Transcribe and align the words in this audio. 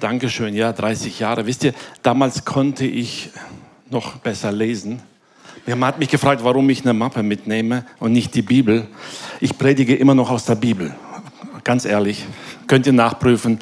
Dankeschön, 0.00 0.54
ja, 0.54 0.72
30 0.72 1.18
Jahre. 1.20 1.46
Wisst 1.46 1.64
ihr, 1.64 1.72
damals 2.02 2.44
konnte 2.44 2.84
ich 2.84 3.30
noch 3.90 4.16
besser 4.16 4.52
lesen. 4.52 5.00
Man 5.66 5.84
hat 5.84 5.98
mich 5.98 6.08
gefragt, 6.08 6.44
warum 6.44 6.68
ich 6.70 6.82
eine 6.82 6.92
Mappe 6.92 7.22
mitnehme 7.22 7.84
und 7.98 8.12
nicht 8.12 8.34
die 8.34 8.42
Bibel. 8.42 8.86
Ich 9.40 9.58
predige 9.58 9.96
immer 9.96 10.14
noch 10.14 10.30
aus 10.30 10.44
der 10.44 10.54
Bibel. 10.54 10.94
Ganz 11.64 11.84
ehrlich, 11.84 12.24
könnt 12.66 12.86
ihr 12.86 12.92
nachprüfen. 12.92 13.58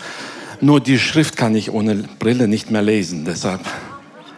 Nur 0.60 0.80
die 0.80 0.98
Schrift 0.98 1.36
kann 1.36 1.54
ich 1.54 1.70
ohne 1.70 1.96
Brille 2.18 2.48
nicht 2.48 2.70
mehr 2.70 2.82
lesen. 2.82 3.24
Deshalb 3.24 3.60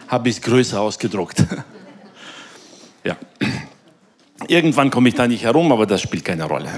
habe 0.07 0.29
ich 0.29 0.37
es 0.37 0.41
größer 0.41 0.79
ausgedruckt. 0.79 1.43
ja. 3.03 3.17
Irgendwann 4.47 4.89
komme 4.89 5.09
ich 5.09 5.15
da 5.15 5.27
nicht 5.27 5.43
herum, 5.43 5.71
aber 5.71 5.85
das 5.85 6.01
spielt 6.01 6.23
keine 6.23 6.45
Rolle. 6.45 6.69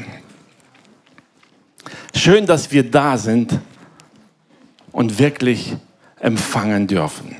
Schön, 2.15 2.45
dass 2.45 2.71
wir 2.71 2.89
da 2.89 3.17
sind 3.17 3.59
und 4.91 5.19
wirklich 5.19 5.75
empfangen 6.19 6.87
dürfen. 6.87 7.35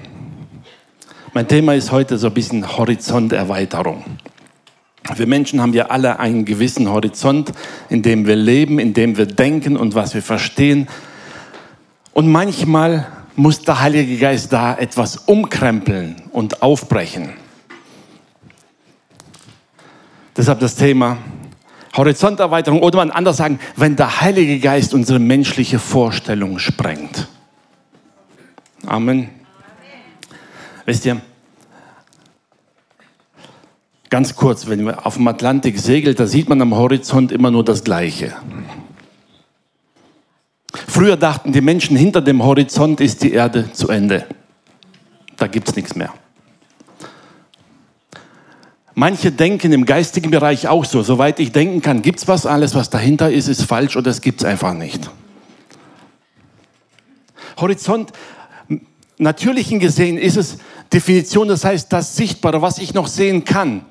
Mein 1.34 1.48
Thema 1.48 1.76
ist 1.76 1.92
heute 1.92 2.18
so 2.18 2.28
ein 2.28 2.34
bisschen 2.34 2.78
Horizonterweiterung. 2.78 4.04
Wir 5.16 5.28
Menschen 5.28 5.62
haben 5.62 5.74
ja 5.74 5.88
alle 5.88 6.20
einen 6.20 6.46
gewissen 6.46 6.90
Horizont, 6.90 7.52
in 7.90 8.02
dem 8.02 8.26
wir 8.26 8.36
leben, 8.36 8.80
in 8.80 8.94
dem 8.94 9.18
wir 9.18 9.26
denken 9.26 9.78
und 9.78 9.96
was 9.96 10.14
wir 10.14 10.22
verstehen. 10.22 10.88
Und 12.14 12.28
manchmal 12.28 13.08
muss 13.36 13.62
der 13.62 13.80
Heilige 13.80 14.18
Geist 14.18 14.52
da 14.52 14.76
etwas 14.76 15.18
umkrempeln 15.18 16.18
und 16.32 16.62
aufbrechen. 16.62 17.34
Deshalb 20.36 20.60
das 20.60 20.76
Thema 20.76 21.18
Horizonterweiterung 21.96 22.82
oder 22.82 22.98
man 22.98 23.12
anders 23.12 23.38
sagen, 23.38 23.60
wenn 23.76 23.96
der 23.96 24.22
Heilige 24.22 24.60
Geist 24.60 24.94
unsere 24.94 25.20
menschliche 25.20 25.80
Vorstellung 25.80 26.60
sprengt. 26.60 27.28
Amen. 28.86 29.30
Wisst 30.86 31.06
ihr, 31.06 31.22
ganz 34.10 34.36
kurz, 34.36 34.68
wenn 34.68 34.84
man 34.84 34.96
auf 34.96 35.16
dem 35.16 35.28
Atlantik 35.28 35.80
segelt, 35.80 36.20
da 36.20 36.26
sieht 36.26 36.50
man 36.50 36.62
am 36.62 36.76
Horizont 36.76 37.32
immer 37.32 37.52
nur 37.52 37.64
das 37.64 37.84
Gleiche. 37.84 38.36
Früher 40.88 41.18
dachten 41.18 41.52
die 41.52 41.62
Menschen, 41.62 41.96
hinter 41.96 42.22
dem 42.22 42.44
Horizont 42.44 43.02
ist 43.02 43.24
die 43.24 43.34
Erde 43.34 43.72
zu 43.74 43.90
Ende. 43.90 44.26
Da 45.38 45.48
gibt 45.48 45.70
es 45.70 45.76
nichts 45.76 45.96
mehr. 45.96 46.14
Manche 48.96 49.32
denken 49.32 49.72
im 49.72 49.86
geistigen 49.86 50.30
Bereich 50.30 50.68
auch 50.68 50.84
so. 50.84 51.04
Soweit 51.04 51.40
ich 51.40 51.54
denken 51.54 51.82
kann, 51.82 52.02
gibt 52.02 52.20
es 52.20 52.28
was, 52.28 52.46
alles, 52.46 52.76
was 52.76 52.90
dahinter 52.90 53.32
ist, 53.32 53.48
ist 53.48 53.64
falsch 53.64 53.96
oder 53.96 54.12
es 54.12 54.20
gibt 54.20 54.42
es 54.42 54.46
einfach 54.46 54.74
nicht. 54.74 55.10
Horizont, 57.58 58.12
natürlichen 59.20 59.80
gesehen 59.80 60.18
ist 60.18 60.38
es 60.38 60.58
Definition, 60.92 61.48
das 61.48 61.64
heißt 61.64 61.94
das 61.94 62.16
Sichtbare, 62.16 62.62
was 62.62 62.80
ich 62.80 62.96
noch 62.96 63.08
sehen 63.08 63.46
kann. 63.46 63.86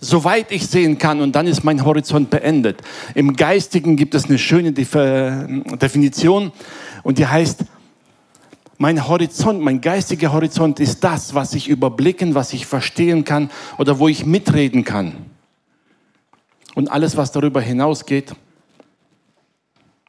Soweit 0.00 0.52
ich 0.52 0.66
sehen 0.68 0.96
kann 0.96 1.20
und 1.20 1.32
dann 1.32 1.46
ist 1.46 1.64
mein 1.64 1.84
Horizont 1.84 2.30
beendet. 2.30 2.80
Im 3.14 3.34
Geistigen 3.34 3.96
gibt 3.96 4.14
es 4.14 4.26
eine 4.26 4.38
schöne 4.38 4.72
Definition 4.72 6.52
und 7.02 7.18
die 7.18 7.26
heißt, 7.26 7.64
mein 8.78 9.08
Horizont, 9.08 9.60
mein 9.60 9.80
geistiger 9.80 10.32
Horizont 10.32 10.78
ist 10.78 11.02
das, 11.02 11.34
was 11.34 11.52
ich 11.54 11.68
überblicken, 11.68 12.36
was 12.36 12.52
ich 12.52 12.64
verstehen 12.64 13.24
kann 13.24 13.50
oder 13.76 13.98
wo 13.98 14.06
ich 14.06 14.24
mitreden 14.24 14.84
kann. 14.84 15.14
Und 16.76 16.88
alles, 16.88 17.16
was 17.16 17.32
darüber 17.32 17.60
hinausgeht, 17.60 18.36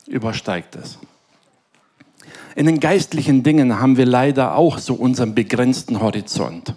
übersteigt 0.05 0.75
es. 0.75 0.99
In 2.55 2.65
den 2.65 2.79
geistlichen 2.79 3.43
Dingen 3.43 3.79
haben 3.79 3.97
wir 3.97 4.05
leider 4.05 4.55
auch 4.55 4.77
so 4.79 4.93
unseren 4.95 5.35
begrenzten 5.35 6.01
Horizont. 6.01 6.73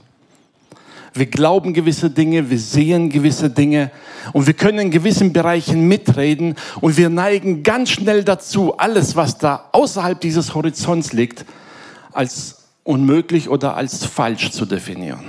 Wir 1.14 1.26
glauben 1.26 1.74
gewisse 1.74 2.08
Dinge, 2.08 2.48
wir 2.48 2.58
sehen 2.58 3.10
gewisse 3.10 3.50
Dinge 3.50 3.90
und 4.32 4.46
wir 4.46 4.54
können 4.54 4.78
in 4.78 4.90
gewissen 4.90 5.32
Bereichen 5.32 5.86
mitreden 5.86 6.54
und 6.80 6.96
wir 6.96 7.10
neigen 7.10 7.62
ganz 7.62 7.90
schnell 7.90 8.24
dazu, 8.24 8.78
alles, 8.78 9.14
was 9.14 9.36
da 9.36 9.68
außerhalb 9.72 10.18
dieses 10.20 10.54
Horizonts 10.54 11.12
liegt, 11.12 11.44
als 12.12 12.62
unmöglich 12.84 13.50
oder 13.50 13.76
als 13.76 14.06
falsch 14.06 14.52
zu 14.52 14.64
definieren. 14.64 15.24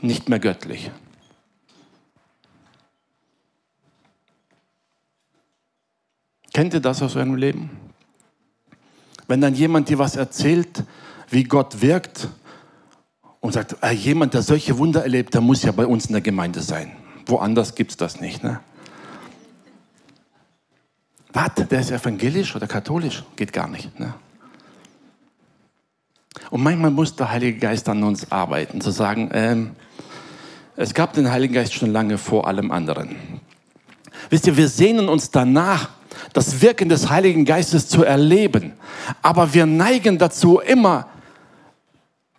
Nicht 0.00 0.28
mehr 0.28 0.40
göttlich. 0.40 0.90
Kennt 6.52 6.74
ihr 6.74 6.80
das 6.80 7.00
aus 7.02 7.14
eurem 7.14 7.36
Leben? 7.36 7.70
Wenn 9.30 9.40
dann 9.40 9.54
jemand 9.54 9.88
dir 9.88 10.00
was 10.00 10.16
erzählt, 10.16 10.82
wie 11.28 11.44
Gott 11.44 11.82
wirkt 11.82 12.26
und 13.38 13.52
sagt, 13.52 13.76
äh, 13.80 13.92
jemand, 13.92 14.34
der 14.34 14.42
solche 14.42 14.76
Wunder 14.76 15.04
erlebt, 15.04 15.34
der 15.34 15.40
muss 15.40 15.62
ja 15.62 15.70
bei 15.70 15.86
uns 15.86 16.06
in 16.06 16.14
der 16.14 16.20
Gemeinde 16.20 16.60
sein. 16.60 16.90
Woanders 17.26 17.76
gibt 17.76 17.92
es 17.92 17.96
das 17.96 18.20
nicht. 18.20 18.42
Ne? 18.42 18.58
Was? 21.32 21.54
Der 21.54 21.78
ist 21.78 21.92
evangelisch 21.92 22.56
oder 22.56 22.66
katholisch? 22.66 23.22
Geht 23.36 23.52
gar 23.52 23.68
nicht. 23.68 24.00
Ne? 24.00 24.14
Und 26.50 26.64
manchmal 26.64 26.90
muss 26.90 27.14
der 27.14 27.30
Heilige 27.30 27.60
Geist 27.60 27.88
an 27.88 28.02
uns 28.02 28.32
arbeiten, 28.32 28.80
zu 28.80 28.90
sagen, 28.90 29.30
ähm, 29.32 29.76
es 30.74 30.92
gab 30.92 31.12
den 31.12 31.30
Heiligen 31.30 31.54
Geist 31.54 31.74
schon 31.74 31.92
lange 31.92 32.18
vor 32.18 32.48
allem 32.48 32.72
anderen. 32.72 33.14
Wisst 34.28 34.48
ihr, 34.48 34.56
wir 34.56 34.66
sehnen 34.66 35.08
uns 35.08 35.30
danach, 35.30 35.90
das 36.32 36.62
Wirken 36.62 36.88
des 36.88 37.10
Heiligen 37.10 37.44
Geistes 37.44 37.88
zu 37.88 38.04
erleben. 38.04 38.72
Aber 39.22 39.54
wir 39.54 39.66
neigen 39.66 40.18
dazu 40.18 40.58
immer, 40.58 41.08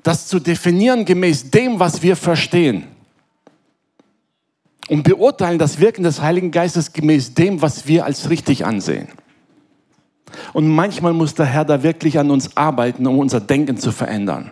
das 0.04 0.28
zu 0.28 0.40
definieren 0.40 1.06
gemäß 1.06 1.52
dem, 1.52 1.80
was 1.80 2.02
wir 2.02 2.16
verstehen. 2.16 2.88
Und 4.90 5.04
beurteilen 5.04 5.60
das 5.60 5.80
Wirken 5.80 6.04
des 6.04 6.22
Heiligen 6.22 6.52
Geistes 6.52 6.92
gemäß 6.92 7.34
dem, 7.34 7.62
was 7.62 7.88
wir 7.88 8.06
als 8.06 8.30
richtig 8.30 8.66
ansehen. 8.66 9.08
Und 10.54 10.68
manchmal 10.68 11.14
muss 11.14 11.36
der 11.36 11.46
Herr 11.46 11.66
da 11.66 11.84
wirklich 11.84 12.18
an 12.18 12.32
uns 12.32 12.56
arbeiten, 12.58 13.06
um 13.06 13.20
unser 13.20 13.40
Denken 13.40 13.78
zu 13.78 13.92
verändern. 13.92 14.52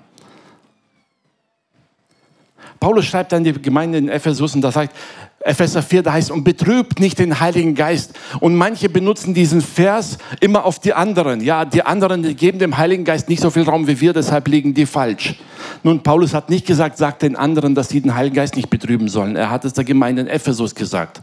Paulus 2.80 3.06
schreibt 3.06 3.34
an 3.34 3.44
die 3.44 3.54
Gemeinde 3.54 3.98
in 3.98 4.08
Ephesus 4.08 4.56
und 4.56 4.62
da 4.62 4.72
sagt, 4.72 4.96
Epheser 5.42 5.82
4, 5.82 6.04
da 6.04 6.14
heißt, 6.14 6.32
und 6.32 6.44
betrübt 6.44 7.00
nicht 7.00 7.18
den 7.18 7.40
Heiligen 7.40 7.74
Geist. 7.74 8.18
Und 8.42 8.56
manche 8.56 8.90
benutzen 8.90 9.34
diesen 9.34 9.62
Vers 9.62 10.18
immer 10.42 10.66
auf 10.66 10.80
die 10.80 10.94
anderen. 10.94 11.40
Ja, 11.40 11.64
die 11.64 11.84
anderen 11.86 12.36
geben 12.36 12.60
dem 12.60 12.78
Heiligen 12.78 13.06
Geist 13.06 13.30
nicht 13.30 13.42
so 13.42 13.50
viel 13.50 13.64
Raum 13.64 13.88
wie 13.88 14.02
wir, 14.02 14.12
deshalb 14.12 14.50
liegen 14.50 14.74
die 14.74 14.86
falsch. 14.86 15.36
Nun, 15.82 16.04
Paulus 16.04 16.34
hat 16.34 16.50
nicht 16.50 16.68
gesagt, 16.68 16.98
sagt 16.98 17.22
den 17.22 17.38
anderen, 17.38 17.74
dass 17.74 17.88
sie 17.88 18.02
den 18.02 18.16
Heiligen 18.16 18.36
Geist 18.36 18.58
nicht 18.58 18.70
betrüben 18.70 19.08
sollen. 19.08 19.38
Er 19.38 19.50
hat 19.50 19.64
es 19.64 19.74
der 19.74 19.86
Gemeinde 19.86 20.24
in 20.24 20.28
Ephesus 20.28 20.76
gesagt. 20.76 21.22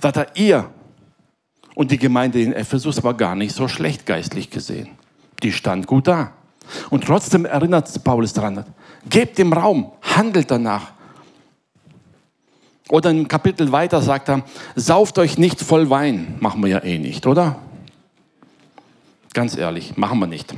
Sagt 0.00 0.16
er, 0.18 0.26
ihr 0.36 0.68
und 1.74 1.90
die 1.90 1.98
Gemeinde 1.98 2.42
in 2.42 2.52
Ephesus 2.52 3.02
war 3.02 3.14
gar 3.14 3.34
nicht 3.34 3.54
so 3.54 3.68
schlecht 3.68 4.04
geistlich 4.04 4.50
gesehen. 4.50 4.90
Die 5.42 5.52
stand 5.52 5.86
gut 5.86 6.08
da. 6.08 6.32
Und 6.90 7.04
trotzdem 7.04 7.46
erinnert 7.46 8.04
Paulus 8.04 8.34
daran, 8.34 8.64
gebt 9.08 9.38
dem 9.38 9.52
Raum, 9.52 9.92
handelt 10.02 10.50
danach. 10.50 10.97
Oder 12.88 13.10
im 13.10 13.28
Kapitel 13.28 13.70
weiter 13.72 14.00
sagt 14.02 14.28
er, 14.28 14.42
sauft 14.74 15.18
euch 15.18 15.38
nicht 15.38 15.60
voll 15.60 15.90
Wein. 15.90 16.36
Machen 16.40 16.62
wir 16.62 16.70
ja 16.70 16.82
eh 16.82 16.98
nicht, 16.98 17.26
oder? 17.26 17.56
Ganz 19.34 19.56
ehrlich, 19.56 19.96
machen 19.96 20.18
wir 20.18 20.26
nicht. 20.26 20.54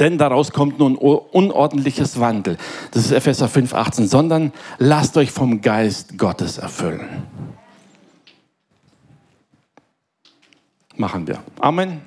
Denn 0.00 0.18
daraus 0.18 0.52
kommt 0.52 0.78
nun 0.78 0.96
unordentliches 0.96 2.18
Wandel. 2.18 2.56
Das 2.92 3.04
ist 3.04 3.12
Epheser 3.12 3.48
5, 3.48 3.74
18. 3.74 4.08
Sondern 4.08 4.52
lasst 4.78 5.16
euch 5.16 5.30
vom 5.30 5.60
Geist 5.60 6.18
Gottes 6.18 6.58
erfüllen. 6.58 7.08
machen 11.02 11.26
wir. 11.26 11.38
Amen. 11.60 12.00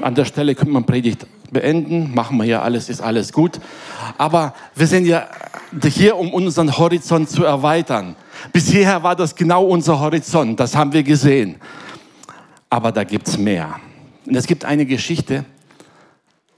An 0.00 0.14
der 0.14 0.24
Stelle 0.24 0.54
könnte 0.54 0.72
man 0.72 0.84
Predigt 0.84 1.26
beenden. 1.50 2.14
Machen 2.14 2.36
wir 2.38 2.44
ja 2.44 2.62
alles, 2.62 2.88
ist 2.88 3.00
alles 3.00 3.32
gut. 3.32 3.60
Aber 4.18 4.54
wir 4.76 4.86
sind 4.86 5.04
ja 5.04 5.26
hier, 5.82 6.16
um 6.16 6.32
unseren 6.32 6.78
Horizont 6.78 7.28
zu 7.28 7.44
erweitern. 7.44 8.14
Bis 8.52 8.68
hierher 8.68 9.02
war 9.02 9.16
das 9.16 9.34
genau 9.34 9.64
unser 9.64 9.98
Horizont. 10.00 10.58
Das 10.58 10.74
haben 10.74 10.92
wir 10.92 11.02
gesehen. 11.02 11.56
Aber 12.68 12.92
da 12.92 13.04
gibt 13.04 13.28
es 13.28 13.38
mehr. 13.38 13.80
Und 14.26 14.36
es 14.36 14.46
gibt 14.46 14.64
eine 14.64 14.86
Geschichte 14.86 15.44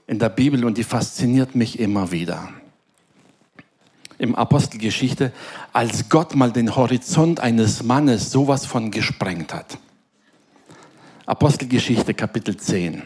in 0.07 0.19
der 0.19 0.29
Bibel 0.29 0.63
und 0.65 0.77
die 0.77 0.83
fasziniert 0.83 1.55
mich 1.55 1.79
immer 1.79 2.11
wieder. 2.11 2.49
Im 4.17 4.35
Apostelgeschichte, 4.35 5.31
als 5.71 6.07
Gott 6.09 6.35
mal 6.35 6.51
den 6.51 6.75
Horizont 6.75 7.39
eines 7.39 7.83
Mannes 7.83 8.31
sowas 8.31 8.65
von 8.65 8.91
gesprengt 8.91 9.53
hat. 9.53 9.77
Apostelgeschichte 11.25 12.13
Kapitel 12.13 12.55
10. 12.57 12.95
Und 12.95 13.03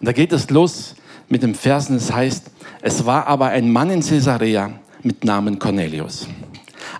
da 0.00 0.12
geht 0.12 0.32
es 0.32 0.48
los 0.50 0.94
mit 1.28 1.42
dem 1.42 1.54
Versen, 1.54 1.96
es 1.96 2.12
heißt, 2.12 2.50
es 2.82 3.04
war 3.04 3.26
aber 3.26 3.46
ein 3.48 3.70
Mann 3.70 3.90
in 3.90 4.00
Caesarea 4.00 4.70
mit 5.02 5.24
Namen 5.24 5.58
Cornelius. 5.58 6.28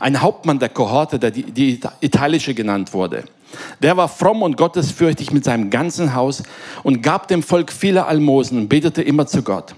Ein 0.01 0.21
Hauptmann 0.21 0.59
der 0.59 0.69
Kohorte, 0.69 1.19
der 1.19 1.31
die, 1.31 1.45
die 1.45 1.81
italische 2.01 2.55
genannt 2.55 2.93
wurde. 2.93 3.25
Der 3.83 3.97
war 3.97 4.09
fromm 4.09 4.43
und 4.43 4.57
gottesfürchtig 4.57 5.33
mit 5.33 5.45
seinem 5.45 5.71
ganzen 5.71 6.15
Haus 6.15 6.43
und 6.83 7.03
gab 7.03 7.29
dem 7.29 7.43
Volk 7.43 7.73
viele 7.73 8.07
Almosen 8.07 8.59
und 8.59 8.69
betete 8.69 9.03
immer 9.03 9.27
zu 9.27 9.43
Gott. 9.43 9.75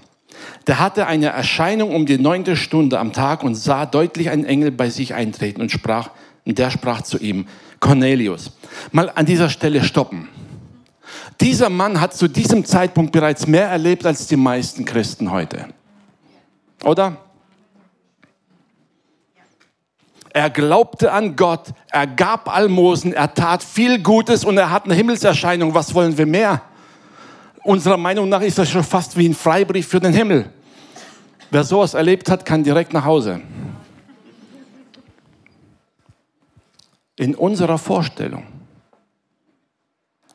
Der 0.67 0.79
hatte 0.79 1.07
eine 1.07 1.27
Erscheinung 1.27 1.93
um 1.93 2.05
die 2.05 2.17
neunte 2.17 2.55
Stunde 2.55 2.99
am 2.99 3.13
Tag 3.13 3.43
und 3.43 3.55
sah 3.55 3.85
deutlich 3.85 4.29
einen 4.29 4.45
Engel 4.45 4.71
bei 4.71 4.89
sich 4.89 5.13
eintreten 5.13 5.61
und 5.61 5.71
sprach, 5.71 6.11
und 6.45 6.57
der 6.57 6.71
sprach 6.71 7.01
zu 7.01 7.17
ihm, 7.17 7.47
Cornelius, 7.79 8.51
mal 8.91 9.11
an 9.13 9.25
dieser 9.25 9.49
Stelle 9.49 9.83
stoppen. 9.83 10.27
Dieser 11.41 11.69
Mann 11.69 12.01
hat 12.01 12.13
zu 12.13 12.27
diesem 12.27 12.65
Zeitpunkt 12.65 13.11
bereits 13.11 13.47
mehr 13.47 13.67
erlebt 13.67 14.05
als 14.05 14.27
die 14.27 14.35
meisten 14.35 14.83
Christen 14.85 15.31
heute. 15.31 15.67
Oder? 16.83 17.17
Er 20.39 20.49
glaubte 20.49 21.11
an 21.11 21.35
Gott, 21.35 21.73
er 21.91 22.07
gab 22.07 22.47
Almosen, 22.47 23.11
er 23.11 23.33
tat 23.33 23.61
viel 23.61 24.01
Gutes 24.01 24.45
und 24.45 24.57
er 24.57 24.71
hat 24.71 24.85
eine 24.85 24.93
Himmelserscheinung. 24.93 25.73
Was 25.73 25.93
wollen 25.93 26.17
wir 26.17 26.25
mehr? 26.25 26.61
Unserer 27.65 27.97
Meinung 27.97 28.29
nach 28.29 28.39
ist 28.39 28.57
das 28.57 28.69
schon 28.69 28.85
fast 28.85 29.17
wie 29.17 29.27
ein 29.27 29.33
Freibrief 29.33 29.89
für 29.89 29.99
den 29.99 30.13
Himmel. 30.13 30.49
Wer 31.51 31.65
sowas 31.65 31.93
erlebt 31.93 32.29
hat, 32.29 32.45
kann 32.45 32.63
direkt 32.63 32.93
nach 32.93 33.03
Hause. 33.03 33.41
In 37.17 37.35
unserer 37.35 37.77
Vorstellung. 37.77 38.45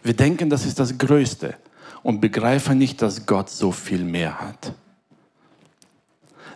Wir 0.03 0.15
denken, 0.15 0.51
das 0.51 0.67
ist 0.67 0.79
das 0.79 0.99
Größte 0.99 1.55
und 2.03 2.21
begreifen 2.21 2.77
nicht, 2.77 3.01
dass 3.01 3.25
Gott 3.25 3.49
so 3.49 3.73
viel 3.73 4.05
mehr 4.05 4.39
hat. 4.39 4.75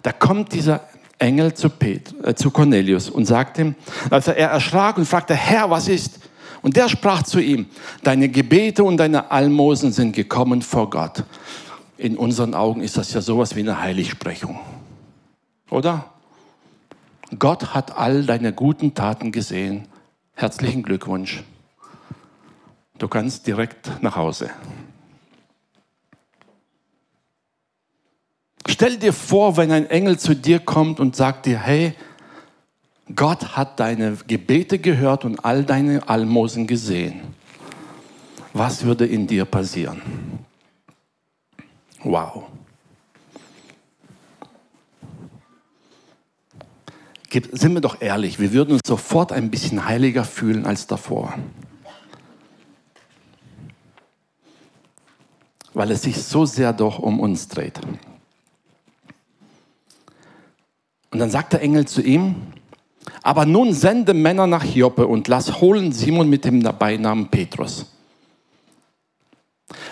Da 0.02 0.12
kommt 0.12 0.52
dieser 0.52 0.82
Engel 1.18 1.54
zu, 1.54 1.68
Pet, 1.68 2.14
äh, 2.24 2.34
zu 2.34 2.50
Cornelius 2.50 3.10
und 3.10 3.24
sagte 3.26 3.62
ihm, 3.62 3.74
also 4.10 4.30
er 4.30 4.50
erschrak 4.50 4.98
und 4.98 5.06
fragte, 5.06 5.34
Herr, 5.34 5.70
was 5.70 5.88
ist? 5.88 6.20
Und 6.62 6.76
der 6.76 6.88
sprach 6.88 7.22
zu 7.22 7.40
ihm, 7.40 7.66
deine 8.02 8.28
Gebete 8.28 8.84
und 8.84 8.96
deine 8.96 9.30
Almosen 9.30 9.92
sind 9.92 10.14
gekommen 10.14 10.62
vor 10.62 10.90
Gott. 10.90 11.24
In 11.96 12.16
unseren 12.16 12.54
Augen 12.54 12.80
ist 12.82 12.96
das 12.96 13.12
ja 13.12 13.20
sowas 13.20 13.56
wie 13.56 13.60
eine 13.60 13.80
Heiligsprechung. 13.80 14.58
Oder? 15.70 16.12
Gott 17.38 17.74
hat 17.74 17.96
all 17.96 18.24
deine 18.24 18.52
guten 18.52 18.94
Taten 18.94 19.32
gesehen. 19.32 19.86
Herzlichen 20.34 20.82
Glückwunsch. 20.82 21.42
Du 22.98 23.08
kannst 23.08 23.46
direkt 23.46 24.02
nach 24.02 24.16
Hause. 24.16 24.50
Stell 28.68 28.98
dir 28.98 29.14
vor, 29.14 29.56
wenn 29.56 29.72
ein 29.72 29.88
Engel 29.88 30.18
zu 30.18 30.34
dir 30.34 30.58
kommt 30.58 31.00
und 31.00 31.16
sagt 31.16 31.46
dir, 31.46 31.58
hey, 31.58 31.94
Gott 33.14 33.56
hat 33.56 33.80
deine 33.80 34.18
Gebete 34.26 34.78
gehört 34.78 35.24
und 35.24 35.42
all 35.44 35.64
deine 35.64 36.06
Almosen 36.08 36.66
gesehen. 36.66 37.22
Was 38.52 38.84
würde 38.84 39.06
in 39.06 39.26
dir 39.26 39.46
passieren? 39.46 40.02
Wow. 42.04 42.44
Sind 47.52 47.74
wir 47.74 47.80
doch 47.80 48.00
ehrlich, 48.00 48.38
wir 48.38 48.52
würden 48.52 48.72
uns 48.72 48.82
sofort 48.86 49.32
ein 49.32 49.50
bisschen 49.50 49.86
heiliger 49.86 50.24
fühlen 50.24 50.66
als 50.66 50.86
davor. 50.86 51.34
Weil 55.72 55.90
es 55.90 56.02
sich 56.02 56.22
so 56.22 56.44
sehr 56.44 56.72
doch 56.72 56.98
um 56.98 57.20
uns 57.20 57.48
dreht. 57.48 57.80
Und 61.18 61.22
dann 61.22 61.30
sagt 61.32 61.52
der 61.52 61.62
Engel 61.62 61.84
zu 61.84 62.00
ihm, 62.00 62.36
aber 63.24 63.44
nun 63.44 63.74
sende 63.74 64.14
Männer 64.14 64.46
nach 64.46 64.62
Joppe 64.62 65.04
und 65.04 65.26
lass 65.26 65.60
holen 65.60 65.90
Simon 65.90 66.30
mit 66.30 66.44
dem 66.44 66.62
Beinamen 66.62 67.26
Petrus. 67.26 67.86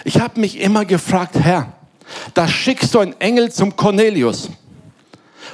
Ich 0.05 0.21
habe 0.21 0.39
mich 0.39 0.61
immer 0.61 0.85
gefragt, 0.85 1.35
Herr, 1.35 1.73
da 2.33 2.47
schickst 2.47 2.95
du 2.95 3.01
einen 3.01 3.21
Engel 3.21 3.51
zum 3.51 3.75
Cornelius 3.75 4.51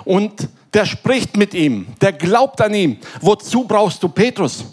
und 0.05 0.47
der 0.75 0.85
spricht 0.85 1.39
mit 1.39 1.55
ihm, 1.55 1.87
der 2.03 2.13
glaubt 2.13 2.61
an 2.61 2.75
ihn. 2.75 2.99
Wozu 3.23 3.65
brauchst 3.65 4.03
du 4.03 4.11
Petrus? 4.11 4.67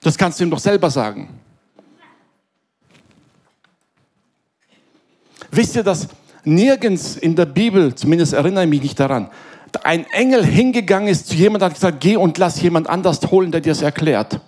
Das 0.00 0.18
kannst 0.18 0.40
du 0.40 0.42
ihm 0.42 0.50
doch 0.50 0.58
selber 0.58 0.90
sagen. 0.90 1.28
Wisst 5.52 5.76
ihr, 5.76 5.84
dass 5.84 6.08
nirgends 6.44 7.16
in 7.16 7.36
der 7.36 7.46
Bibel, 7.46 7.94
zumindest 7.94 8.32
erinnere 8.32 8.64
ich 8.64 8.70
mich 8.70 8.82
nicht 8.82 9.00
daran, 9.00 9.30
ein 9.84 10.04
Engel 10.10 10.44
hingegangen 10.44 11.08
ist 11.08 11.28
zu 11.28 11.34
jemandem 11.34 11.62
und 11.62 11.70
hat 11.70 11.74
gesagt, 11.74 12.00
geh 12.00 12.16
und 12.16 12.36
lass 12.38 12.60
jemand 12.60 12.88
anders 12.88 13.20
holen, 13.30 13.52
der 13.52 13.60
dir 13.60 13.72
es 13.72 13.82
erklärt. 13.82 14.40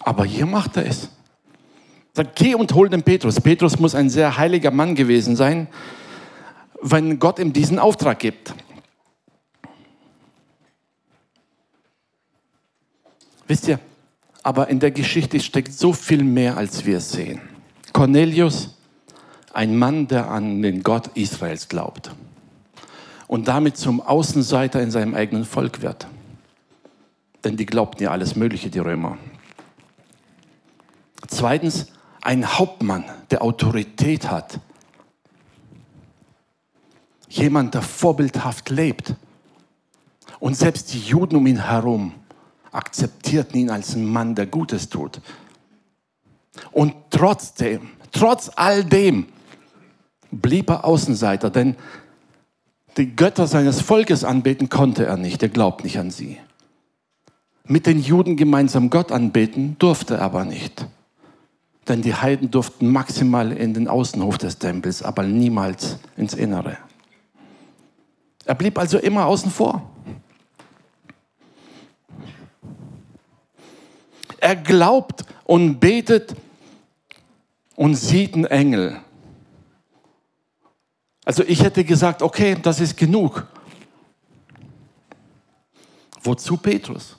Aber 0.00 0.24
hier 0.24 0.46
macht 0.46 0.76
er 0.76 0.86
es. 0.86 1.10
Sagt, 2.14 2.36
geh 2.36 2.54
und 2.54 2.72
hol 2.72 2.88
den 2.88 3.02
Petrus. 3.02 3.40
Petrus 3.40 3.78
muss 3.78 3.94
ein 3.94 4.08
sehr 4.08 4.38
heiliger 4.38 4.70
Mann 4.70 4.94
gewesen 4.94 5.36
sein, 5.36 5.68
wenn 6.80 7.18
Gott 7.18 7.38
ihm 7.38 7.52
diesen 7.52 7.78
Auftrag 7.78 8.18
gibt. 8.18 8.54
Wisst 13.46 13.68
ihr, 13.68 13.78
aber 14.42 14.68
in 14.68 14.80
der 14.80 14.90
Geschichte 14.90 15.40
steckt 15.40 15.72
so 15.72 15.92
viel 15.92 16.24
mehr, 16.24 16.56
als 16.56 16.84
wir 16.84 17.00
sehen. 17.00 17.40
Cornelius, 17.92 18.77
ein 19.52 19.76
Mann, 19.76 20.08
der 20.08 20.30
an 20.30 20.62
den 20.62 20.82
Gott 20.82 21.08
Israels 21.14 21.68
glaubt 21.68 22.10
und 23.28 23.46
damit 23.46 23.76
zum 23.76 24.00
Außenseiter 24.00 24.82
in 24.82 24.90
seinem 24.90 25.14
eigenen 25.14 25.44
Volk 25.44 25.82
wird. 25.82 26.08
Denn 27.44 27.56
die 27.56 27.66
glaubten 27.66 28.02
ja 28.02 28.10
alles 28.10 28.34
Mögliche, 28.34 28.70
die 28.70 28.80
Römer. 28.80 29.18
Zweitens, 31.28 31.92
ein 32.22 32.58
Hauptmann, 32.58 33.04
der 33.30 33.42
Autorität 33.42 34.30
hat. 34.30 34.58
Jemand, 37.28 37.74
der 37.74 37.82
vorbildhaft 37.82 38.70
lebt. 38.70 39.14
Und 40.40 40.56
selbst 40.56 40.92
die 40.92 41.00
Juden 41.00 41.36
um 41.36 41.46
ihn 41.46 41.66
herum 41.66 42.14
akzeptierten 42.72 43.60
ihn 43.60 43.70
als 43.70 43.94
einen 43.94 44.06
Mann, 44.06 44.34
der 44.34 44.46
Gutes 44.46 44.88
tut. 44.88 45.20
Und 46.72 46.94
trotzdem, 47.10 47.90
trotz 48.12 48.50
all 48.56 48.84
dem, 48.84 49.26
blieb 50.40 50.70
er 50.70 50.84
Außenseiter, 50.84 51.50
denn 51.50 51.76
die 52.96 53.14
Götter 53.14 53.46
seines 53.46 53.80
Volkes 53.80 54.24
anbeten 54.24 54.68
konnte 54.68 55.06
er 55.06 55.16
nicht, 55.16 55.42
er 55.42 55.48
glaubt 55.48 55.84
nicht 55.84 55.98
an 55.98 56.10
sie. 56.10 56.38
Mit 57.64 57.86
den 57.86 58.00
Juden 58.00 58.36
gemeinsam 58.36 58.90
Gott 58.90 59.12
anbeten 59.12 59.76
durfte 59.78 60.14
er 60.14 60.22
aber 60.22 60.44
nicht. 60.44 60.86
Denn 61.86 62.02
die 62.02 62.14
Heiden 62.14 62.50
durften 62.50 62.90
maximal 62.90 63.52
in 63.52 63.74
den 63.74 63.88
Außenhof 63.88 64.38
des 64.38 64.58
Tempels, 64.58 65.02
aber 65.02 65.22
niemals 65.22 65.98
ins 66.16 66.34
Innere. 66.34 66.78
Er 68.44 68.54
blieb 68.54 68.78
also 68.78 68.98
immer 68.98 69.26
außen 69.26 69.50
vor. 69.50 69.90
Er 74.38 74.56
glaubt 74.56 75.24
und 75.44 75.78
betet 75.78 76.34
und 77.76 77.94
sieht 77.94 78.34
einen 78.34 78.46
Engel. 78.46 79.00
Also 81.28 81.44
ich 81.46 81.62
hätte 81.62 81.84
gesagt, 81.84 82.22
okay, 82.22 82.56
das 82.62 82.80
ist 82.80 82.96
genug. 82.96 83.46
Wozu 86.22 86.56
Petrus? 86.56 87.16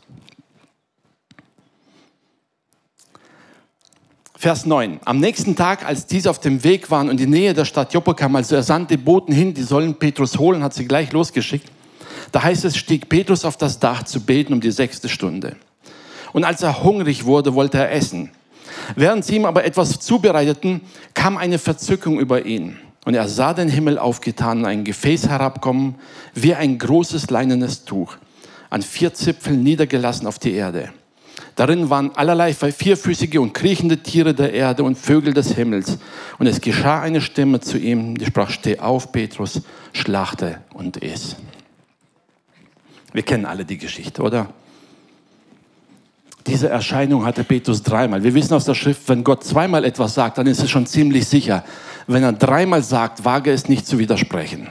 Vers 4.35 4.65
9. 4.65 4.99
Am 5.05 5.19
nächsten 5.19 5.55
Tag, 5.55 5.85
als 5.85 6.07
diese 6.07 6.31
auf 6.31 6.39
dem 6.39 6.63
Weg 6.63 6.89
waren 6.89 7.07
und 7.07 7.19
die 7.19 7.27
Nähe 7.27 7.53
der 7.53 7.65
Stadt 7.65 7.93
Joppe 7.93 8.15
kamen, 8.15 8.37
also 8.37 8.55
er 8.55 8.63
sandte 8.63 8.97
Boten 8.97 9.31
hin, 9.31 9.53
die 9.53 9.61
sollen 9.61 9.93
Petrus 9.93 10.39
holen, 10.39 10.63
hat 10.63 10.73
sie 10.73 10.87
gleich 10.87 11.11
losgeschickt. 11.11 11.71
Da 12.31 12.41
heißt 12.41 12.65
es, 12.65 12.77
stieg 12.77 13.09
Petrus 13.09 13.45
auf 13.45 13.57
das 13.57 13.77
Dach 13.77 14.01
zu 14.01 14.21
beten 14.21 14.53
um 14.53 14.59
die 14.59 14.71
sechste 14.71 15.07
Stunde. 15.07 15.55
Und 16.33 16.45
als 16.45 16.63
er 16.63 16.81
hungrig 16.81 17.25
wurde, 17.25 17.53
wollte 17.53 17.77
er 17.77 17.91
essen. 17.91 18.31
Während 18.95 19.23
sie 19.23 19.35
ihm 19.35 19.45
aber 19.45 19.65
etwas 19.65 19.99
zubereiteten, 19.99 20.81
kam 21.13 21.37
eine 21.37 21.59
Verzückung 21.59 22.19
über 22.19 22.47
ihn. 22.47 22.79
Und 23.09 23.15
er 23.15 23.27
sah 23.27 23.55
den 23.55 23.69
Himmel 23.69 23.97
aufgetan 23.97 24.65
ein 24.65 24.83
Gefäß 24.83 25.29
herabkommen, 25.29 25.95
wie 26.35 26.53
ein 26.53 26.77
großes 26.77 27.31
leinenes 27.31 27.83
Tuch, 27.83 28.17
an 28.69 28.83
vier 28.83 29.15
Zipfeln 29.15 29.63
niedergelassen 29.63 30.27
auf 30.27 30.37
die 30.37 30.53
Erde. 30.53 30.93
Darin 31.55 31.89
waren 31.89 32.11
allerlei 32.15 32.53
vierfüßige 32.53 33.39
und 33.39 33.55
kriechende 33.55 34.03
Tiere 34.03 34.35
der 34.35 34.53
Erde 34.53 34.83
und 34.83 34.95
Vögel 34.95 35.33
des 35.33 35.53
Himmels. 35.53 35.97
Und 36.37 36.45
es 36.45 36.61
geschah 36.61 37.01
eine 37.01 37.19
Stimme 37.19 37.59
zu 37.61 37.79
ihm, 37.79 38.15
die 38.15 38.27
sprach, 38.27 38.51
steh 38.51 38.77
auf, 38.77 39.11
Petrus, 39.11 39.63
schlachte 39.91 40.61
und 40.75 40.97
iss. 40.97 41.35
Wir 43.11 43.23
kennen 43.23 43.45
alle 43.45 43.65
die 43.65 43.79
Geschichte, 43.79 44.21
oder? 44.21 44.53
Diese 46.45 46.69
Erscheinung 46.69 47.25
hatte 47.25 47.43
Petrus 47.43 47.81
dreimal. 47.81 48.23
Wir 48.23 48.35
wissen 48.35 48.53
aus 48.53 48.65
der 48.65 48.75
Schrift, 48.75 49.09
wenn 49.09 49.23
Gott 49.23 49.43
zweimal 49.43 49.83
etwas 49.83 50.13
sagt, 50.13 50.37
dann 50.37 50.45
ist 50.45 50.61
es 50.61 50.69
schon 50.69 50.85
ziemlich 50.85 51.27
sicher, 51.27 51.63
wenn 52.09 52.23
er 52.23 52.33
dreimal 52.33 52.81
sagt, 52.81 53.23
wage 53.23 53.51
es 53.51 53.69
nicht 53.69 53.85
zu 53.85 53.99
widersprechen. 53.99 54.67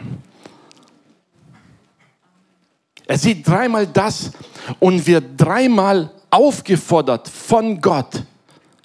Er 3.06 3.16
sieht 3.16 3.46
dreimal 3.46 3.86
das 3.86 4.32
und 4.80 5.06
wird 5.06 5.24
dreimal 5.36 6.10
aufgefordert 6.30 7.28
von 7.28 7.80
Gott, 7.80 8.24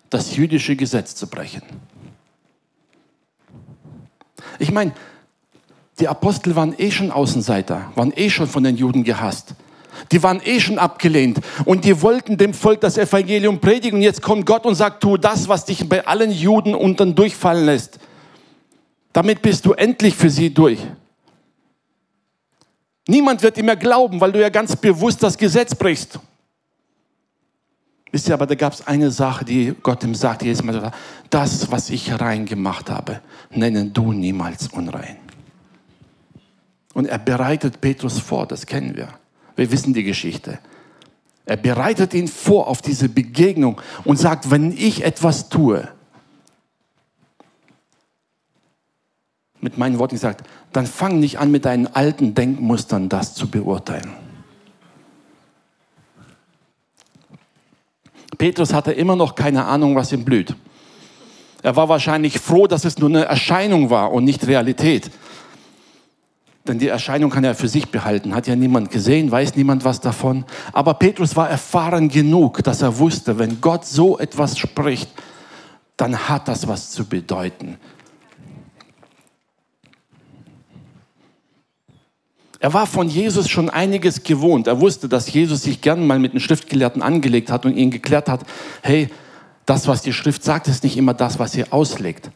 das 0.10 0.36
jüdische 0.36 0.76
Gesetz 0.76 1.16
zu 1.16 1.26
brechen. 1.28 1.64
Ich 4.60 4.72
meine, 4.72 4.94
die 6.00 6.08
Apostel 6.08 6.56
waren 6.56 6.76
eh 6.78 6.92
schon 6.92 7.12
Außenseiter, 7.12 7.92
waren 7.96 8.14
eh 8.16 8.30
schon 8.30 8.48
von 8.48 8.64
den 8.64 8.78
Juden 8.78 9.04
gehasst. 9.04 9.56
Die 10.12 10.22
waren 10.22 10.42
eh 10.44 10.60
schon 10.60 10.78
abgelehnt 10.78 11.40
und 11.66 11.86
die 11.86 12.02
wollten 12.04 12.38
dem 12.38 12.54
Volk 12.54 12.82
das 12.82 13.00
Evangelium 13.00 13.60
predigen. 13.60 13.98
Und 13.98 14.04
jetzt 14.04 14.22
kommt 14.22 14.46
Gott 14.46 14.66
und 14.66 14.76
sagt, 14.76 15.02
tu 15.02 15.18
das, 15.18 15.48
was 15.48 15.66
dich 15.66 15.90
bei 15.90 16.06
allen 16.06 16.32
Juden 16.32 16.76
unten 16.76 17.16
durchfallen 17.16 17.66
lässt. 17.66 18.00
Damit 19.14 19.42
bist 19.42 19.66
du 19.66 19.74
endlich 19.74 20.16
für 20.16 20.30
sie 20.30 20.52
durch. 20.52 20.80
Niemand 23.08 23.44
wird 23.44 23.58
dir 23.58 23.64
mehr 23.64 23.76
glauben, 23.76 24.20
weil 24.20 24.32
du 24.32 24.42
ja 24.42 24.50
ganz 24.50 24.76
bewusst 24.76 25.22
das 25.22 25.38
Gesetz 25.38 25.76
brichst. 25.76 26.20
Wisst 28.12 28.28
ihr, 28.28 28.34
aber 28.34 28.46
da 28.46 28.56
gab 28.56 28.74
es 28.74 28.86
eine 28.86 29.12
Sache, 29.12 29.44
die 29.44 29.74
Gott 29.82 30.04
ihm 30.04 30.16
sagt 30.16 30.44
jedes 30.44 30.64
Mal, 30.64 30.92
das, 31.30 31.72
was 31.72 31.90
ich 31.90 32.20
rein 32.20 32.46
gemacht 32.46 32.90
habe, 32.90 33.22
nennen 33.50 33.92
du 33.92 34.14
niemals 34.14 34.68
unrein. 34.68 35.18
Und 36.94 37.08
er 37.08 37.18
bereitet 37.18 37.82
Petrus 37.82 38.20
vor, 38.20 38.46
das 38.46 38.66
kennen 38.66 38.96
wir. 38.96 39.10
Wir 39.56 39.72
wissen 39.72 39.94
die 39.94 40.04
Geschichte. 40.04 40.60
Er 41.46 41.58
bereitet 41.58 42.14
ihn 42.14 42.28
vor 42.28 42.68
auf 42.68 42.82
diese 42.82 43.10
Begegnung 43.10 43.82
und 44.06 44.18
sagt, 44.18 44.50
wenn 44.50 44.72
ich 44.72 45.04
etwas 45.04 45.50
tue, 45.50 45.88
mit 49.64 49.78
meinen 49.78 49.98
Worten 49.98 50.16
gesagt, 50.16 50.46
dann 50.74 50.86
fang 50.86 51.20
nicht 51.20 51.40
an 51.40 51.50
mit 51.50 51.64
deinen 51.64 51.88
alten 51.88 52.36
Denkmustern 52.36 53.08
das 53.08 53.34
zu 53.34 53.50
beurteilen. 53.50 54.12
Petrus 58.38 58.74
hatte 58.74 58.92
immer 58.92 59.16
noch 59.16 59.36
keine 59.36 59.66
Ahnung, 59.66 59.96
was 59.96 60.12
ihm 60.12 60.26
blüht. 60.26 60.54
Er 61.62 61.78
war 61.78 61.88
wahrscheinlich 61.88 62.40
froh, 62.40 62.68
dass 62.68 62.84
es 62.84 62.98
nur 62.98 63.08
eine 63.08 63.24
Erscheinung 63.24 63.90
war 63.90 64.12
und 64.12 64.26
nicht 64.26 64.46
Realität. 64.46 65.10
Denn 66.68 66.80
die 66.80 66.90
Erscheinung 66.90 67.30
kann 67.30 67.46
er 67.46 67.56
für 67.56 67.70
sich 67.70 67.90
behalten. 67.90 68.36
Hat 68.36 68.48
ja 68.48 68.58
niemand 68.58 68.92
gesehen, 68.92 69.32
weiß 69.32 69.56
niemand 69.56 69.86
was 69.86 70.02
davon. 70.02 70.44
Aber 70.74 70.96
Petrus 70.96 71.38
war 71.38 71.50
erfahren 71.50 72.10
genug, 72.10 72.64
dass 72.64 72.82
er 72.82 72.98
wusste, 73.00 73.40
wenn 73.40 73.62
Gott 73.62 73.86
so 73.86 74.20
etwas 74.20 74.58
spricht, 74.58 75.10
dann 75.96 76.28
hat 76.28 76.50
das 76.50 76.68
was 76.68 76.92
zu 76.92 77.06
bedeuten. 77.06 77.78
Er 82.64 82.74
war 82.74 82.88
von 82.88 83.10
Jesus 83.10 83.50
schon 83.50 83.70
einiges 83.70 84.24
gewohnt. 84.24 84.68
Er 84.68 84.80
wusste, 84.80 85.10
dass 85.10 85.34
Jesus 85.34 85.64
sich 85.64 85.82
gern 85.82 86.08
mal 86.08 86.18
mit 86.18 86.32
einem 86.32 86.40
Schriftgelehrten 86.40 87.02
angelegt 87.02 87.52
hat 87.52 87.66
und 87.66 87.76
ihn 87.76 87.92
geklärt 87.92 88.30
hat, 88.30 88.46
hey, 88.82 89.10
das, 89.66 89.86
was 89.90 90.02
die 90.02 90.14
Schrift 90.14 90.46
sagt, 90.46 90.70
ist 90.70 90.82
nicht 90.86 90.96
immer 90.96 91.14
das, 91.14 91.40
was 91.40 91.52
sie 91.52 91.70
auslegt. 91.70 92.32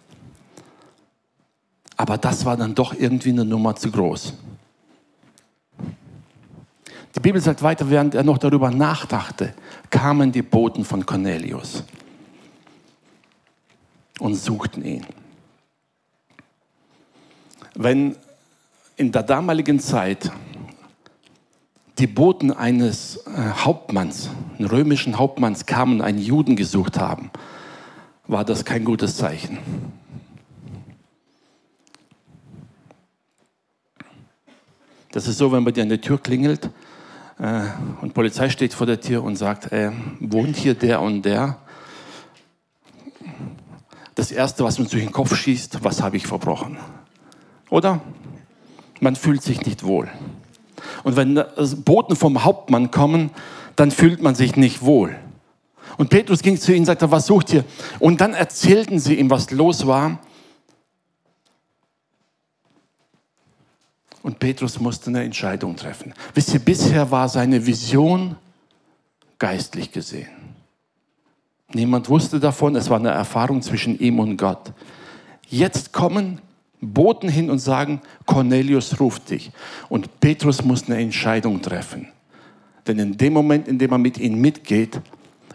Aber 1.96 2.18
das 2.18 2.44
war 2.44 2.58
dann 2.58 2.76
doch 2.76 2.94
irgendwie 2.94 3.30
eine 3.30 3.46
Nummer 3.46 3.78
zu 3.78 3.90
groß. 3.90 4.34
Die 7.16 7.20
Bibel 7.22 7.40
sagt 7.40 7.64
weiter, 7.64 7.90
während 7.90 8.14
er 8.14 8.24
noch 8.26 8.38
darüber 8.38 8.70
nachdachte, 8.70 9.54
kamen 9.90 10.34
die 10.34 10.42
Boten 10.42 10.84
von 10.84 11.06
Cornelius 11.06 11.86
und 14.20 14.36
suchten 14.36 14.84
ihn. 14.84 15.06
Wenn 17.76 18.18
in 18.98 19.12
der 19.12 19.24
damaligen 19.24 19.80
Zeit 19.80 20.32
die 22.00 22.08
Boten 22.08 22.52
eines 22.52 23.18
äh, 23.26 23.52
Hauptmanns, 23.64 24.30
einen 24.58 24.68
römischen 24.68 25.18
Hauptmanns 25.18 25.66
kamen 25.66 26.00
und 26.00 26.02
einen 26.02 26.20
Juden 26.20 26.56
gesucht 26.56 27.00
haben, 27.00 27.32
war 28.28 28.44
das 28.44 28.66
kein 28.66 28.84
gutes 28.84 29.16
Zeichen. 29.18 29.60
Das 35.12 35.28
ist 35.28 35.38
so, 35.38 35.52
wenn 35.52 35.64
bei 35.64 35.72
dir 35.72 35.84
an 35.84 35.90
der 35.90 36.02
Tür 36.02 36.20
klingelt 36.22 36.70
äh, 37.40 37.62
und 38.02 38.14
Polizei 38.14 38.50
steht 38.50 38.74
vor 38.74 38.86
der 38.86 39.00
Tür 39.00 39.24
und 39.24 39.36
sagt, 39.36 39.72
äh, 39.72 39.92
wohnt 40.20 40.58
hier 40.58 40.74
der 40.74 41.02
und 41.02 41.22
der? 41.24 41.58
Das 44.16 44.32
Erste, 44.32 44.64
was 44.64 44.80
uns 44.80 44.90
durch 44.90 45.04
den 45.04 45.12
Kopf 45.12 45.36
schießt, 45.36 45.84
was 45.84 46.02
habe 46.02 46.18
ich 46.18 46.26
verbrochen? 46.26 46.78
Oder? 47.70 48.02
Man 49.00 49.16
fühlt 49.16 49.44
sich 49.44 49.66
nicht 49.66 49.84
wohl. 49.84 50.10
Und 51.04 51.16
wenn 51.16 51.44
Boten 51.84 52.16
vom 52.16 52.44
Hauptmann 52.44 52.92
kommen, 52.92 53.32
dann 53.76 53.92
fühlt 53.92 54.22
man 54.22 54.36
sich 54.36 54.56
nicht 54.56 54.82
wohl. 54.82 55.16
Und 55.98 56.10
Petrus 56.10 56.42
ging 56.42 56.60
zu 56.60 56.72
ihnen 56.72 56.82
und 56.82 56.86
sagte, 56.86 57.10
was 57.12 57.26
sucht 57.26 57.54
ihr? 57.54 57.64
Und 58.00 58.22
dann 58.22 58.34
erzählten 58.34 59.00
sie 59.00 59.16
ihm, 59.16 59.30
was 59.30 59.52
los 59.52 59.88
war. 59.88 60.20
Und 64.22 64.40
Petrus 64.40 64.80
musste 64.80 65.10
eine 65.10 65.24
Entscheidung 65.24 65.76
treffen. 65.76 66.14
Wisst 66.34 66.54
ihr, 66.54 66.60
bisher 66.60 67.10
war 67.12 67.30
seine 67.30 67.66
Vision 67.66 68.36
geistlich 69.40 69.92
gesehen. 69.92 70.28
Niemand 71.74 72.10
wusste 72.10 72.40
davon, 72.40 72.76
es 72.76 72.90
war 72.90 73.00
eine 73.00 73.10
Erfahrung 73.10 73.62
zwischen 73.62 73.98
ihm 74.00 74.20
und 74.20 74.38
Gott. 74.38 74.74
Jetzt 75.48 75.94
kommen 75.94 76.42
Boten 76.82 77.30
hin 77.30 77.50
und 77.50 77.60
sagen, 77.60 78.02
Cornelius 78.26 79.00
ruft 79.00 79.30
dich. 79.30 79.52
Und 79.90 80.20
Petrus 80.20 80.64
muss 80.64 80.88
eine 80.88 80.98
Entscheidung 80.98 81.62
treffen. 81.62 82.08
Denn 82.86 83.00
in 83.00 83.18
dem 83.18 83.34
Moment, 83.34 83.68
in 83.68 83.80
dem 83.80 83.92
er 83.92 83.98
mit 83.98 84.18
ihnen 84.18 84.40
mitgeht, 84.40 85.02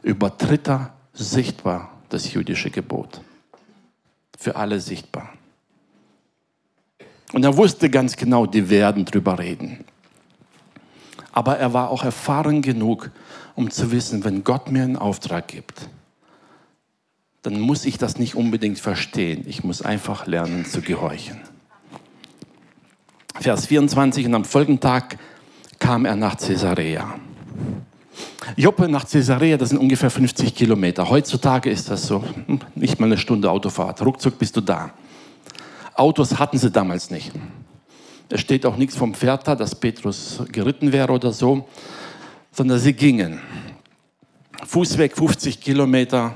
übertritt 0.02 0.68
er 0.68 0.92
sichtbar 1.12 1.92
das 2.08 2.32
jüdische 2.32 2.70
Gebot. 2.70 3.20
Für 4.38 4.56
alle 4.56 4.80
sichtbar. 4.80 5.32
Und 7.32 7.44
er 7.44 7.56
wusste 7.56 7.88
ganz 7.88 8.16
genau, 8.16 8.46
die 8.46 8.68
werden 8.68 9.04
drüber 9.04 9.38
reden. 9.38 9.84
Aber 11.32 11.58
er 11.58 11.72
war 11.72 11.90
auch 11.90 12.04
erfahren 12.04 12.60
genug, 12.60 13.10
um 13.54 13.70
zu 13.70 13.90
wissen, 13.90 14.24
wenn 14.24 14.44
Gott 14.44 14.70
mir 14.70 14.82
einen 14.82 14.96
Auftrag 14.96 15.48
gibt, 15.48 15.88
dann 17.42 17.60
muss 17.60 17.84
ich 17.84 17.98
das 17.98 18.18
nicht 18.18 18.36
unbedingt 18.36 18.78
verstehen. 18.78 19.44
Ich 19.46 19.64
muss 19.64 19.82
einfach 19.82 20.26
lernen 20.26 20.64
zu 20.64 20.80
gehorchen. 20.80 21.40
Vers 23.40 23.66
24, 23.66 24.26
und 24.26 24.34
am 24.34 24.44
folgenden 24.44 24.80
Tag 24.80 25.18
kam 25.78 26.04
er 26.04 26.14
nach 26.14 26.36
Caesarea. 26.38 27.14
Joppe 28.56 28.88
nach 28.88 29.08
Caesarea, 29.08 29.56
das 29.56 29.70
sind 29.70 29.78
ungefähr 29.78 30.10
50 30.10 30.54
Kilometer. 30.54 31.08
Heutzutage 31.08 31.70
ist 31.70 31.90
das 31.90 32.06
so, 32.06 32.22
hm, 32.22 32.60
nicht 32.74 33.00
mal 33.00 33.06
eine 33.06 33.18
Stunde 33.18 33.50
Autofahrt. 33.50 34.02
Ruckzuck 34.02 34.38
bist 34.38 34.56
du 34.56 34.60
da. 34.60 34.92
Autos 35.94 36.38
hatten 36.38 36.58
sie 36.58 36.70
damals 36.70 37.10
nicht. 37.10 37.32
Es 38.28 38.40
steht 38.40 38.64
auch 38.64 38.76
nichts 38.76 38.96
vom 38.96 39.14
Pferd 39.14 39.46
da, 39.46 39.54
dass 39.54 39.74
Petrus 39.74 40.42
geritten 40.50 40.92
wäre 40.92 41.12
oder 41.12 41.32
so, 41.32 41.66
sondern 42.52 42.78
sie 42.78 42.92
gingen. 42.92 43.40
Fußweg 44.64 45.16
50 45.16 45.60
Kilometer. 45.60 46.34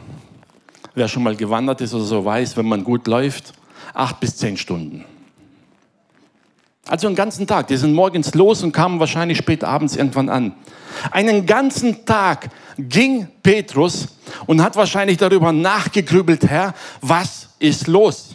Wer 0.96 1.08
schon 1.08 1.22
mal 1.22 1.36
gewandert 1.36 1.82
ist 1.82 1.92
oder 1.92 2.04
so 2.04 2.24
weiß, 2.24 2.56
wenn 2.56 2.66
man 2.66 2.82
gut 2.82 3.06
läuft, 3.06 3.52
acht 3.92 4.18
bis 4.18 4.38
zehn 4.38 4.56
Stunden. 4.56 5.04
Also 6.86 7.06
einen 7.06 7.14
ganzen 7.14 7.46
Tag. 7.46 7.66
Die 7.66 7.76
sind 7.76 7.92
morgens 7.92 8.32
los 8.34 8.62
und 8.62 8.72
kamen 8.72 8.98
wahrscheinlich 8.98 9.36
spät 9.36 9.62
abends 9.62 9.94
irgendwann 9.94 10.30
an. 10.30 10.54
Einen 11.10 11.44
ganzen 11.44 12.06
Tag 12.06 12.48
ging 12.78 13.28
Petrus 13.42 14.08
und 14.46 14.62
hat 14.62 14.74
wahrscheinlich 14.74 15.18
darüber 15.18 15.52
nachgegrübelt, 15.52 16.48
Herr, 16.48 16.72
was 17.02 17.50
ist 17.58 17.88
los? 17.88 18.34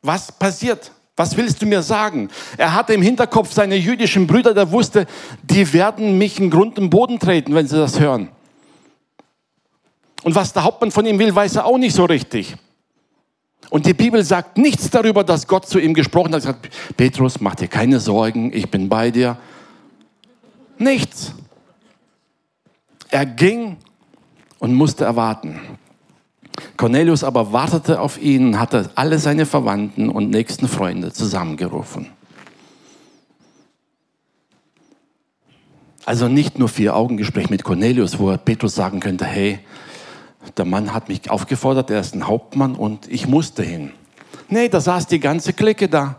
Was 0.00 0.32
passiert? 0.32 0.92
Was 1.14 1.36
willst 1.36 1.60
du 1.60 1.66
mir 1.66 1.82
sagen? 1.82 2.30
Er 2.56 2.74
hatte 2.74 2.94
im 2.94 3.02
Hinterkopf 3.02 3.52
seine 3.52 3.76
jüdischen 3.76 4.26
Brüder, 4.26 4.54
der 4.54 4.72
wusste, 4.72 5.06
die 5.42 5.70
werden 5.74 6.16
mich 6.16 6.40
in 6.40 6.48
Grund 6.48 6.78
und 6.78 6.88
Boden 6.88 7.18
treten, 7.18 7.54
wenn 7.54 7.68
sie 7.68 7.76
das 7.76 8.00
hören. 8.00 8.30
Und 10.22 10.34
was 10.34 10.52
der 10.52 10.64
Hauptmann 10.64 10.90
von 10.90 11.04
ihm 11.06 11.18
will, 11.18 11.34
weiß 11.34 11.56
er 11.56 11.64
auch 11.64 11.78
nicht 11.78 11.94
so 11.94 12.04
richtig. 12.04 12.54
Und 13.70 13.86
die 13.86 13.94
Bibel 13.94 14.22
sagt 14.22 14.58
nichts 14.58 14.90
darüber, 14.90 15.24
dass 15.24 15.46
Gott 15.46 15.66
zu 15.66 15.78
ihm 15.78 15.94
gesprochen 15.94 16.34
hat. 16.34 16.42
Er 16.42 16.52
sagt, 16.52 16.68
Petrus, 16.96 17.40
mach 17.40 17.54
dir 17.54 17.68
keine 17.68 18.00
Sorgen, 18.00 18.52
ich 18.52 18.70
bin 18.70 18.88
bei 18.88 19.10
dir. 19.10 19.36
Nichts. 20.78 21.32
Er 23.10 23.26
ging 23.26 23.76
und 24.58 24.74
musste 24.74 25.04
erwarten. 25.04 25.60
Cornelius 26.76 27.24
aber 27.24 27.52
wartete 27.52 28.00
auf 28.00 28.20
ihn 28.20 28.48
und 28.48 28.58
hatte 28.58 28.90
alle 28.94 29.18
seine 29.18 29.46
Verwandten 29.46 30.08
und 30.08 30.30
nächsten 30.30 30.68
Freunde 30.68 31.12
zusammengerufen. 31.12 32.08
Also 36.04 36.28
nicht 36.28 36.58
nur 36.58 36.68
vier 36.68 36.96
Augengespräch 36.96 37.48
mit 37.48 37.62
Cornelius, 37.62 38.18
wo 38.18 38.36
Petrus 38.36 38.74
sagen 38.74 39.00
könnte, 39.00 39.24
hey, 39.24 39.60
der 40.56 40.64
Mann 40.64 40.92
hat 40.92 41.08
mich 41.08 41.30
aufgefordert, 41.30 41.90
er 41.90 42.00
ist 42.00 42.14
ein 42.14 42.26
Hauptmann 42.26 42.74
und 42.74 43.08
ich 43.08 43.26
musste 43.26 43.62
hin. 43.62 43.92
Nee, 44.48 44.68
da 44.68 44.80
saß 44.80 45.06
die 45.06 45.20
ganze 45.20 45.52
Clique 45.52 45.88
da. 45.88 46.16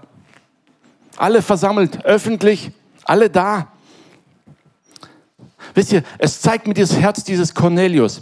Alle 1.18 1.42
versammelt, 1.42 2.04
öffentlich, 2.06 2.72
alle 3.04 3.30
da. 3.30 3.68
Wisst 5.76 5.94
ihr, 5.94 6.04
es 6.18 6.42
zeigt 6.42 6.68
mir 6.68 6.74
das 6.74 6.98
Herz 6.98 7.24
dieses 7.24 7.54
Cornelius. 7.54 8.22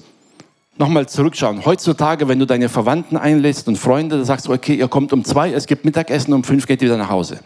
Nochmal 0.77 1.07
zurückschauen. 1.07 1.63
Heutzutage, 1.65 2.27
wenn 2.27 2.39
du 2.39 2.45
deine 2.45 2.69
Verwandten 2.69 3.17
einlädst 3.17 3.67
und 3.67 3.77
Freunde, 3.77 4.17
dann 4.17 4.25
sagst 4.25 4.47
du, 4.47 4.53
okay, 4.53 4.73
ihr 4.73 4.87
kommt 4.87 5.13
um 5.13 5.23
zwei, 5.23 5.51
es 5.51 5.67
gibt 5.67 5.85
Mittagessen, 5.85 6.33
um 6.33 6.43
fünf 6.43 6.65
geht 6.65 6.81
ihr 6.81 6.87
wieder 6.87 6.97
nach 6.97 7.09
Hause. 7.09 7.39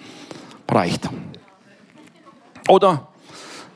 Reicht. 0.69 1.09
Oder, 2.67 3.07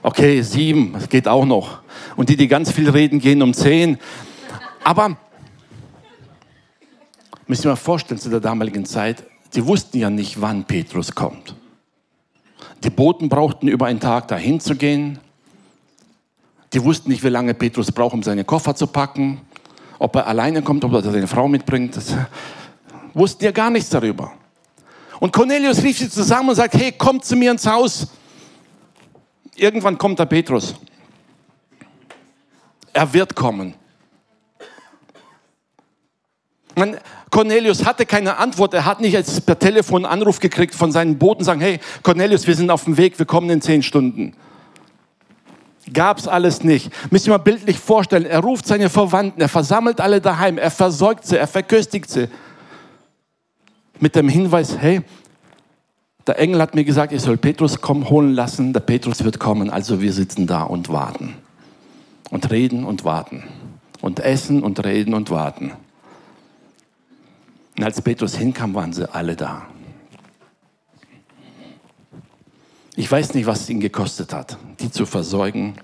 okay, 0.01 0.41
sieben, 0.41 0.95
es 0.98 1.09
geht 1.09 1.27
auch 1.27 1.45
noch. 1.45 1.79
Und 2.15 2.29
die, 2.29 2.38
die 2.38 2.48
ganz 2.48 2.71
viel 2.71 2.89
reden, 2.89 3.19
gehen 3.19 3.41
um 3.41 3.53
zehn. 3.53 3.98
Aber, 4.89 5.17
müsst 7.46 7.63
ihr 7.63 7.69
mal 7.69 7.75
vorstellen, 7.75 8.19
zu 8.19 8.27
der 8.31 8.39
damaligen 8.39 8.88
Zeit, 8.88 9.24
sie 9.51 9.67
wussten 9.67 10.00
ja 10.00 10.10
nicht, 10.10 10.41
wann 10.41 10.63
Petrus 10.63 11.13
kommt. 11.13 11.53
Die 12.84 12.89
Boten 12.89 13.29
brauchten 13.29 13.67
über 13.67 13.86
einen 13.86 14.00
Tag 14.00 14.29
dahin 14.29 14.60
zu 14.60 14.75
gehen. 14.75 15.19
Die 16.74 16.84
wussten 16.84 17.12
nicht, 17.12 17.24
wie 17.24 17.29
lange 17.29 17.53
Petrus 17.53 17.91
braucht, 17.91 18.15
um 18.15 18.24
seine 18.24 18.43
Koffer 18.43 18.74
zu 18.74 18.88
packen, 18.88 19.41
ob 20.00 20.15
er 20.15 20.25
alleine 20.25 20.63
kommt, 20.63 20.84
ob 20.84 20.93
er 20.93 21.03
seine 21.03 21.27
Frau 21.27 21.48
mitbringt. 21.48 21.96
Das 21.96 22.15
wussten 23.13 23.43
ja 23.43 23.51
gar 23.51 23.69
nichts 23.69 23.91
darüber. 23.91 24.34
Und 25.19 25.31
Cornelius 25.31 25.84
rief 25.84 26.00
sie 26.00 26.10
zusammen 26.10 26.50
und 26.50 26.55
sagt, 26.55 26.74
hey, 26.74 26.93
kommt 26.93 27.25
zu 27.25 27.36
mir 27.36 27.51
ins 27.51 27.67
Haus. 27.67 28.08
Irgendwann 29.55 30.00
kommt 30.00 30.17
der 30.17 30.25
Petrus. 30.25 30.74
Er 32.91 33.13
wird 33.13 33.36
kommen. 33.36 33.75
Man, 36.79 36.98
Cornelius 37.29 37.86
hatte 37.86 38.05
keine 38.05 38.38
Antwort. 38.38 38.74
Er 38.74 38.86
hat 38.86 39.01
nicht 39.01 39.13
jetzt 39.13 39.45
per 39.45 39.59
Telefon 39.59 40.05
einen 40.05 40.21
Anruf 40.21 40.39
gekriegt 40.39 40.74
von 40.74 40.91
seinen 40.91 41.17
Boten, 41.17 41.43
sagen, 41.43 41.59
hey, 41.59 41.79
Cornelius, 42.03 42.48
wir 42.48 42.55
sind 42.55 42.71
auf 42.71 42.86
dem 42.86 42.98
Weg, 42.98 43.19
wir 43.19 43.25
kommen 43.25 43.50
in 43.50 43.62
zehn 43.62 43.83
Stunden. 43.83 44.33
Gab 45.91 46.19
es 46.19 46.27
alles 46.27 46.63
nicht. 46.63 46.91
Müsst 47.12 47.27
ihr 47.27 47.31
mal 47.31 47.38
bildlich 47.38 47.77
vorstellen, 47.79 48.25
er 48.25 48.39
ruft 48.39 48.65
seine 48.65 48.89
Verwandten, 48.89 49.41
er 49.41 49.50
versammelt 49.50 50.00
alle 50.00 50.21
daheim, 50.21 50.57
er 50.57 50.71
versorgt 50.71 51.25
sie, 51.25 51.38
er 51.38 51.48
verköstigt 51.48 52.09
sie. 52.09 52.29
Mit 54.00 54.15
dem 54.15 54.29
Hinweis, 54.29 54.77
hey, 54.77 55.01
der 56.27 56.39
Engel 56.39 56.62
hat 56.62 56.75
mir 56.75 56.83
gesagt, 56.83 57.12
ich 57.12 57.21
soll 57.21 57.38
Petrus 57.38 57.81
kommen 57.81 58.09
holen 58.09 58.33
lassen, 58.33 58.71
der 58.71 58.81
Petrus 58.81 59.24
wird 59.24 59.39
kommen, 59.39 59.69
also 59.69 60.00
wir 60.00 60.13
sitzen 60.13 60.48
da 60.48 60.63
und 60.63 60.89
warten. 60.89 61.36
Und 62.29 62.51
reden 62.51 62.86
und 62.86 63.03
warten. 63.03 63.43
Und 64.00 64.19
essen 64.19 64.63
und 64.63 64.86
reden 64.86 65.13
und 65.13 65.31
warten. 65.31 65.74
Und 67.79 67.86
als 67.86 68.01
Petrus 68.01 68.36
hinkam, 68.36 68.75
waren 68.75 68.91
sie 68.91 69.09
alle 69.09 69.38
da. 69.38 69.65
Ich 72.98 73.09
weiß 73.09 73.36
nicht, 73.36 73.45
was 73.45 73.62
es 73.62 73.69
ihn 73.69 73.79
gekostet 73.79 74.33
hat, 74.33 74.57
die 74.81 74.91
zu 74.91 75.05
versorgen. 75.05 75.75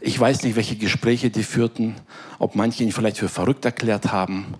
Ich 0.00 0.18
weiß 0.18 0.42
nicht, 0.42 0.56
welche 0.56 0.74
Gespräche 0.74 1.30
die 1.30 1.44
führten, 1.44 1.94
ob 2.40 2.56
manche 2.56 2.82
ihn 2.82 2.90
vielleicht 2.90 3.18
für 3.18 3.28
verrückt 3.28 3.64
erklärt 3.64 4.10
haben. 4.10 4.54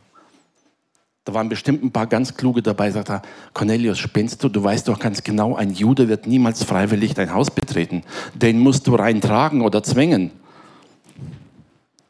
Da 1.25 1.35
waren 1.35 1.49
bestimmt 1.49 1.83
ein 1.83 1.91
paar 1.91 2.07
ganz 2.07 2.37
kluge 2.37 2.62
dabei, 2.62 2.93
sagt 2.93 3.11
er, 3.11 3.23
Cornelius, 3.53 3.99
spinnst 3.99 4.45
du? 4.45 4.49
Du 4.49 4.62
weißt 4.62 4.87
doch 4.87 5.00
ganz 5.00 5.25
genau, 5.25 5.57
ein 5.57 5.73
Jude 5.75 6.09
wird 6.09 6.29
niemals 6.29 6.62
freiwillig 6.62 7.15
dein 7.15 7.35
Haus 7.35 7.50
betreten. 7.50 8.05
Den 8.37 8.61
musst 8.61 8.87
du 8.87 8.95
reintragen 8.95 9.62
oder 9.62 9.83
zwingen. 9.83 10.31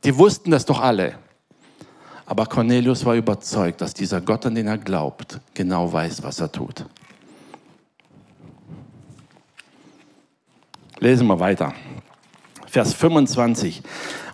Die 0.05 0.19
wussten 0.19 0.51
das 0.51 0.67
doch 0.67 0.83
alle. 0.83 1.15
Aber 2.31 2.47
Cornelius 2.47 3.05
war 3.05 3.17
überzeugt, 3.17 3.81
dass 3.81 3.93
dieser 3.93 4.21
Gott, 4.21 4.47
an 4.47 4.55
den 4.55 4.69
er 4.69 4.79
glaubt, 4.79 5.41
genau 5.53 5.93
weiß, 5.93 6.23
was 6.23 6.39
er 6.39 6.53
tut. 6.53 6.85
Lesen 11.01 11.27
wir 11.27 11.41
weiter. 11.41 11.75
Vers 12.69 12.95
25. 12.95 13.83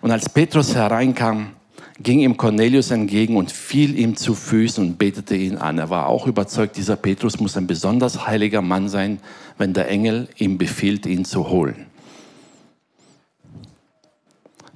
Und 0.03 0.11
als 0.11 0.29
Petrus 0.29 0.75
hereinkam, 0.75 1.53
ging 1.99 2.21
ihm 2.21 2.37
Cornelius 2.37 2.91
entgegen 2.91 3.35
und 3.35 3.50
fiel 3.50 3.99
ihm 3.99 4.15
zu 4.15 4.35
Füßen 4.35 4.85
und 4.85 4.99
betete 4.99 5.35
ihn 5.35 5.56
an. 5.56 5.78
Er 5.78 5.89
war 5.89 6.09
auch 6.09 6.26
überzeugt, 6.26 6.76
dieser 6.76 6.97
Petrus 6.97 7.41
muss 7.41 7.56
ein 7.56 7.67
besonders 7.67 8.26
heiliger 8.26 8.61
Mann 8.61 8.91
sein, 8.91 9.21
wenn 9.56 9.73
der 9.73 9.89
Engel 9.89 10.28
ihm 10.37 10.59
befiehlt, 10.59 11.06
ihn 11.06 11.25
zu 11.25 11.49
holen. 11.49 11.87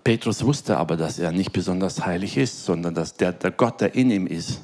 Petrus 0.05 0.45
wusste 0.45 0.77
aber, 0.79 0.97
dass 0.97 1.19
er 1.19 1.33
nicht 1.33 1.53
besonders 1.53 2.05
heilig 2.05 2.37
ist, 2.37 2.65
sondern 2.65 2.95
dass 2.95 3.15
der, 3.15 3.33
der 3.33 3.51
Gott, 3.51 3.81
der 3.81 3.95
in 3.95 4.11
ihm 4.11 4.27
ist, 4.27 4.61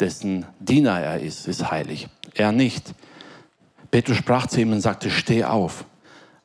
dessen 0.00 0.46
Diener 0.60 1.00
er 1.00 1.20
ist, 1.20 1.46
ist 1.46 1.70
heilig. 1.70 2.08
Er 2.34 2.52
nicht. 2.52 2.94
Petrus 3.90 4.16
sprach 4.16 4.46
zu 4.46 4.60
ihm 4.60 4.72
und 4.72 4.80
sagte, 4.80 5.10
steh 5.10 5.44
auf. 5.44 5.84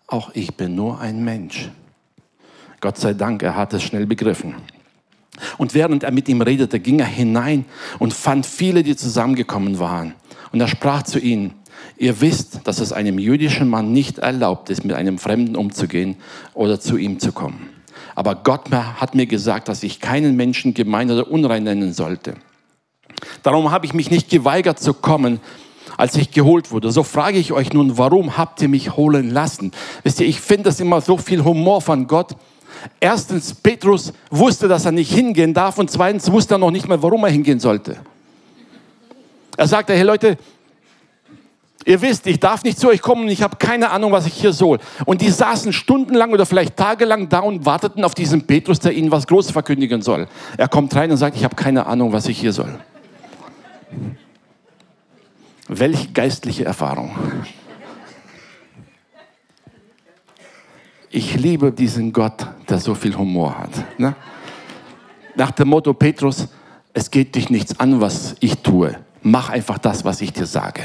Auch 0.08 0.32
ich 0.34 0.56
bin 0.56 0.76
nur 0.76 1.00
ein 1.00 1.24
Mensch. 1.24 1.70
Gott 2.82 2.98
sei 2.98 3.14
Dank, 3.14 3.44
er 3.44 3.56
hat 3.56 3.74
es 3.74 3.84
schnell 3.84 4.06
begriffen. 4.06 4.56
Und 5.58 5.74
während 5.74 6.04
er 6.04 6.12
mit 6.12 6.30
ihm 6.30 6.42
redete, 6.42 6.80
ging 6.80 7.00
er 7.00 7.06
hinein 7.06 7.66
und 8.00 8.14
fand 8.14 8.46
viele, 8.46 8.84
die 8.84 8.96
zusammengekommen 8.96 9.80
waren. 9.80 10.14
Und 10.52 10.62
er 10.62 10.68
sprach 10.68 11.04
zu 11.04 11.20
ihnen, 11.20 11.54
ihr 11.98 12.22
wisst, 12.22 12.62
dass 12.66 12.80
es 12.80 12.94
einem 12.94 13.18
jüdischen 13.18 13.70
Mann 13.70 13.94
nicht 13.94 14.20
erlaubt 14.20 14.70
ist, 14.70 14.84
mit 14.84 14.96
einem 14.96 15.18
Fremden 15.18 15.56
umzugehen 15.56 16.18
oder 16.54 16.80
zu 16.80 16.98
ihm 16.98 17.20
zu 17.20 17.32
kommen. 17.32 17.73
Aber 18.16 18.36
Gott 18.36 18.72
hat 18.72 19.16
mir 19.16 19.26
gesagt, 19.26 19.68
dass 19.68 19.84
ich 19.84 20.00
keinen 20.00 20.36
Menschen 20.36 20.74
gemein 20.74 21.10
oder 21.10 21.30
unrein 21.30 21.64
nennen 21.64 21.94
sollte. 21.94 22.36
Darum 23.42 23.72
habe 23.72 23.86
ich 23.86 23.94
mich 23.94 24.12
nicht 24.12 24.30
geweigert 24.30 24.80
zu 24.80 24.94
kommen, 24.94 25.40
als 25.98 26.16
ich 26.16 26.32
geholt 26.32 26.72
wurde. 26.72 26.92
So 26.92 27.04
frage 27.04 27.38
ich 27.38 27.54
euch 27.54 27.74
nun, 27.74 27.98
warum 27.98 28.38
habt 28.38 28.62
ihr 28.62 28.68
mich 28.68 28.96
holen 28.96 29.30
lassen? 29.30 29.72
Wisst 30.04 30.20
ihr, 30.20 30.28
ich 30.28 30.40
finde 30.40 30.66
das 30.66 30.80
immer 30.80 31.02
so 31.02 31.18
viel 31.18 31.44
Humor 31.44 31.82
von 31.82 32.08
Gott. 32.08 32.36
Erstens, 33.00 33.54
Petrus 33.54 34.14
wusste, 34.30 34.68
dass 34.68 34.86
er 34.86 34.92
nicht 34.92 35.12
hingehen 35.12 35.54
darf 35.54 35.78
und 35.78 35.90
zweitens 35.90 36.32
wusste 36.32 36.56
er 36.56 36.58
noch 36.58 36.72
nicht 36.72 36.88
mal, 36.88 37.02
warum 37.02 37.24
er 37.24 37.30
hingehen 37.30 37.60
sollte. 37.60 37.98
Er 39.56 39.68
sagte, 39.68 39.94
hey 39.94 40.04
Leute, 40.04 40.38
Ihr 41.86 42.02
wisst, 42.02 42.28
ich 42.28 42.40
darf 42.40 42.64
nicht 42.64 42.80
zu 42.80 42.88
euch 42.88 43.02
kommen 43.02 43.24
und 43.24 43.30
ich 43.30 43.42
habe 43.42 43.58
keine 43.58 43.90
Ahnung, 43.92 44.12
was 44.12 44.26
ich 44.26 44.34
hier 44.34 44.54
soll. 44.54 44.80
Und 45.06 45.22
die 45.22 45.30
saßen 45.30 45.74
stundenlang 45.74 46.32
oder 46.32 46.46
vielleicht 46.46 46.78
tagelang 46.78 47.30
da 47.30 47.40
und 47.40 47.66
warteten 47.66 48.04
auf 48.04 48.16
diesen 48.16 48.48
Petrus, 48.48 48.80
der 48.80 48.94
ihnen 48.94 49.12
was 49.12 49.28
Großes 49.28 49.52
verkündigen 49.52 50.02
soll. 50.02 50.28
Er 50.58 50.68
kommt 50.68 50.96
rein 50.96 51.12
und 51.12 51.18
sagt, 51.18 51.36
ich 51.36 51.44
habe 51.44 51.56
keine 51.56 51.86
Ahnung, 51.86 52.14
was 52.14 52.28
ich 52.28 52.40
hier 52.40 52.54
soll. 52.54 52.80
Welche 55.68 56.10
geistliche 56.12 56.66
Erfahrung. 56.66 57.16
Ich 61.10 61.36
liebe 61.36 61.72
diesen 61.72 62.12
Gott, 62.12 62.48
der 62.70 62.80
so 62.80 62.96
viel 62.96 63.16
Humor 63.16 63.58
hat. 63.58 64.00
Ne? 64.00 64.16
Nach 65.36 65.52
dem 65.52 65.68
Motto, 65.68 65.94
Petrus, 65.94 66.48
es 66.94 67.12
geht 67.12 67.36
dich 67.36 67.50
nichts 67.50 67.80
an, 67.80 68.02
was 68.02 68.36
ich 68.40 68.60
tue. 68.60 68.96
Mach 69.22 69.50
einfach 69.50 69.78
das, 69.78 70.06
was 70.06 70.22
ich 70.22 70.34
dir 70.34 70.46
sage. 70.46 70.82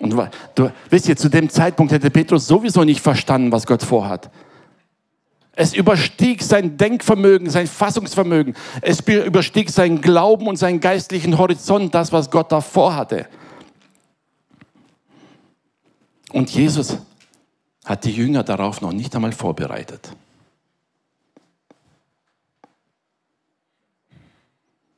Und 0.00 0.14
du, 0.54 0.72
wisst 0.90 1.08
ihr, 1.08 1.16
zu 1.16 1.28
dem 1.28 1.48
Zeitpunkt 1.48 1.92
hätte 1.92 2.10
Petrus 2.10 2.46
sowieso 2.46 2.84
nicht 2.84 3.00
verstanden, 3.00 3.52
was 3.52 3.66
Gott 3.66 3.82
vorhat. 3.82 4.30
Es 5.60 5.74
überstieg 5.74 6.42
sein 6.42 6.76
Denkvermögen, 6.76 7.50
sein 7.50 7.66
Fassungsvermögen. 7.66 8.54
Es 8.80 9.00
überstieg 9.00 9.70
seinen 9.70 10.00
Glauben 10.00 10.46
und 10.46 10.56
seinen 10.56 10.78
geistlichen 10.78 11.36
Horizont, 11.36 11.94
das, 11.94 12.12
was 12.12 12.30
Gott 12.30 12.52
da 12.52 12.60
vorhatte. 12.60 13.26
Und 16.32 16.50
Jesus 16.50 16.98
hat 17.84 18.04
die 18.04 18.12
Jünger 18.12 18.44
darauf 18.44 18.80
noch 18.82 18.92
nicht 18.92 19.16
einmal 19.16 19.32
vorbereitet. 19.32 20.10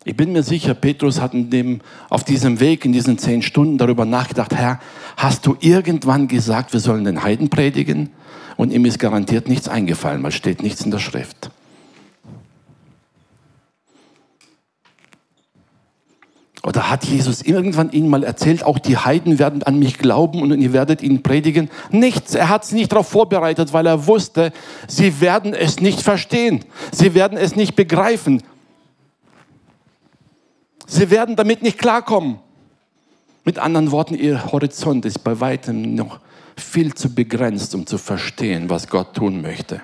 Ich 0.05 0.17
bin 0.17 0.33
mir 0.33 0.43
sicher, 0.43 0.73
Petrus 0.73 1.21
hat 1.21 1.33
dem, 1.35 1.81
auf 2.09 2.25
diesem 2.25 2.59
Weg, 2.59 2.87
in 2.87 2.93
diesen 2.93 3.19
zehn 3.19 3.43
Stunden 3.43 3.77
darüber 3.77 4.07
nachgedacht, 4.07 4.55
Herr, 4.55 4.81
hast 5.17 5.45
du 5.45 5.57
irgendwann 5.61 6.27
gesagt, 6.27 6.73
wir 6.73 6.81
sollen 6.81 7.05
den 7.05 7.23
Heiden 7.23 7.51
predigen? 7.51 8.11
Und 8.57 8.73
ihm 8.73 8.87
ist 8.87 8.99
garantiert 8.99 9.49
nichts 9.49 9.69
eingefallen, 9.69 10.23
weil 10.23 10.33
steht 10.33 10.63
nichts 10.63 10.85
in 10.85 10.91
der 10.91 10.99
Schrift. 10.99 11.51
Oder 16.63 16.91
hat 16.91 17.05
Jesus 17.05 17.41
irgendwann 17.41 17.91
ihnen 17.91 18.09
mal 18.09 18.23
erzählt, 18.23 18.65
auch 18.65 18.79
die 18.79 18.99
Heiden 18.99 19.39
werden 19.39 19.63
an 19.63 19.79
mich 19.79 19.97
glauben 19.97 20.43
und 20.43 20.61
ihr 20.61 20.75
werdet 20.75 21.03
ihn 21.03 21.23
predigen? 21.23 21.71
Nichts. 21.91 22.35
Er 22.35 22.51
hat 22.51 22.65
es 22.65 22.73
nicht 22.73 22.93
darauf 22.93 23.09
vorbereitet, 23.09 23.73
weil 23.73 23.87
er 23.87 24.07
wusste, 24.07 24.53
sie 24.87 25.23
werden 25.23 25.55
es 25.55 25.81
nicht 25.81 26.01
verstehen. 26.01 26.61
Sie 26.93 27.15
werden 27.15 27.39
es 27.39 27.57
nicht 27.57 27.77
begreifen. 27.77 28.43
Sie 30.91 31.09
werden 31.09 31.37
damit 31.37 31.63
nicht 31.63 31.79
klarkommen. 31.79 32.41
Mit 33.45 33.61
anderen 33.61 33.93
Worten, 33.93 34.15
ihr 34.15 34.51
Horizont 34.51 35.05
ist 35.05 35.23
bei 35.23 35.39
weitem 35.39 35.95
noch 35.95 36.19
viel 36.57 36.95
zu 36.95 37.15
begrenzt, 37.15 37.77
um 37.77 37.87
zu 37.87 37.97
verstehen, 37.97 38.69
was 38.69 38.89
Gott 38.89 39.15
tun 39.15 39.41
möchte. 39.41 39.83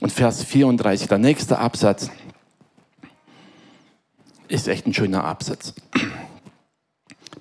Und 0.00 0.10
Vers 0.10 0.42
34, 0.42 1.06
der 1.06 1.18
nächste 1.18 1.60
Absatz, 1.60 2.10
ist 4.48 4.66
echt 4.66 4.88
ein 4.88 4.92
schöner 4.92 5.22
Absatz. 5.22 5.72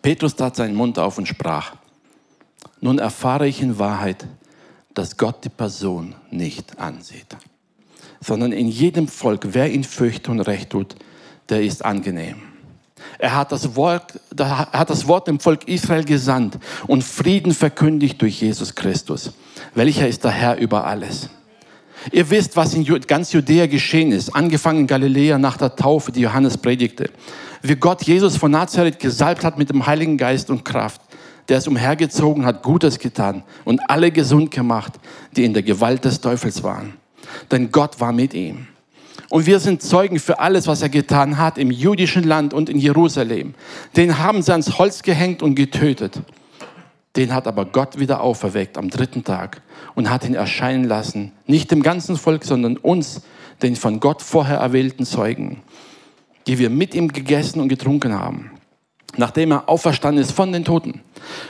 Petrus 0.04 0.36
tat 0.36 0.56
seinen 0.56 0.76
Mund 0.76 1.00
auf 1.00 1.18
und 1.18 1.28
sprach, 1.28 1.74
nun 2.80 3.00
erfahre 3.00 3.48
ich 3.48 3.60
in 3.60 3.80
Wahrheit, 3.80 4.28
dass 4.94 5.18
Gott 5.18 5.44
die 5.44 5.50
Person 5.50 6.14
nicht 6.30 6.78
ansieht, 6.78 7.36
sondern 8.22 8.52
in 8.52 8.68
jedem 8.68 9.08
Volk, 9.08 9.48
wer 9.54 9.72
ihn 9.72 9.84
fürchtet 9.84 10.30
und 10.30 10.42
recht 10.42 10.70
tut, 10.70 10.96
der 11.54 11.62
ist 11.62 11.86
angenehm. 11.86 12.38
Er 13.20 13.36
hat 13.36 13.52
das 13.52 13.76
Wort, 13.76 14.20
er 14.36 14.72
hat 14.72 14.90
das 14.90 15.08
Wort 15.08 15.28
dem 15.28 15.40
Volk 15.40 15.68
Israel 15.68 16.04
gesandt 16.04 16.58
und 16.88 17.04
Frieden 17.04 17.54
verkündigt 17.54 18.20
durch 18.20 18.42
Jesus 18.42 18.74
Christus. 18.74 19.32
Welcher 19.76 20.08
ist 20.08 20.24
der 20.24 20.32
Herr 20.32 20.58
über 20.58 20.88
alles? 20.88 21.30
Ihr 22.12 22.28
wisst, 22.32 22.58
was 22.58 22.74
in 22.74 22.84
ganz 23.06 23.34
Judäa 23.34 23.68
geschehen 23.68 24.12
ist, 24.12 24.36
angefangen 24.36 24.80
in 24.80 24.88
Galiläa 24.88 25.38
nach 25.38 25.58
der 25.58 25.76
Taufe, 25.76 26.12
die 26.12 26.22
Johannes 26.22 26.58
predigte. 26.58 27.12
Wie 27.62 27.76
Gott 27.76 28.02
Jesus 28.02 28.36
von 28.36 28.50
Nazareth 28.50 28.98
gesalbt 28.98 29.44
hat 29.44 29.60
mit 29.60 29.70
dem 29.70 29.86
Heiligen 29.86 30.18
Geist 30.18 30.50
und 30.50 30.66
Kraft. 30.66 31.02
Der 31.50 31.60
ist 31.60 31.68
umhergezogen, 31.68 32.46
hat 32.46 32.64
Gutes 32.64 32.98
getan 32.98 33.44
und 33.64 33.80
alle 33.90 34.12
gesund 34.12 34.50
gemacht, 34.50 34.94
die 35.36 35.46
in 35.46 35.54
der 35.54 35.62
Gewalt 35.62 36.04
des 36.04 36.20
Teufels 36.20 36.64
waren. 36.64 36.96
Denn 37.52 37.72
Gott 37.72 38.00
war 38.00 38.12
mit 38.12 38.34
ihm. 38.34 38.68
Und 39.34 39.48
wir 39.48 39.60
sind 39.60 39.82
Zeugen 39.82 40.20
für 40.20 40.38
alles, 40.38 40.68
was 40.68 40.84
er 40.84 40.90
getan 40.90 41.40
hat 41.40 41.58
im 41.58 41.72
jüdischen 41.72 42.24
Land 42.24 42.54
und 42.54 42.70
in 42.70 42.78
Jerusalem. 42.78 43.56
Den 43.98 44.20
haben 44.20 44.44
sie 44.44 44.52
ans 44.52 44.78
Holz 44.78 45.02
gehängt 45.02 45.42
und 45.42 45.56
getötet. 45.56 46.22
Den 47.16 47.34
hat 47.34 47.48
aber 47.48 47.66
Gott 47.66 47.98
wieder 47.98 48.22
auferweckt 48.22 48.78
am 48.78 48.92
dritten 48.92 49.24
Tag 49.24 49.64
und 49.96 50.12
hat 50.12 50.24
ihn 50.24 50.36
erscheinen 50.36 50.84
lassen, 50.84 51.32
nicht 51.48 51.72
dem 51.72 51.82
ganzen 51.82 52.16
Volk, 52.16 52.44
sondern 52.44 52.78
uns, 52.78 53.24
den 53.64 53.76
von 53.76 54.00
Gott 54.00 54.22
vorher 54.22 54.58
erwählten 54.58 55.04
Zeugen, 55.04 55.64
die 56.46 56.60
wir 56.60 56.70
mit 56.70 56.94
ihm 56.94 57.08
gegessen 57.08 57.60
und 57.60 57.70
getrunken 57.70 58.14
haben, 58.14 58.52
nachdem 59.18 59.52
er 59.52 59.70
auferstanden 59.70 60.24
ist 60.24 60.32
von 60.32 60.52
den 60.52 60.66
Toten. 60.66 61.02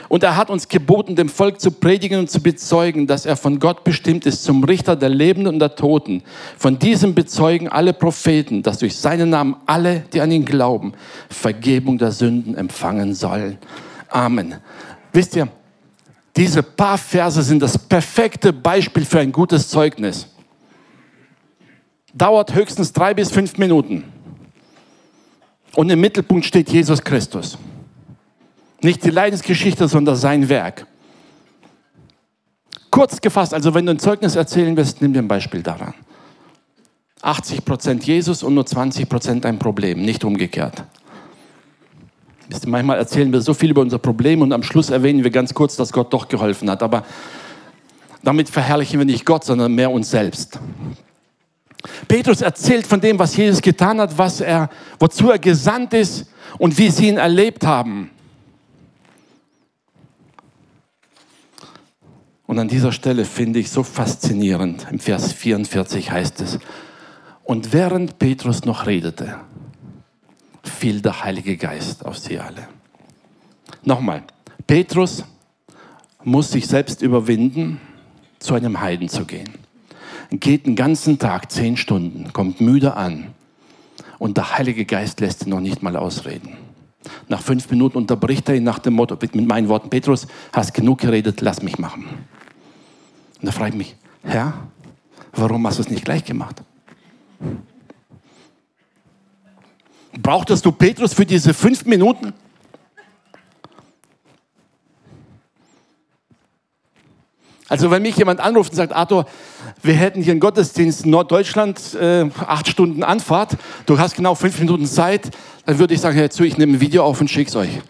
Und 0.08 0.22
er 0.22 0.36
hat 0.36 0.50
uns 0.50 0.68
geboten, 0.68 1.16
dem 1.16 1.28
Volk 1.28 1.60
zu 1.60 1.70
predigen 1.70 2.18
und 2.20 2.30
zu 2.30 2.40
bezeugen, 2.40 3.06
dass 3.06 3.26
er 3.26 3.36
von 3.36 3.58
Gott 3.58 3.84
bestimmt 3.84 4.26
ist 4.26 4.44
zum 4.44 4.62
Richter 4.64 4.96
der 4.96 5.08
Lebenden 5.08 5.54
und 5.54 5.58
der 5.58 5.74
Toten. 5.74 6.22
Von 6.56 6.78
diesem 6.78 7.14
bezeugen 7.14 7.68
alle 7.68 7.92
Propheten, 7.92 8.62
dass 8.62 8.78
durch 8.78 8.96
seinen 8.96 9.30
Namen 9.30 9.56
alle, 9.66 10.04
die 10.12 10.20
an 10.20 10.30
ihn 10.30 10.44
glauben, 10.44 10.92
Vergebung 11.28 11.98
der 11.98 12.12
Sünden 12.12 12.56
empfangen 12.56 13.14
sollen. 13.14 13.58
Amen. 14.08 14.56
Wisst 15.12 15.36
ihr, 15.36 15.48
diese 16.36 16.62
paar 16.62 16.98
Verse 16.98 17.42
sind 17.42 17.60
das 17.60 17.78
perfekte 17.78 18.52
Beispiel 18.52 19.04
für 19.04 19.20
ein 19.20 19.32
gutes 19.32 19.68
Zeugnis. 19.68 20.26
Dauert 22.12 22.54
höchstens 22.54 22.92
drei 22.92 23.14
bis 23.14 23.30
fünf 23.30 23.58
Minuten. 23.58 24.04
Und 25.74 25.90
im 25.90 26.00
Mittelpunkt 26.00 26.44
steht 26.44 26.70
Jesus 26.70 27.02
Christus. 27.02 27.58
Nicht 28.80 29.04
die 29.04 29.10
Leidensgeschichte, 29.10 29.88
sondern 29.88 30.16
sein 30.16 30.48
Werk. 30.48 30.86
Kurz 32.90 33.20
gefasst, 33.20 33.54
also 33.54 33.74
wenn 33.74 33.86
du 33.86 33.92
ein 33.92 33.98
Zeugnis 33.98 34.36
erzählen 34.36 34.76
willst, 34.76 35.02
nimm 35.02 35.12
dir 35.12 35.20
ein 35.20 35.28
Beispiel 35.28 35.62
daran. 35.62 35.94
80% 37.22 38.04
Jesus 38.04 38.42
und 38.42 38.54
nur 38.54 38.64
20% 38.64 39.46
ein 39.46 39.58
Problem, 39.58 40.02
nicht 40.02 40.22
umgekehrt. 40.22 40.84
Manchmal 42.66 42.98
erzählen 42.98 43.32
wir 43.32 43.40
so 43.40 43.54
viel 43.54 43.70
über 43.70 43.80
unser 43.80 43.98
Problem 43.98 44.42
und 44.42 44.52
am 44.52 44.62
Schluss 44.62 44.90
erwähnen 44.90 45.24
wir 45.24 45.30
ganz 45.30 45.54
kurz, 45.54 45.76
dass 45.76 45.92
Gott 45.92 46.12
doch 46.12 46.28
geholfen 46.28 46.70
hat. 46.70 46.82
Aber 46.82 47.04
damit 48.22 48.50
verherrlichen 48.50 48.98
wir 49.00 49.06
nicht 49.06 49.24
Gott, 49.24 49.44
sondern 49.44 49.74
mehr 49.74 49.90
uns 49.90 50.10
selbst. 50.10 50.58
Petrus 52.08 52.40
erzählt 52.40 52.86
von 52.86 53.00
dem, 53.00 53.18
was 53.18 53.36
Jesus 53.36 53.60
getan 53.60 54.00
hat, 54.00 54.16
was 54.16 54.40
er, 54.40 54.70
wozu 54.98 55.30
er 55.30 55.38
gesandt 55.38 55.94
ist 55.94 56.26
und 56.58 56.78
wie 56.78 56.90
sie 56.90 57.08
ihn 57.08 57.18
erlebt 57.18 57.66
haben. 57.66 58.10
Und 62.46 62.58
an 62.58 62.68
dieser 62.68 62.92
Stelle 62.92 63.24
finde 63.24 63.58
ich 63.58 63.70
so 63.70 63.82
faszinierend, 63.82 64.86
im 64.90 64.98
Vers 64.98 65.32
44 65.32 66.10
heißt 66.10 66.40
es, 66.40 66.58
und 67.42 67.72
während 67.72 68.18
Petrus 68.18 68.64
noch 68.64 68.86
redete, 68.86 69.40
fiel 70.62 71.02
der 71.02 71.24
Heilige 71.24 71.56
Geist 71.56 72.04
auf 72.04 72.18
sie 72.18 72.38
alle. 72.38 72.68
Nochmal, 73.82 74.22
Petrus 74.66 75.24
muss 76.22 76.50
sich 76.50 76.66
selbst 76.66 77.02
überwinden, 77.02 77.80
zu 78.38 78.54
einem 78.54 78.80
Heiden 78.80 79.08
zu 79.08 79.24
gehen. 79.24 79.63
Geht 80.40 80.66
den 80.66 80.74
ganzen 80.74 81.18
Tag, 81.18 81.52
zehn 81.52 81.76
Stunden, 81.76 82.32
kommt 82.32 82.60
müde 82.60 82.96
an 82.96 83.28
und 84.18 84.36
der 84.36 84.56
Heilige 84.58 84.84
Geist 84.84 85.20
lässt 85.20 85.44
ihn 85.44 85.50
noch 85.50 85.60
nicht 85.60 85.82
mal 85.82 85.96
ausreden. 85.96 86.56
Nach 87.28 87.40
fünf 87.40 87.70
Minuten 87.70 87.98
unterbricht 87.98 88.48
er 88.48 88.56
ihn 88.56 88.64
nach 88.64 88.78
dem 88.78 88.94
Motto, 88.94 89.16
mit 89.20 89.46
meinen 89.46 89.68
Worten, 89.68 89.90
Petrus, 89.90 90.26
hast 90.52 90.74
genug 90.74 91.00
geredet, 91.00 91.40
lass 91.40 91.62
mich 91.62 91.78
machen. 91.78 92.06
Und 93.42 93.52
frage 93.52 93.70
ich 93.70 93.76
mich, 93.76 93.96
Herr, 94.22 94.54
warum 95.32 95.66
hast 95.66 95.78
du 95.78 95.82
es 95.82 95.90
nicht 95.90 96.04
gleich 96.04 96.24
gemacht? 96.24 96.62
Brauchtest 100.20 100.64
du 100.64 100.72
Petrus 100.72 101.14
für 101.14 101.26
diese 101.26 101.54
fünf 101.54 101.84
Minuten? 101.84 102.32
Also 107.68 107.90
wenn 107.90 108.02
mich 108.02 108.16
jemand 108.16 108.40
anruft 108.40 108.72
und 108.72 108.76
sagt, 108.76 108.92
Arthur, 108.92 109.24
wir 109.82 109.94
hätten 109.94 110.22
hier 110.22 110.32
einen 110.32 110.40
Gottesdienst 110.40 111.06
in 111.06 111.10
Norddeutschland, 111.10 111.94
äh, 111.94 112.28
acht 112.46 112.68
Stunden 112.68 113.02
Anfahrt, 113.02 113.56
du 113.86 113.98
hast 113.98 114.14
genau 114.16 114.34
fünf 114.34 114.58
Minuten 114.58 114.84
Zeit, 114.86 115.30
dann 115.64 115.78
würde 115.78 115.94
ich 115.94 116.00
sagen, 116.00 116.16
hör 116.16 116.28
zu, 116.28 116.44
ich 116.44 116.58
nehme 116.58 116.74
ein 116.74 116.80
Video 116.80 117.04
auf 117.04 117.20
und 117.22 117.28
schick's 117.28 117.56
euch. 117.56 117.70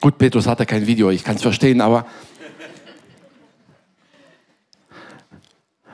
Gut, 0.00 0.18
Petrus 0.18 0.46
hat 0.46 0.58
ja 0.58 0.66
kein 0.66 0.86
Video, 0.86 1.08
ich 1.10 1.24
kann 1.24 1.36
es 1.36 1.42
verstehen, 1.42 1.80
aber 1.80 2.06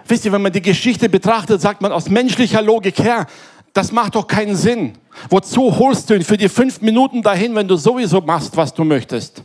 Wisst 0.08 0.24
ihr, 0.24 0.30
wenn 0.30 0.42
man 0.42 0.52
die 0.52 0.62
Geschichte 0.62 1.08
betrachtet, 1.08 1.60
sagt 1.60 1.80
man 1.80 1.90
aus 1.90 2.08
menschlicher 2.08 2.62
Logik 2.62 3.00
her, 3.00 3.26
das 3.72 3.90
macht 3.90 4.14
doch 4.14 4.28
keinen 4.28 4.54
Sinn. 4.54 4.92
Wozu 5.30 5.76
holst 5.78 6.08
du 6.08 6.14
ihn 6.14 6.22
für 6.22 6.36
die 6.36 6.48
fünf 6.48 6.80
Minuten 6.80 7.22
dahin, 7.22 7.56
wenn 7.56 7.66
du 7.66 7.74
sowieso 7.76 8.20
machst, 8.20 8.56
was 8.56 8.72
du 8.72 8.84
möchtest? 8.84 9.42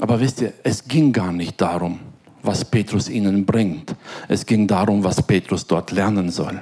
Aber 0.00 0.20
wisst 0.20 0.40
ihr, 0.40 0.52
es 0.62 0.86
ging 0.86 1.12
gar 1.12 1.32
nicht 1.32 1.60
darum, 1.60 1.98
was 2.42 2.64
Petrus 2.64 3.08
ihnen 3.08 3.44
bringt. 3.44 3.94
Es 4.28 4.46
ging 4.46 4.66
darum, 4.66 5.02
was 5.02 5.22
Petrus 5.22 5.66
dort 5.66 5.90
lernen 5.90 6.30
soll. 6.30 6.60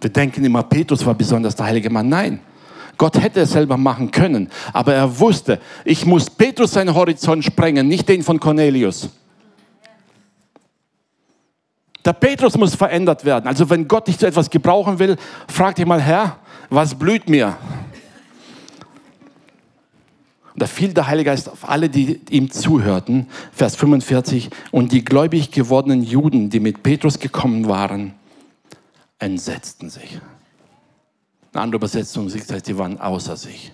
Wir 0.00 0.10
denken 0.10 0.44
immer, 0.44 0.62
Petrus 0.64 1.04
war 1.06 1.14
besonders 1.14 1.54
der 1.54 1.66
heilige 1.66 1.90
Mann. 1.90 2.08
Nein, 2.08 2.40
Gott 2.98 3.20
hätte 3.20 3.40
es 3.40 3.52
selber 3.52 3.76
machen 3.76 4.10
können, 4.10 4.48
aber 4.72 4.94
er 4.94 5.18
wusste, 5.18 5.60
ich 5.84 6.04
muss 6.04 6.28
Petrus 6.28 6.72
seinen 6.72 6.94
Horizont 6.94 7.44
sprengen, 7.44 7.88
nicht 7.88 8.08
den 8.08 8.22
von 8.22 8.38
Cornelius. 8.38 9.10
Der 12.04 12.12
Petrus 12.12 12.56
muss 12.58 12.74
verändert 12.74 13.24
werden. 13.24 13.46
Also 13.46 13.68
wenn 13.70 13.86
Gott 13.86 14.08
dich 14.08 14.18
zu 14.18 14.26
etwas 14.26 14.50
gebrauchen 14.50 14.98
will, 14.98 15.16
frag 15.46 15.76
dich 15.76 15.86
mal, 15.86 16.00
Herr, 16.00 16.36
was 16.68 16.94
blüht 16.96 17.28
mir? 17.28 17.56
Da 20.62 20.68
fiel 20.68 20.94
der 20.94 21.08
Heilige 21.08 21.30
Geist 21.30 21.48
auf 21.48 21.68
alle, 21.68 21.88
die 21.88 22.20
ihm 22.30 22.48
zuhörten. 22.48 23.26
Vers 23.50 23.74
45. 23.74 24.48
Und 24.70 24.92
die 24.92 25.04
gläubig 25.04 25.50
gewordenen 25.50 26.04
Juden, 26.04 26.50
die 26.50 26.60
mit 26.60 26.84
Petrus 26.84 27.18
gekommen 27.18 27.66
waren, 27.66 28.14
entsetzten 29.18 29.90
sich. 29.90 30.20
Eine 31.52 31.62
andere 31.62 31.78
Übersetzung 31.78 32.28
sagt, 32.28 32.68
die 32.68 32.78
waren 32.78 33.00
außer 33.00 33.36
sich. 33.36 33.72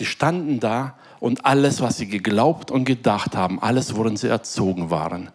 Die 0.00 0.04
standen 0.04 0.58
da 0.58 0.98
und 1.20 1.46
alles, 1.46 1.80
was 1.80 1.98
sie 1.98 2.08
geglaubt 2.08 2.72
und 2.72 2.86
gedacht 2.86 3.36
haben, 3.36 3.62
alles, 3.62 3.94
worin 3.94 4.16
sie 4.16 4.26
erzogen 4.26 4.90
waren, 4.90 5.30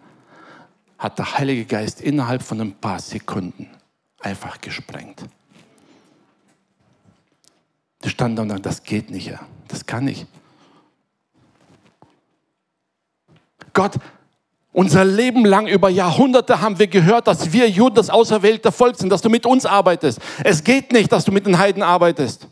hat 0.98 1.20
der 1.20 1.38
Heilige 1.38 1.64
Geist 1.64 2.02
innerhalb 2.02 2.44
von 2.44 2.60
ein 2.60 2.74
paar 2.74 3.00
Sekunden 3.00 3.70
einfach 4.20 4.60
gesprengt. 4.60 5.24
Die 8.04 8.10
standen 8.10 8.36
da 8.36 8.42
und 8.44 8.50
dachten, 8.50 8.62
das 8.64 8.84
geht 8.84 9.10
nicht, 9.10 9.34
das 9.68 9.86
kann 9.86 10.08
ich. 10.08 10.26
Gott 13.74 13.94
unser 14.74 15.06
Leben 15.06 15.46
lang 15.46 15.68
über 15.68 15.88
Jahrhunderte 15.90 16.60
haben 16.60 16.80
wir 16.80 16.88
gehört, 16.88 17.28
dass 17.28 17.54
wir 17.54 17.70
Juden 17.70 17.94
das 17.94 18.10
auserwählte 18.10 18.72
Volk 18.72 18.98
sind, 18.98 19.12
dass 19.12 19.22
du 19.22 19.30
mit 19.30 19.46
uns 19.46 19.68
arbeitest. 19.68 20.20
Es 20.44 20.64
geht 20.64 20.92
nicht, 20.92 21.12
dass 21.12 21.26
du 21.26 21.32
mit 21.32 21.46
den 21.46 21.60
Heiden 21.60 21.84
arbeitest. 21.84 22.48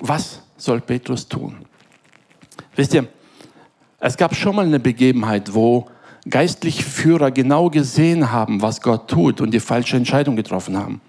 Was 0.00 0.40
soll 0.56 0.80
Petrus 0.80 1.28
tun? 1.28 1.64
Wisst 2.74 2.92
ihr, 2.92 3.06
es 4.00 4.16
gab 4.16 4.34
schon 4.34 4.56
mal 4.56 4.64
eine 4.64 4.80
Begebenheit, 4.80 5.54
wo 5.54 5.88
geistliche 6.28 6.82
Führer 6.82 7.30
genau 7.30 7.70
gesehen 7.70 8.30
haben, 8.30 8.62
was 8.62 8.80
Gott 8.80 9.08
tut 9.08 9.40
und 9.40 9.52
die 9.52 9.60
falsche 9.60 9.96
Entscheidung 9.96 10.36
getroffen 10.36 10.76
haben. 10.76 11.00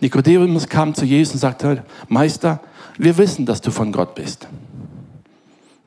Nikodemus 0.00 0.68
kam 0.68 0.94
zu 0.94 1.04
Jesus 1.04 1.34
und 1.34 1.40
sagte, 1.40 1.84
Meister, 2.08 2.60
wir 2.98 3.18
wissen, 3.18 3.46
dass 3.46 3.60
du 3.60 3.70
von 3.70 3.92
Gott 3.92 4.14
bist. 4.14 4.46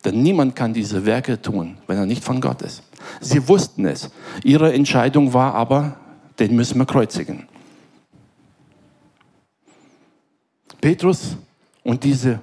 Denn 0.05 0.21
niemand 0.21 0.55
kann 0.55 0.73
diese 0.73 1.05
Werke 1.05 1.41
tun, 1.41 1.77
wenn 1.87 1.97
er 1.97 2.05
nicht 2.05 2.23
von 2.23 2.41
Gott 2.41 2.61
ist. 2.61 2.83
Sie 3.21 3.47
wussten 3.47 3.85
es. 3.85 4.09
Ihre 4.43 4.73
Entscheidung 4.73 5.33
war 5.33 5.55
aber, 5.55 5.97
den 6.39 6.55
müssen 6.55 6.77
wir 6.77 6.85
kreuzigen. 6.85 7.47
Petrus 10.81 11.37
und 11.83 12.03
diese, 12.03 12.41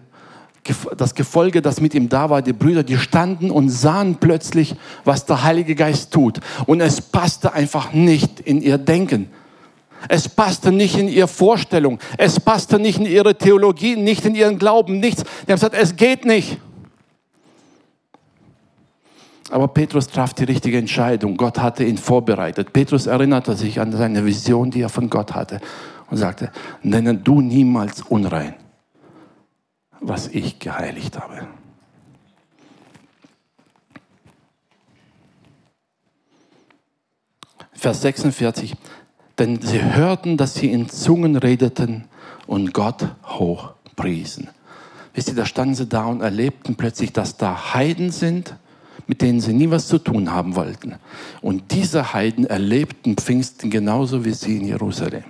das 0.96 1.14
Gefolge, 1.14 1.62
das 1.62 1.80
mit 1.80 1.94
ihm 1.94 2.08
da 2.08 2.30
war, 2.30 2.42
die 2.42 2.52
Brüder, 2.52 2.82
die 2.82 2.96
standen 2.96 3.50
und 3.50 3.68
sahen 3.68 4.16
plötzlich, 4.16 4.76
was 5.04 5.26
der 5.26 5.42
Heilige 5.42 5.74
Geist 5.74 6.12
tut. 6.12 6.40
Und 6.66 6.80
es 6.80 7.00
passte 7.00 7.52
einfach 7.52 7.92
nicht 7.92 8.40
in 8.40 8.60
ihr 8.62 8.78
Denken. 8.78 9.30
Es 10.08 10.28
passte 10.28 10.72
nicht 10.72 10.96
in 10.98 11.08
ihre 11.08 11.28
Vorstellung. 11.28 11.98
Es 12.16 12.40
passte 12.40 12.78
nicht 12.78 12.98
in 12.98 13.06
ihre 13.06 13.36
Theologie, 13.36 13.96
nicht 13.96 14.24
in 14.24 14.34
ihren 14.34 14.58
Glauben, 14.58 14.98
nichts. 14.98 15.22
Die 15.22 15.52
haben 15.52 15.56
gesagt, 15.56 15.74
es 15.74 15.96
geht 15.96 16.24
nicht. 16.24 16.58
Aber 19.50 19.68
Petrus 19.68 20.06
traf 20.06 20.32
die 20.32 20.44
richtige 20.44 20.78
Entscheidung. 20.78 21.36
Gott 21.36 21.58
hatte 21.58 21.84
ihn 21.84 21.98
vorbereitet. 21.98 22.72
Petrus 22.72 23.06
erinnerte 23.06 23.56
sich 23.56 23.80
an 23.80 23.92
seine 23.92 24.24
Vision, 24.24 24.70
die 24.70 24.82
er 24.82 24.88
von 24.88 25.10
Gott 25.10 25.34
hatte 25.34 25.60
und 26.10 26.16
sagte, 26.16 26.50
nenne 26.82 27.14
du 27.14 27.40
niemals 27.40 28.02
unrein, 28.02 28.54
was 30.00 30.28
ich 30.28 30.58
geheiligt 30.58 31.18
habe. 31.18 31.46
Vers 37.72 38.02
46, 38.02 38.76
denn 39.38 39.60
sie 39.62 39.82
hörten, 39.82 40.36
dass 40.36 40.54
sie 40.54 40.70
in 40.70 40.90
Zungen 40.90 41.36
redeten 41.36 42.04
und 42.46 42.74
Gott 42.74 43.08
hochpriesen. 43.24 44.48
Wisst 45.14 45.28
ihr, 45.28 45.34
da 45.34 45.46
standen 45.46 45.74
sie 45.74 45.86
da 45.86 46.04
und 46.04 46.20
erlebten 46.20 46.76
plötzlich, 46.76 47.12
dass 47.12 47.36
da 47.36 47.74
Heiden 47.74 48.10
sind, 48.10 48.54
mit 49.06 49.22
denen 49.22 49.40
sie 49.40 49.54
nie 49.54 49.70
was 49.70 49.88
zu 49.88 49.98
tun 49.98 50.30
haben 50.30 50.56
wollten. 50.56 50.96
Und 51.40 51.72
diese 51.72 52.12
Heiden 52.12 52.46
erlebten 52.46 53.16
Pfingsten 53.16 53.70
genauso 53.70 54.24
wie 54.24 54.32
sie 54.32 54.58
in 54.58 54.66
Jerusalem. 54.66 55.24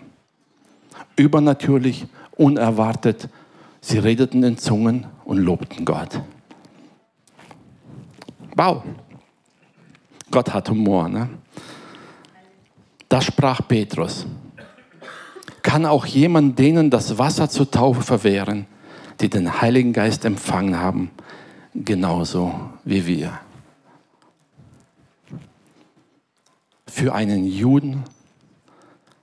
Übernatürlich, 1.17 2.07
unerwartet. 2.37 3.29
Sie 3.81 3.99
redeten 3.99 4.43
in 4.43 4.59
Zungen 4.59 5.07
und 5.25 5.39
lobten 5.39 5.85
Gott. 5.85 6.21
Wow. 8.55 8.83
Gott 10.31 10.53
hat 10.53 10.69
Humor. 10.71 11.09
Ne? 11.09 11.29
Da 13.09 13.21
sprach 13.21 13.67
Petrus. 13.67 14.27
Kann 15.63 15.85
auch 15.87 16.07
jemand 16.07 16.59
denen 16.59 16.91
das 16.91 17.19
Wasser 17.19 17.49
zur 17.49 17.71
Taufe 17.71 18.03
verwehren, 18.03 18.67
die 19.21 19.29
den 19.29 19.61
Heiligen 19.61 19.93
Geist 19.93 20.25
empfangen 20.25 20.79
haben, 20.79 21.11
genauso 21.75 22.55
wie 22.85 23.07
wir? 23.07 23.39
Für 26.87 27.15
einen 27.15 27.45
Juden 27.45 28.05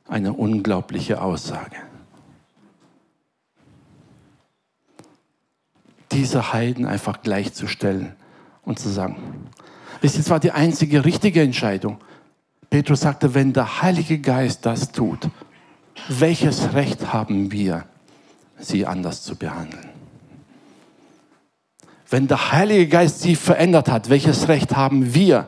eine 0.08 0.34
unglaubliche 0.34 1.22
Aussage. 1.22 1.87
Diese 6.18 6.52
Heiden 6.52 6.88
einfach 6.88 7.22
gleichzustellen 7.22 8.16
und 8.64 8.80
zu 8.80 8.90
sagen, 8.90 9.18
es 10.02 10.30
war 10.32 10.40
die 10.40 10.52
einzige 10.52 11.06
richtige 11.06 11.44
Entscheidung. 11.44 12.00
Petrus 12.72 13.02
sagte, 13.02 13.36
wenn 13.36 13.54
der 13.54 13.84
Heilige 13.84 14.18
Geist 14.18 14.66
das 14.66 14.92
tut, 14.92 15.30
welches 16.10 16.74
Recht 16.74 17.14
haben 17.14 17.52
wir, 17.52 17.86
sie 18.58 18.88
anders 18.88 19.22
zu 19.22 19.36
behandeln? 19.36 19.90
Wenn 22.10 22.28
der 22.28 22.52
Heilige 22.52 22.88
Geist 22.88 23.22
sie 23.22 23.36
verändert 23.36 23.88
hat, 23.88 24.10
welches 24.10 24.48
Recht 24.48 24.76
haben 24.76 25.14
wir, 25.14 25.48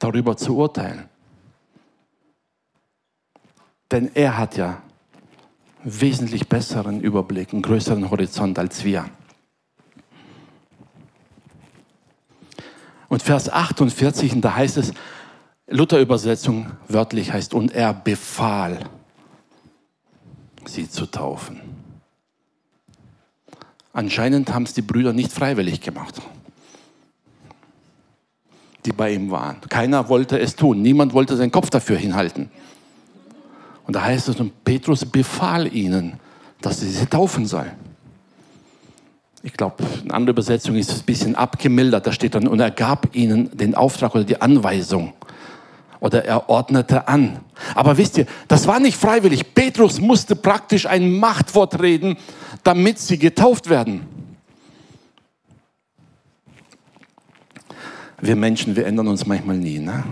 darüber 0.00 0.36
zu 0.36 0.56
urteilen? 0.56 1.08
Denn 3.92 4.10
er 4.12 4.36
hat 4.36 4.56
ja 4.56 4.82
wesentlich 5.84 6.48
besseren 6.48 7.00
Überblick, 7.00 7.52
einen 7.52 7.62
größeren 7.62 8.10
Horizont 8.10 8.58
als 8.58 8.84
wir. 8.84 9.06
Und 13.08 13.22
Vers 13.22 13.50
48, 13.50 14.34
und 14.34 14.42
da 14.42 14.54
heißt 14.54 14.76
es, 14.76 14.92
Luther-Übersetzung 15.66 16.66
wörtlich 16.88 17.32
heißt, 17.32 17.54
und 17.54 17.72
er 17.72 17.92
befahl, 17.92 18.88
sie 20.64 20.88
zu 20.88 21.06
taufen. 21.06 21.60
Anscheinend 23.92 24.54
haben 24.54 24.62
es 24.64 24.74
die 24.74 24.82
Brüder 24.82 25.12
nicht 25.12 25.32
freiwillig 25.32 25.80
gemacht, 25.80 26.20
die 28.84 28.92
bei 28.92 29.12
ihm 29.12 29.30
waren. 29.30 29.60
Keiner 29.68 30.08
wollte 30.08 30.38
es 30.38 30.54
tun, 30.54 30.80
niemand 30.80 31.12
wollte 31.12 31.36
seinen 31.36 31.50
Kopf 31.50 31.70
dafür 31.70 31.96
hinhalten. 31.96 32.50
Und 33.90 33.94
da 33.94 34.04
heißt 34.04 34.28
es, 34.28 34.38
und 34.38 34.62
Petrus 34.62 35.04
befahl 35.04 35.74
ihnen, 35.74 36.12
dass 36.60 36.78
sie 36.78 36.88
sie 36.88 37.06
taufen 37.06 37.44
sollen. 37.44 37.72
Ich 39.42 39.52
glaube, 39.52 39.82
eine 40.04 40.14
andere 40.14 40.30
Übersetzung 40.30 40.76
ist 40.76 40.92
ein 40.92 41.02
bisschen 41.02 41.34
abgemildert. 41.34 42.06
Da 42.06 42.12
steht 42.12 42.36
dann, 42.36 42.46
und 42.46 42.60
er 42.60 42.70
gab 42.70 43.16
ihnen 43.16 43.50
den 43.52 43.74
Auftrag 43.74 44.14
oder 44.14 44.22
die 44.22 44.40
Anweisung. 44.40 45.12
Oder 45.98 46.24
er 46.24 46.48
ordnete 46.48 47.08
an. 47.08 47.40
Aber 47.74 47.98
wisst 47.98 48.16
ihr, 48.16 48.26
das 48.46 48.68
war 48.68 48.78
nicht 48.78 48.96
freiwillig. 48.96 49.54
Petrus 49.54 50.00
musste 50.00 50.36
praktisch 50.36 50.86
ein 50.86 51.18
Machtwort 51.18 51.82
reden, 51.82 52.16
damit 52.62 53.00
sie 53.00 53.18
getauft 53.18 53.68
werden. 53.68 54.02
Wir 58.20 58.36
Menschen, 58.36 58.76
wir 58.76 58.86
ändern 58.86 59.08
uns 59.08 59.26
manchmal 59.26 59.56
nie. 59.56 59.80
Ne? 59.80 60.04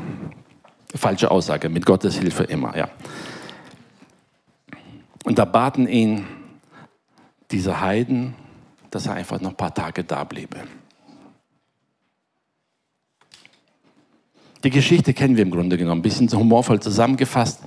Falsche 0.96 1.30
Aussage, 1.30 1.68
mit 1.68 1.86
Gottes 1.86 2.16
Hilfe 2.16 2.42
immer, 2.42 2.76
ja. 2.76 2.88
Und 5.28 5.38
da 5.38 5.44
baten 5.44 5.86
ihn 5.86 6.26
diese 7.50 7.82
Heiden, 7.82 8.32
dass 8.90 9.04
er 9.04 9.12
einfach 9.12 9.38
noch 9.42 9.50
ein 9.50 9.56
paar 9.58 9.74
Tage 9.74 10.02
da 10.02 10.24
bliebe. 10.24 10.56
Die 14.64 14.70
Geschichte 14.70 15.12
kennen 15.12 15.36
wir 15.36 15.42
im 15.42 15.50
Grunde 15.50 15.76
genommen, 15.76 15.98
ein 15.98 16.02
bisschen 16.02 16.32
humorvoll 16.32 16.80
zusammengefasst. 16.80 17.60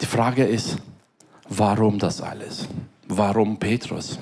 Die 0.00 0.06
Frage 0.06 0.44
ist, 0.44 0.78
warum 1.46 1.98
das 1.98 2.22
alles? 2.22 2.66
Warum 3.06 3.58
Petrus? 3.58 4.18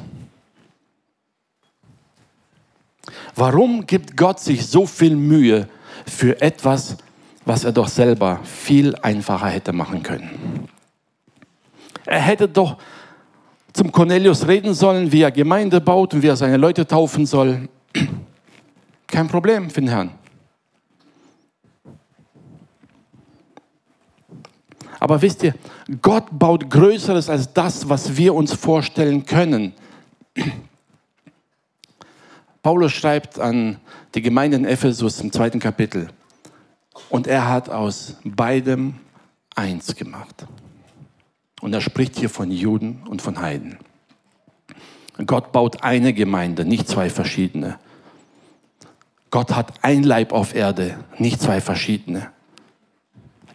Warum 3.36 3.86
gibt 3.86 4.16
Gott 4.16 4.40
sich 4.40 4.66
so 4.66 4.86
viel 4.86 5.14
Mühe 5.14 5.68
für 6.04 6.42
etwas, 6.42 6.96
was 7.44 7.62
er 7.62 7.70
doch 7.70 7.86
selber 7.86 8.40
viel 8.42 8.96
einfacher 8.96 9.50
hätte 9.50 9.72
machen 9.72 10.02
können? 10.02 10.68
Er 12.10 12.18
hätte 12.18 12.48
doch 12.48 12.76
zum 13.72 13.92
Cornelius 13.92 14.48
reden 14.48 14.74
sollen, 14.74 15.12
wie 15.12 15.22
er 15.22 15.30
Gemeinde 15.30 15.80
baut 15.80 16.12
und 16.12 16.22
wie 16.24 16.26
er 16.26 16.34
seine 16.34 16.56
Leute 16.56 16.84
taufen 16.84 17.24
soll. 17.24 17.68
Kein 19.06 19.28
Problem 19.28 19.70
für 19.70 19.80
den 19.80 19.90
Herrn. 19.90 20.10
Aber 24.98 25.22
wisst 25.22 25.44
ihr, 25.44 25.54
Gott 26.02 26.26
baut 26.32 26.68
Größeres 26.68 27.30
als 27.30 27.52
das, 27.52 27.88
was 27.88 28.16
wir 28.16 28.34
uns 28.34 28.54
vorstellen 28.54 29.24
können. 29.24 29.72
Paulus 32.60 32.90
schreibt 32.90 33.38
an 33.38 33.78
die 34.16 34.20
Gemeinde 34.20 34.56
in 34.56 34.64
Ephesus 34.64 35.20
im 35.20 35.30
zweiten 35.30 35.60
Kapitel. 35.60 36.08
Und 37.08 37.28
er 37.28 37.48
hat 37.48 37.68
aus 37.68 38.16
beidem 38.24 38.96
eins 39.54 39.94
gemacht. 39.94 40.44
Und 41.60 41.72
er 41.72 41.80
spricht 41.80 42.18
hier 42.18 42.30
von 42.30 42.50
Juden 42.50 43.02
und 43.08 43.22
von 43.22 43.40
Heiden. 43.40 43.78
Gott 45.26 45.52
baut 45.52 45.82
eine 45.82 46.12
Gemeinde, 46.14 46.64
nicht 46.64 46.88
zwei 46.88 47.10
verschiedene. 47.10 47.78
Gott 49.30 49.54
hat 49.54 49.72
ein 49.82 50.02
Leib 50.02 50.32
auf 50.32 50.54
Erde, 50.54 50.96
nicht 51.18 51.40
zwei 51.40 51.60
verschiedene. 51.60 52.30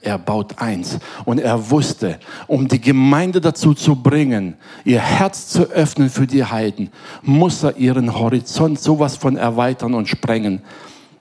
Er 0.01 0.19
baut 0.19 0.59
eins. 0.59 0.99
Und 1.25 1.39
er 1.39 1.71
wusste, 1.71 2.19
um 2.45 2.67
die 2.67 2.79
Gemeinde 2.79 3.41
dazu 3.41 3.73
zu 3.73 3.95
bringen, 3.95 4.55
ihr 4.83 5.01
Herz 5.01 5.47
zu 5.47 5.63
öffnen 5.71 6.11
für 6.11 6.27
die 6.27 6.45
Heiden, 6.45 6.91
muss 7.23 7.63
er 7.63 7.75
ihren 7.77 8.13
Horizont 8.17 8.79
sowas 8.79 9.17
von 9.17 9.35
erweitern 9.35 9.95
und 9.95 10.07
sprengen, 10.07 10.61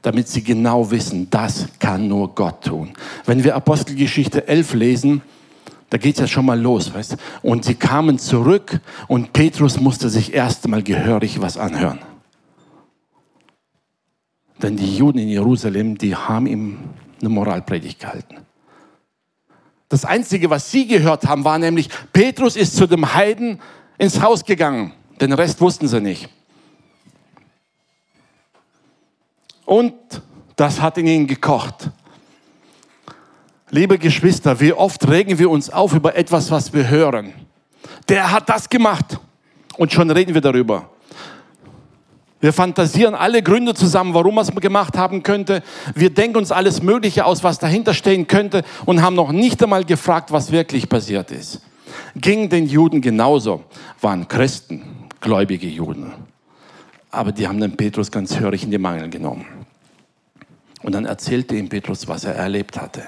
damit 0.03 0.29
sie 0.29 0.44
genau 0.44 0.90
wissen, 0.90 1.31
das 1.31 1.66
kann 1.79 2.09
nur 2.09 2.35
Gott 2.35 2.64
tun. 2.64 2.90
Wenn 3.25 3.42
wir 3.42 3.57
Apostelgeschichte 3.57 4.47
11 4.47 4.75
lesen, 4.75 5.23
da 5.94 5.98
geht 5.98 6.16
es 6.16 6.22
ja 6.22 6.26
schon 6.26 6.44
mal 6.44 6.61
los, 6.61 6.92
weißt? 6.92 7.16
Und 7.42 7.64
sie 7.64 7.76
kamen 7.76 8.18
zurück 8.18 8.80
und 9.07 9.33
Petrus 9.33 9.78
musste 9.78 10.09
sich 10.09 10.35
erst 10.35 10.64
einmal 10.64 10.83
gehörig 10.83 11.40
was 11.40 11.57
anhören. 11.57 12.00
Denn 14.61 14.76
die 14.76 14.96
Juden 14.96 15.18
in 15.18 15.28
Jerusalem, 15.28 15.96
die 15.96 16.16
haben 16.16 16.48
ihm 16.48 16.78
eine 17.20 17.28
Moralpredigt 17.28 18.00
gehalten. 18.00 18.38
Das 19.88 20.04
Einzige, 20.04 20.50
was 20.50 20.68
sie 20.68 20.88
gehört 20.88 21.28
haben, 21.28 21.44
war 21.44 21.61
nämlich, 21.61 21.88
Petrus 22.12 22.57
ist 22.57 22.74
zu 22.74 22.88
dem 22.88 23.14
Heiden 23.14 23.61
ins 23.96 24.20
Haus 24.20 24.44
gegangen. 24.44 24.94
Den 25.20 25.33
Rest 25.33 25.61
wussten 25.61 25.87
sie 25.87 26.00
nicht. 26.00 26.28
Und 29.64 29.94
Das 30.57 30.80
hat 30.80 30.98
in 30.98 31.07
ihnen 31.07 31.26
gekocht. 31.28 31.90
Liebe 33.74 33.98
Geschwister, 33.98 34.60
wie 34.60 34.72
oft 34.72 35.08
regen 35.08 35.37
wir 35.37 35.50
uns 35.50 35.68
auf 35.68 35.94
über 35.94 36.14
etwas, 36.14 36.48
was 36.52 36.72
wir 36.72 36.88
hören. 36.88 37.32
Der 38.08 38.30
hat 38.30 38.48
das 38.48 38.70
gemacht. 38.70 39.18
Und 39.76 39.92
schon 39.92 40.08
reden 40.12 40.32
wir 40.32 40.40
darüber. 40.40 40.90
Wir 42.40 42.52
fantasieren 42.52 43.16
alle 43.16 43.42
Gründe 43.42 43.74
zusammen, 43.74 44.14
warum 44.14 44.38
er 44.38 44.42
es 44.42 44.54
gemacht 44.54 44.96
haben 44.96 45.24
könnte. 45.24 45.60
Wir 45.92 46.10
denken 46.10 46.37
uns 46.37 46.52
alles 46.52 46.82
Mögliche 46.82 47.24
aus, 47.24 47.42
was 47.42 47.58
dahinter 47.58 47.94
stehen 47.94 48.28
könnte 48.28 48.62
und 48.87 49.02
haben 49.02 49.16
noch 49.16 49.32
nicht 49.32 49.60
einmal 49.60 49.84
gefragt, 49.84 50.30
was 50.30 50.52
wirklich 50.52 50.88
passiert 50.88 51.32
ist. 51.32 51.60
Ging 52.14 52.48
den 52.48 52.68
Juden 52.68 53.00
genauso, 53.00 53.64
waren 54.00 54.28
Christen, 54.28 54.84
gläubige 55.20 55.66
Juden. 55.66 56.12
Aber 57.10 57.32
die 57.32 57.48
haben 57.48 57.58
den 57.58 57.76
Petrus 57.76 58.12
ganz 58.12 58.38
hörig 58.38 58.62
in 58.62 58.70
die 58.70 58.78
Mangel 58.78 59.10
genommen. 59.10 59.46
Und 60.84 60.94
dann 60.94 61.06
erzählte 61.06 61.56
ihm 61.56 61.68
Petrus, 61.68 62.06
was 62.06 62.22
er 62.22 62.37
erlebt 62.37 62.80
hatte. 62.80 63.02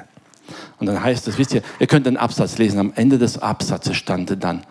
Und 0.78 0.86
dann 0.86 1.02
heißt 1.02 1.26
es, 1.28 1.38
wisst 1.38 1.54
ihr, 1.54 1.62
ihr 1.78 1.86
könnt 1.86 2.06
den 2.06 2.16
Absatz 2.16 2.58
lesen, 2.58 2.78
am 2.78 2.92
Ende 2.94 3.18
des 3.18 3.38
Absatzes 3.38 3.96
stand 3.96 4.42
dann, 4.42 4.62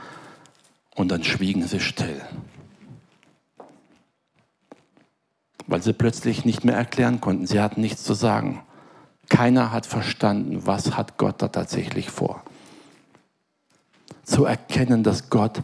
und 0.96 1.10
dann 1.10 1.24
schwiegen 1.24 1.68
sie 1.68 1.80
still. 1.80 2.22
Weil 5.68 5.82
sie 5.82 5.94
plötzlich 5.94 6.46
nicht 6.46 6.64
mehr 6.64 6.76
erklären 6.76 7.22
konnten. 7.22 7.48
Sie 7.48 7.60
hatten 7.60 7.82
nichts 7.82 8.04
zu 8.04 8.14
sagen. 8.14 8.64
Keiner 9.30 9.72
hat 9.72 9.86
verstanden, 9.86 10.66
was 10.66 10.96
hat 10.96 11.18
Gott 11.18 11.42
da 11.42 11.50
tatsächlich 11.50 12.10
vor. 12.10 12.44
Zu 14.24 14.46
erkennen, 14.46 15.04
dass 15.04 15.30
Gott 15.30 15.64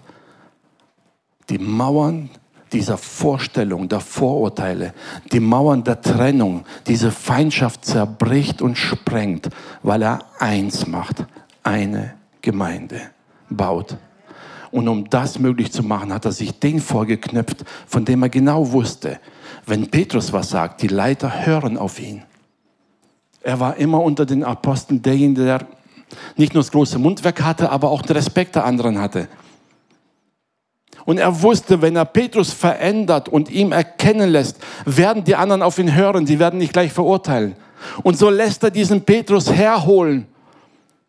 die 1.49 1.59
Mauern 1.59 2.29
dieser 2.73 2.97
Vorstellung, 2.97 3.89
der 3.89 3.99
Vorurteile, 3.99 4.93
die 5.31 5.39
Mauern 5.39 5.83
der 5.83 6.01
Trennung, 6.01 6.63
diese 6.87 7.11
Feindschaft 7.11 7.85
zerbricht 7.85 8.61
und 8.61 8.77
sprengt, 8.77 9.49
weil 9.83 10.01
er 10.01 10.19
eins 10.39 10.87
macht, 10.87 11.25
eine 11.63 12.13
Gemeinde 12.41 13.01
baut. 13.49 13.97
Und 14.71 14.87
um 14.87 15.09
das 15.09 15.37
möglich 15.37 15.71
zu 15.71 15.83
machen, 15.83 16.13
hat 16.13 16.25
er 16.25 16.31
sich 16.31 16.57
den 16.59 16.79
vorgeknüpft, 16.79 17.65
von 17.85 18.05
dem 18.05 18.23
er 18.23 18.29
genau 18.29 18.71
wusste, 18.71 19.19
wenn 19.65 19.91
Petrus 19.91 20.31
was 20.31 20.49
sagt, 20.49 20.81
die 20.81 20.87
Leiter 20.87 21.45
hören 21.45 21.77
auf 21.77 21.99
ihn. 21.99 22.23
Er 23.43 23.59
war 23.59 23.75
immer 23.77 24.01
unter 24.01 24.25
den 24.25 24.43
Aposteln 24.43 25.01
derjenige, 25.01 25.43
der 25.43 25.67
nicht 26.37 26.53
nur 26.53 26.63
das 26.63 26.71
große 26.71 26.99
Mundwerk 26.99 27.41
hatte, 27.41 27.69
aber 27.69 27.89
auch 27.89 28.01
den 28.01 28.15
Respekt 28.15 28.55
der 28.55 28.65
anderen 28.65 28.99
hatte. 28.99 29.27
Und 31.05 31.17
er 31.17 31.41
wusste, 31.41 31.81
wenn 31.81 31.95
er 31.95 32.05
Petrus 32.05 32.51
verändert 32.51 33.29
und 33.29 33.49
ihm 33.49 33.71
erkennen 33.71 34.29
lässt, 34.29 34.57
werden 34.85 35.23
die 35.23 35.35
anderen 35.35 35.61
auf 35.61 35.79
ihn 35.79 35.95
hören, 35.95 36.27
sie 36.27 36.39
werden 36.39 36.59
nicht 36.59 36.73
gleich 36.73 36.93
verurteilen. 36.93 37.55
Und 38.03 38.17
so 38.17 38.29
lässt 38.29 38.63
er 38.63 38.71
diesen 38.71 39.01
Petrus 39.01 39.51
herholen, 39.51 40.27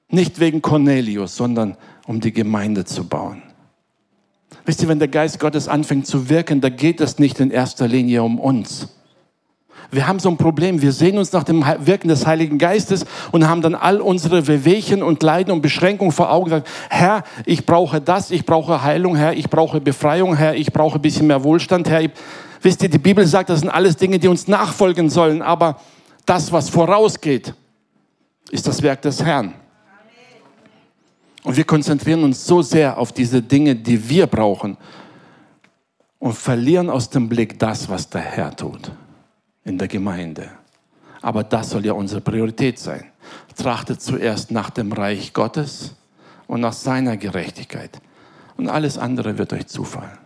nicht 0.09 0.41
wegen 0.41 0.63
Cornelius, 0.63 1.37
sondern 1.37 1.77
um 2.07 2.21
die 2.21 2.33
Gemeinde 2.33 2.85
zu 2.85 3.07
bauen. 3.07 3.43
Wisst 4.65 4.83
ihr, 4.83 4.89
wenn 4.89 4.99
der 4.99 5.09
Geist 5.09 5.41
Gottes 5.41 5.69
anfängt 5.69 6.07
zu 6.07 6.29
wirken, 6.29 6.61
da 6.61 6.69
geht 6.69 7.01
es 7.01 7.19
nicht 7.19 7.41
in 7.41 7.51
erster 7.51 7.89
Linie 7.89 8.23
um 8.23 8.39
uns. 8.39 8.89
Wir 9.95 10.09
haben 10.09 10.19
so 10.21 10.31
ein 10.31 10.39
Problem. 10.39 10.81
Wir 10.81 10.91
sehen 10.91 11.19
uns 11.19 11.33
nach 11.33 11.45
dem 11.45 11.63
Wirken 11.81 12.09
des 12.09 12.27
Heiligen 12.27 12.57
Geistes 12.57 13.05
und 13.31 13.47
haben 13.47 13.61
dann 13.61 13.75
all 13.75 14.01
unsere 14.01 14.49
Wehwehchen 14.49 15.03
und 15.03 15.23
Leiden 15.23 15.53
und 15.53 15.61
Beschränkungen 15.61 16.13
vor 16.13 16.33
Augen. 16.33 16.47
Gesagt, 16.47 16.69
Herr, 16.89 17.25
ich 17.45 17.67
brauche 17.67 18.01
das, 18.01 18.31
ich 18.31 18.47
brauche 18.47 18.83
Heilung, 18.83 19.17
Herr, 19.17 19.35
ich 19.35 19.51
brauche 19.51 19.83
Befreiung, 19.83 20.35
Herr, 20.35 20.55
ich 20.55 20.73
brauche 20.73 20.99
ein 20.99 21.03
bisschen 21.03 21.27
mehr 21.27 21.45
Wohlstand, 21.45 21.91
Herr. 21.91 22.09
Wisst 22.63 22.83
ihr, 22.83 22.89
die 22.89 22.99
Bibel 22.99 23.27
sagt, 23.27 23.51
das 23.51 23.61
sind 23.61 23.69
alles 23.69 23.97
Dinge, 23.97 24.19
die 24.19 24.29
uns 24.29 24.49
nachfolgen 24.49 25.11
sollen, 25.11 25.43
aber 25.43 25.79
das, 26.25 26.51
was 26.53 26.71
vorausgeht, 26.71 27.53
ist 28.51 28.67
das 28.67 28.83
Werk 28.83 29.03
des 29.03 29.23
Herrn. 29.23 29.53
Und 31.43 31.59
wir 31.59 31.65
konzentrieren 31.65 32.25
uns 32.25 32.47
so 32.47 32.63
sehr 32.63 32.97
auf 32.97 33.13
diese 33.13 33.43
Dinge, 33.43 33.77
die 33.77 34.09
wir 34.09 34.27
brauchen 34.27 34.79
und 36.19 36.33
verlieren 36.33 36.89
aus 36.89 37.11
dem 37.11 37.29
Blick 37.29 37.59
das, 37.59 37.91
was 37.91 38.09
der 38.09 38.23
Herr 38.23 38.57
tut 38.57 38.91
in 39.65 39.79
der 39.79 39.89
Gemeinde. 39.89 40.51
Aber 41.21 41.45
das 41.45 41.71
soll 41.71 41.87
ja 41.87 41.93
unsere 41.93 42.21
Priorität 42.21 42.79
sein. 42.79 43.05
Trachtet 43.57 44.03
zuerst 44.03 44.51
nach 44.51 44.71
dem 44.71 44.93
Reich 44.93 45.33
Gottes 45.33 45.95
und 46.47 46.61
nach 46.61 46.73
seiner 46.73 47.17
Gerechtigkeit. 47.17 48.01
Und 48.57 48.69
alles 48.69 48.99
andere 48.99 49.39
wird 49.39 49.53
euch 49.53 49.67
zufallen. 49.69 50.19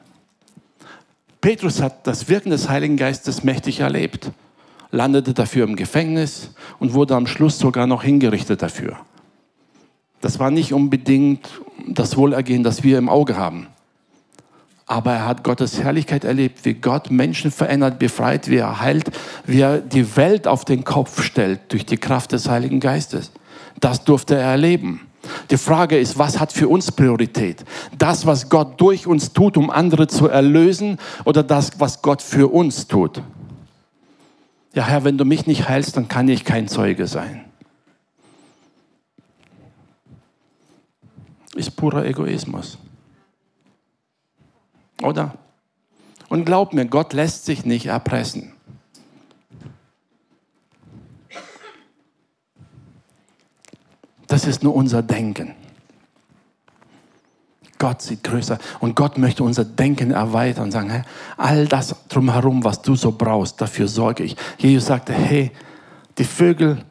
Petrus 1.40 1.80
hat 1.80 2.06
das 2.06 2.28
Wirken 2.28 2.50
des 2.50 2.68
Heiligen 2.68 2.96
Geistes 2.96 3.44
mächtig 3.44 3.80
erlebt, 3.80 4.32
landete 4.90 5.34
dafür 5.34 5.64
im 5.64 5.76
Gefängnis 5.76 6.50
und 6.78 6.94
wurde 6.94 7.14
am 7.14 7.26
Schluss 7.26 7.58
sogar 7.58 7.86
noch 7.86 8.02
hingerichtet 8.02 8.62
dafür. 8.62 8.96
Das 10.20 10.40
war 10.40 10.50
nicht 10.50 10.72
unbedingt 10.72 11.48
das 11.86 12.16
Wohlergehen, 12.16 12.62
das 12.62 12.82
wir 12.82 12.98
im 12.98 13.08
Auge 13.08 13.36
haben. 13.36 13.68
Aber 14.86 15.12
er 15.12 15.26
hat 15.26 15.42
Gottes 15.42 15.82
Herrlichkeit 15.82 16.24
erlebt, 16.24 16.64
wie 16.64 16.74
Gott 16.74 17.10
Menschen 17.10 17.50
verändert, 17.50 17.98
befreit, 17.98 18.48
wie 18.48 18.56
er 18.56 18.80
heilt, 18.80 19.10
wie 19.44 19.60
er 19.60 19.78
die 19.78 20.16
Welt 20.16 20.46
auf 20.46 20.64
den 20.64 20.84
Kopf 20.84 21.22
stellt 21.22 21.60
durch 21.72 21.84
die 21.84 21.96
Kraft 21.96 22.32
des 22.32 22.48
Heiligen 22.48 22.78
Geistes. 22.78 23.32
Das 23.80 24.04
durfte 24.04 24.36
er 24.36 24.52
erleben. 24.52 25.00
Die 25.50 25.56
Frage 25.56 25.98
ist, 25.98 26.18
was 26.18 26.38
hat 26.38 26.52
für 26.52 26.68
uns 26.68 26.92
Priorität? 26.92 27.64
Das, 27.98 28.26
was 28.26 28.48
Gott 28.48 28.80
durch 28.80 29.08
uns 29.08 29.32
tut, 29.32 29.56
um 29.56 29.70
andere 29.70 30.06
zu 30.06 30.28
erlösen, 30.28 30.98
oder 31.24 31.42
das, 31.42 31.80
was 31.80 32.00
Gott 32.00 32.22
für 32.22 32.52
uns 32.52 32.86
tut? 32.86 33.22
Ja, 34.72 34.84
Herr, 34.84 35.02
wenn 35.02 35.18
du 35.18 35.24
mich 35.24 35.46
nicht 35.46 35.68
heilst, 35.68 35.96
dann 35.96 36.06
kann 36.06 36.28
ich 36.28 36.44
kein 36.44 36.68
Zeuge 36.68 37.08
sein. 37.08 37.46
ist 41.56 41.74
purer 41.74 42.04
Egoismus. 42.04 42.78
Oder? 45.02 45.34
Und 46.28 46.44
glaub 46.44 46.72
mir, 46.72 46.86
Gott 46.86 47.12
lässt 47.12 47.44
sich 47.44 47.64
nicht 47.64 47.86
erpressen. 47.86 48.52
Das 54.26 54.46
ist 54.46 54.62
nur 54.62 54.74
unser 54.74 55.02
Denken. 55.02 55.54
Gott 57.78 58.00
sieht 58.02 58.24
größer 58.24 58.58
und 58.80 58.96
Gott 58.96 59.18
möchte 59.18 59.44
unser 59.44 59.64
Denken 59.64 60.10
erweitern 60.10 60.64
und 60.64 60.70
sagen, 60.72 60.90
hey, 60.90 61.02
all 61.36 61.66
das 61.66 61.94
drumherum, 62.08 62.64
was 62.64 62.80
du 62.80 62.96
so 62.96 63.12
brauchst, 63.12 63.60
dafür 63.60 63.86
sorge 63.86 64.24
ich. 64.24 64.36
Jesus 64.58 64.86
sagte, 64.86 65.12
hey, 65.12 65.52
die 66.16 66.24
Vögel, 66.24 66.84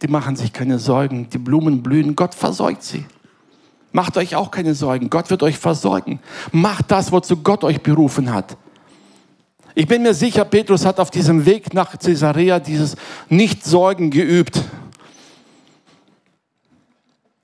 die 0.00 0.08
machen 0.08 0.34
sich 0.36 0.52
keine 0.52 0.78
Sorgen, 0.78 1.28
die 1.28 1.38
Blumen 1.38 1.82
blühen, 1.82 2.16
Gott 2.16 2.34
versorgt 2.34 2.82
sie. 2.82 3.04
Macht 3.96 4.18
euch 4.18 4.36
auch 4.36 4.50
keine 4.50 4.74
Sorgen. 4.74 5.08
Gott 5.08 5.30
wird 5.30 5.42
euch 5.42 5.56
versorgen. 5.56 6.20
Macht 6.52 6.90
das, 6.90 7.12
wozu 7.12 7.38
Gott 7.38 7.64
euch 7.64 7.80
berufen 7.80 8.30
hat. 8.30 8.58
Ich 9.74 9.86
bin 9.86 10.02
mir 10.02 10.12
sicher, 10.12 10.44
Petrus 10.44 10.84
hat 10.84 11.00
auf 11.00 11.10
diesem 11.10 11.46
Weg 11.46 11.72
nach 11.72 11.98
Caesarea 11.98 12.60
dieses 12.60 12.96
Nicht-Sorgen 13.30 14.10
geübt. 14.10 14.60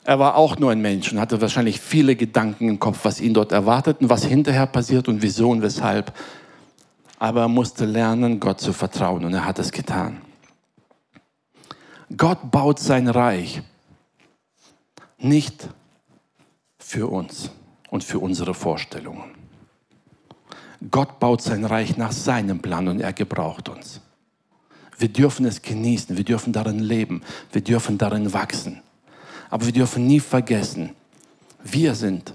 Er 0.05 0.19
war 0.19 0.37
auch 0.37 0.59
nur 0.59 0.71
ein 0.71 0.83
Mensch 0.83 1.11
und 1.11 1.19
hatte 1.19 1.41
wahrscheinlich 1.41 1.81
viele 1.81 2.17
Gedanken 2.17 2.69
im 2.69 2.79
Kopf, 2.79 2.99
was 3.05 3.23
ihn 3.23 3.33
dort 3.33 3.53
erwartet 3.53 4.03
und 4.03 4.11
was 4.11 4.23
hinterher 4.23 4.67
passiert 4.67 5.09
und 5.09 5.23
wieso 5.23 5.49
und 5.49 5.63
weshalb. 5.63 6.13
Aber 7.19 7.41
er 7.41 7.49
musste 7.49 7.87
lernen, 7.87 8.41
Gott 8.41 8.61
zu 8.61 8.75
vertrauen 8.75 9.25
und 9.25 9.33
er 9.33 9.47
hat 9.47 9.59
es 9.59 9.73
getan. 9.73 10.21
Gott 12.15 12.51
baut 12.51 12.79
sein 12.79 13.09
Reich 13.09 13.63
nicht 15.17 15.71
für 16.93 17.07
uns 17.07 17.51
und 17.89 18.05
für 18.05 18.19
unsere 18.19 18.53
Vorstellungen. 18.53 19.25
Gott 20.91 21.19
baut 21.21 21.41
sein 21.41 21.65
Reich 21.65 21.97
nach 21.97 22.13
seinem 22.13 22.61
Plan 22.61 22.87
und 22.87 23.01
er 23.01 23.15
gebraucht 23.15 23.71
uns. 23.71 24.03
Wir 24.99 25.09
dürfen 25.09 25.47
es 25.47 25.63
genießen, 25.63 26.19
wir 26.19 26.25
dürfen 26.25 26.53
darin 26.53 26.81
leben, 26.81 27.23
wir 27.51 27.63
dürfen 27.63 27.97
darin 27.97 28.35
wachsen. 28.35 28.83
Aber 29.49 29.65
wir 29.65 29.73
dürfen 29.73 30.07
nie 30.07 30.21
vergessen, 30.21 30.91
wir 31.65 31.95
sind 31.95 32.35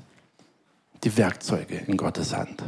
die 1.04 1.16
Werkzeuge 1.16 1.84
in 1.86 1.96
Gottes 1.96 2.36
Hand. 2.36 2.64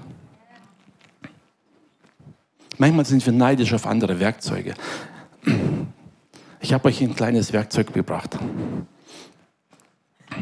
Manchmal 2.78 3.06
sind 3.06 3.26
wir 3.26 3.34
neidisch 3.34 3.74
auf 3.74 3.88
andere 3.88 4.20
Werkzeuge. 4.20 4.76
Ich 6.60 6.72
habe 6.72 6.88
euch 6.88 7.02
ein 7.02 7.16
kleines 7.16 7.52
Werkzeug 7.52 7.92
gebracht. 7.94 8.38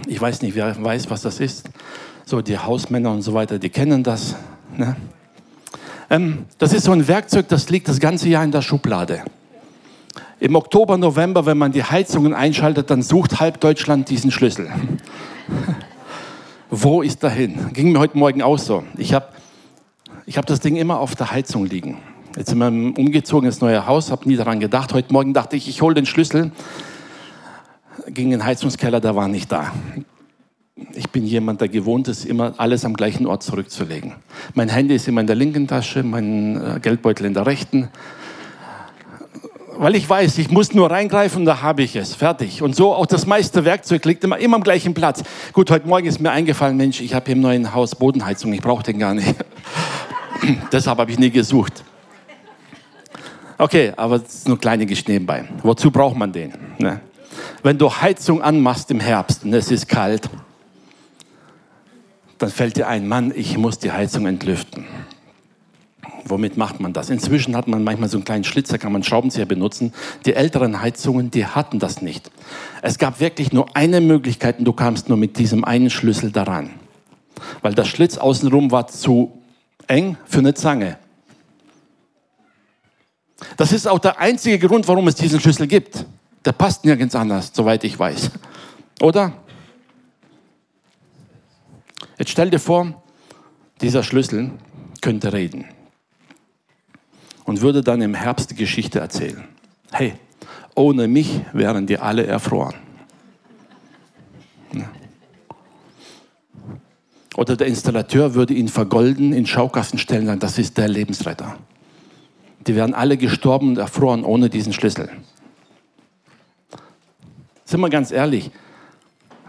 Ich 0.08 0.20
weiß 0.20 0.42
nicht, 0.42 0.56
wer 0.56 0.84
weiß, 0.84 1.10
was 1.10 1.22
das 1.22 1.40
ist. 1.40 1.70
So, 2.26 2.42
die 2.42 2.58
Hausmänner 2.58 3.12
und 3.12 3.22
so 3.22 3.34
weiter, 3.34 3.60
die 3.60 3.70
kennen 3.70 4.04
das. 4.04 4.36
Ne? 4.76 4.96
Ähm, 6.10 6.46
das 6.58 6.74
ist 6.74 6.86
so 6.86 6.92
ein 6.92 7.08
Werkzeug, 7.08 7.48
das 7.48 7.70
liegt 7.70 7.88
das 7.88 8.00
ganze 8.00 8.30
Jahr 8.30 8.44
in 8.44 8.52
der 8.52 8.62
Schublade. 8.62 9.24
Im 10.40 10.56
Oktober, 10.56 10.98
November, 10.98 11.46
wenn 11.46 11.58
man 11.58 11.72
die 11.72 11.84
Heizungen 11.84 12.34
einschaltet, 12.34 12.90
dann 12.90 13.02
sucht 13.02 13.40
halb 13.40 13.60
Deutschland 13.60 14.10
diesen 14.10 14.32
Schlüssel. 14.32 14.70
Wo 16.70 17.02
ist 17.02 17.24
dahin? 17.24 17.74
Ging 17.74 17.92
mir 17.92 18.00
heute 18.00 18.18
Morgen 18.18 18.42
auch 18.42 18.60
so. 18.60 18.84
Ich 18.98 19.14
habe 19.14 19.28
ich 20.26 20.38
hab 20.38 20.46
das 20.46 20.60
Ding 20.60 20.76
immer 20.76 21.00
auf 21.00 21.16
der 21.16 21.32
Heizung 21.32 21.66
liegen. 21.66 21.98
Jetzt 22.36 22.50
sind 22.50 22.60
wir 22.60 22.68
umgezogen 22.68 23.48
ins 23.48 23.62
neue 23.62 23.88
Haus, 23.88 24.12
habe 24.12 24.28
nie 24.28 24.36
daran 24.36 24.60
gedacht. 24.60 24.94
Heute 24.94 25.12
Morgen 25.14 25.34
dachte 25.34 25.56
ich, 25.56 25.68
ich 25.70 25.82
hole 25.82 25.96
den 25.96 26.06
Schlüssel. 26.06 26.52
Ging 28.06 28.26
in 28.26 28.32
den 28.32 28.46
Heizungskeller, 28.46 29.00
der 29.00 29.16
war 29.16 29.28
nicht 29.28 29.52
da. 29.52 29.74
Ich 30.94 31.10
bin 31.10 31.26
jemand, 31.26 31.62
der 31.62 31.70
gewohnt 31.70 32.08
ist, 32.08 32.26
immer 32.26 32.54
alles 32.58 32.86
am 32.86 32.94
gleichen 32.94 33.26
Ort 33.26 33.42
zurückzulegen. 33.42 34.14
Mein 34.54 34.70
Handy 34.70 34.96
ist 34.96 35.08
immer 35.08 35.22
in 35.22 35.28
der 35.28 35.36
linken 35.36 35.68
Tasche, 35.68 36.04
mein 36.04 36.56
äh, 36.56 36.80
Geldbeutel 36.80 37.26
in 37.26 37.34
der 37.34 37.48
rechten. 37.48 37.90
Weil 39.80 39.96
ich 39.96 40.08
weiß, 40.08 40.38
ich 40.38 40.50
muss 40.50 40.74
nur 40.74 40.90
reingreifen 40.90 41.46
da 41.46 41.62
habe 41.62 41.84
ich 41.84 41.96
es. 41.96 42.16
Fertig. 42.16 42.62
Und 42.62 42.76
so 42.76 42.94
auch 42.94 43.06
das 43.06 43.26
meiste 43.26 43.66
Werkzeug 43.66 44.06
liegt 44.06 44.24
immer, 44.24 44.38
immer 44.38 44.58
am 44.58 44.64
gleichen 44.64 44.94
Platz. 44.94 45.24
Gut, 45.54 45.70
heute 45.72 45.88
Morgen 45.88 46.08
ist 46.08 46.20
mir 46.20 46.32
eingefallen, 46.32 46.78
Mensch, 46.78 47.02
ich 47.02 47.14
habe 47.14 47.32
im 47.32 47.42
neuen 47.42 47.74
Haus 47.74 47.96
Bodenheizung, 47.96 48.54
ich 48.54 48.62
brauche 48.62 48.84
den 48.84 49.00
gar 49.00 49.14
nicht. 49.14 49.36
Deshalb 50.72 51.00
habe 51.00 51.12
ich 51.12 51.20
nie 51.20 51.32
gesucht. 51.32 51.84
Okay, 53.58 53.92
aber 53.96 54.20
das 54.20 54.34
ist 54.34 54.48
nur 54.48 54.60
kleine 54.60 54.86
Geschichte 54.86 55.12
nebenbei. 55.12 55.46
Wozu 55.64 55.90
braucht 55.90 56.16
man 56.16 56.32
den? 56.32 56.54
Ne? 56.78 57.00
Wenn 57.68 57.78
du 57.78 57.92
Heizung 57.92 58.42
anmachst 58.42 58.92
im 58.92 59.02
Herbst 59.02 59.44
und 59.44 59.52
es 59.54 59.72
ist 59.72 59.90
kalt, 59.90 60.30
dann 62.38 62.50
fällt 62.50 62.78
dir 62.78 62.88
ein, 62.88 63.10
Mann, 63.10 63.34
ich 63.36 63.58
muss 63.58 63.78
die 63.78 63.92
Heizung 63.92 64.26
entlüften. 64.26 64.86
Womit 66.24 66.56
macht 66.56 66.80
man 66.80 66.94
das? 66.94 67.10
Inzwischen 67.10 67.58
hat 67.58 67.68
man 67.68 67.84
manchmal 67.84 68.08
so 68.08 68.16
einen 68.16 68.24
kleinen 68.24 68.46
Schlitzer, 68.46 68.78
kann 68.78 68.94
man 68.94 69.04
Schraubenzieher 69.04 69.46
benutzen. 69.46 69.92
Die 70.26 70.34
älteren 70.34 70.82
Heizungen, 70.82 71.30
die 71.30 71.46
hatten 71.46 71.78
das 71.78 72.02
nicht. 72.02 72.32
Es 72.82 73.00
gab 73.00 73.20
wirklich 73.20 73.52
nur 73.52 73.76
eine 73.76 74.00
Möglichkeit 74.00 74.60
und 74.60 74.64
du 74.64 74.72
kamst 74.72 75.10
nur 75.10 75.18
mit 75.18 75.38
diesem 75.38 75.66
einen 75.66 75.90
Schlüssel 75.90 76.32
daran. 76.32 76.70
Weil 77.64 77.74
der 77.74 77.84
Schlitz 77.84 78.18
außenrum 78.18 78.72
war 78.72 78.88
zu 78.88 79.42
eng 79.88 80.16
für 80.24 80.40
eine 80.40 80.54
Zange. 80.54 80.98
Das 83.58 83.74
ist 83.74 83.90
auch 83.90 84.00
der 84.00 84.20
einzige 84.20 84.58
Grund, 84.58 84.88
warum 84.88 85.10
es 85.10 85.16
diesen 85.16 85.42
Schlüssel 85.42 85.68
gibt. 85.68 86.06
Der 86.48 86.54
passt 86.54 86.86
nirgends 86.86 87.14
anders, 87.14 87.52
soweit 87.54 87.84
ich 87.84 88.00
weiß. 88.00 88.32
Oder? 89.02 89.34
Jetzt 92.18 92.32
stell 92.32 92.50
dir 92.50 92.60
vor, 92.60 93.04
dieser 93.82 94.02
Schlüssel 94.02 94.52
könnte 95.02 95.34
reden 95.34 95.66
und 97.44 97.60
würde 97.60 97.82
dann 97.82 98.02
im 98.02 98.14
Herbst 98.14 98.52
die 98.52 98.56
Geschichte 98.56 99.02
erzählen. 99.02 99.44
Hey, 99.92 100.14
ohne 100.74 101.10
mich 101.10 101.42
wären 101.52 101.86
die 101.86 101.98
alle 102.00 102.26
erfroren. 102.26 102.76
Oder 107.36 107.58
der 107.58 107.68
Installateur 107.68 108.36
würde 108.36 108.54
ihn 108.54 108.70
vergolden, 108.70 109.34
in 109.34 109.46
Schaukasten 109.46 110.00
stellen, 110.00 110.26
sagen, 110.26 110.40
das 110.40 110.58
ist 110.58 110.78
der 110.78 110.88
Lebensretter. 110.88 111.58
Die 112.66 112.74
wären 112.74 112.94
alle 112.94 113.18
gestorben 113.18 113.68
und 113.68 113.78
erfroren 113.80 114.24
ohne 114.24 114.50
diesen 114.50 114.72
Schlüssel. 114.72 115.10
Sind 117.68 117.82
wir 117.82 117.90
ganz 117.90 118.12
ehrlich, 118.12 118.50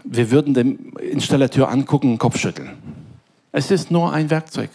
wir 0.03 0.29
würden 0.29 0.53
dem 0.53 0.91
Installateur 0.97 1.69
angucken 1.69 2.11
und 2.11 2.17
Kopf 2.17 2.37
schütteln. 2.37 2.71
Es 3.53 3.71
ist 3.71 3.91
nur 3.91 4.11
ein 4.11 4.29
Werkzeug. 4.29 4.69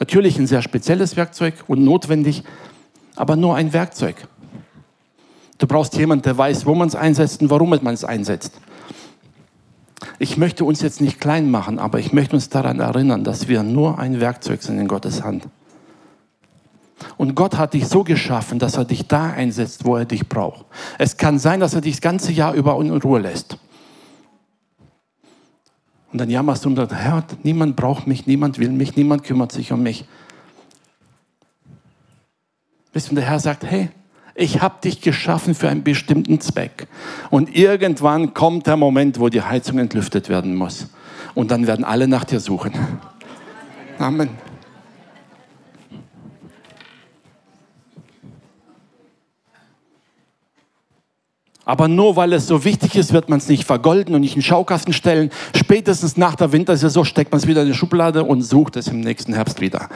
Natürlich 0.00 0.36
ein 0.40 0.48
sehr 0.48 0.60
spezielles 0.60 1.16
Werkzeug 1.16 1.54
und 1.68 1.84
notwendig, 1.84 2.42
aber 3.14 3.36
nur 3.36 3.54
ein 3.54 3.72
Werkzeug. 3.72 4.16
Du 5.58 5.68
brauchst 5.68 5.96
jemanden, 5.96 6.24
der 6.24 6.36
weiß, 6.36 6.66
wo 6.66 6.74
man 6.74 6.88
es 6.88 6.96
einsetzt 6.96 7.42
und 7.42 7.50
warum 7.50 7.70
man 7.70 7.94
es 7.94 8.04
einsetzt. 8.04 8.54
Ich 10.18 10.36
möchte 10.36 10.64
uns 10.64 10.82
jetzt 10.82 11.00
nicht 11.00 11.20
klein 11.20 11.48
machen, 11.48 11.78
aber 11.78 12.00
ich 12.00 12.12
möchte 12.12 12.34
uns 12.34 12.48
daran 12.48 12.80
erinnern, 12.80 13.22
dass 13.22 13.46
wir 13.46 13.62
nur 13.62 14.00
ein 14.00 14.18
Werkzeug 14.18 14.64
sind 14.64 14.80
in 14.80 14.88
Gottes 14.88 15.22
Hand. 15.22 15.46
Und 17.16 17.34
Gott 17.34 17.56
hat 17.58 17.74
dich 17.74 17.86
so 17.86 18.04
geschaffen, 18.04 18.58
dass 18.58 18.76
er 18.76 18.84
dich 18.84 19.06
da 19.08 19.30
einsetzt, 19.30 19.84
wo 19.84 19.96
er 19.96 20.04
dich 20.04 20.28
braucht. 20.28 20.66
Es 20.98 21.16
kann 21.16 21.38
sein, 21.38 21.60
dass 21.60 21.74
er 21.74 21.80
dich 21.80 21.94
das 21.94 22.00
ganze 22.00 22.32
Jahr 22.32 22.54
über 22.54 22.78
in 22.80 22.90
Ruhe 22.90 23.20
lässt. 23.20 23.58
Und 26.12 26.20
dann 26.20 26.28
jammerst 26.28 26.64
du 26.64 26.68
und 26.68 26.76
sagst, 26.76 26.94
Herr, 26.94 27.24
niemand 27.42 27.76
braucht 27.76 28.06
mich, 28.06 28.26
niemand 28.26 28.58
will 28.58 28.68
mich, 28.70 28.96
niemand 28.96 29.24
kümmert 29.24 29.52
sich 29.52 29.72
um 29.72 29.82
mich. 29.82 30.04
Bis 32.92 33.08
der 33.08 33.22
Herr 33.24 33.40
sagt, 33.40 33.64
hey, 33.64 33.88
ich 34.34 34.60
habe 34.60 34.76
dich 34.82 35.00
geschaffen 35.00 35.54
für 35.54 35.68
einen 35.68 35.82
bestimmten 35.82 36.40
Zweck. 36.40 36.86
Und 37.30 37.54
irgendwann 37.54 38.34
kommt 38.34 38.66
der 38.66 38.76
Moment, 38.76 39.18
wo 39.18 39.28
die 39.28 39.42
Heizung 39.42 39.78
entlüftet 39.78 40.28
werden 40.28 40.54
muss. 40.54 40.88
Und 41.34 41.50
dann 41.50 41.66
werden 41.66 41.84
alle 41.84 42.08
nach 42.08 42.24
dir 42.24 42.40
suchen. 42.40 42.72
Amen. 43.98 44.51
Aber 51.64 51.86
nur 51.86 52.16
weil 52.16 52.32
es 52.32 52.46
so 52.46 52.64
wichtig 52.64 52.96
ist, 52.96 53.12
wird 53.12 53.28
man 53.28 53.38
es 53.38 53.48
nicht 53.48 53.64
vergolden 53.64 54.14
und 54.14 54.22
nicht 54.22 54.34
in 54.34 54.40
den 54.40 54.46
Schaukasten 54.46 54.92
stellen. 54.92 55.30
Spätestens 55.54 56.16
nach 56.16 56.34
der 56.34 56.52
Wintersaison 56.52 57.04
steckt 57.04 57.30
man 57.30 57.40
es 57.40 57.46
wieder 57.46 57.62
in 57.62 57.68
die 57.68 57.74
Schublade 57.74 58.24
und 58.24 58.42
sucht 58.42 58.76
es 58.76 58.88
im 58.88 59.00
nächsten 59.00 59.32
Herbst 59.32 59.60
wieder. 59.60 59.88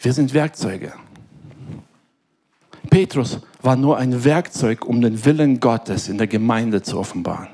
Wir 0.00 0.12
sind 0.12 0.32
Werkzeuge. 0.32 0.92
Petrus 2.88 3.40
war 3.60 3.74
nur 3.74 3.98
ein 3.98 4.24
Werkzeug, 4.24 4.84
um 4.84 5.00
den 5.00 5.24
Willen 5.24 5.58
Gottes 5.58 6.08
in 6.08 6.18
der 6.18 6.28
Gemeinde 6.28 6.82
zu 6.82 6.98
offenbaren 6.98 7.48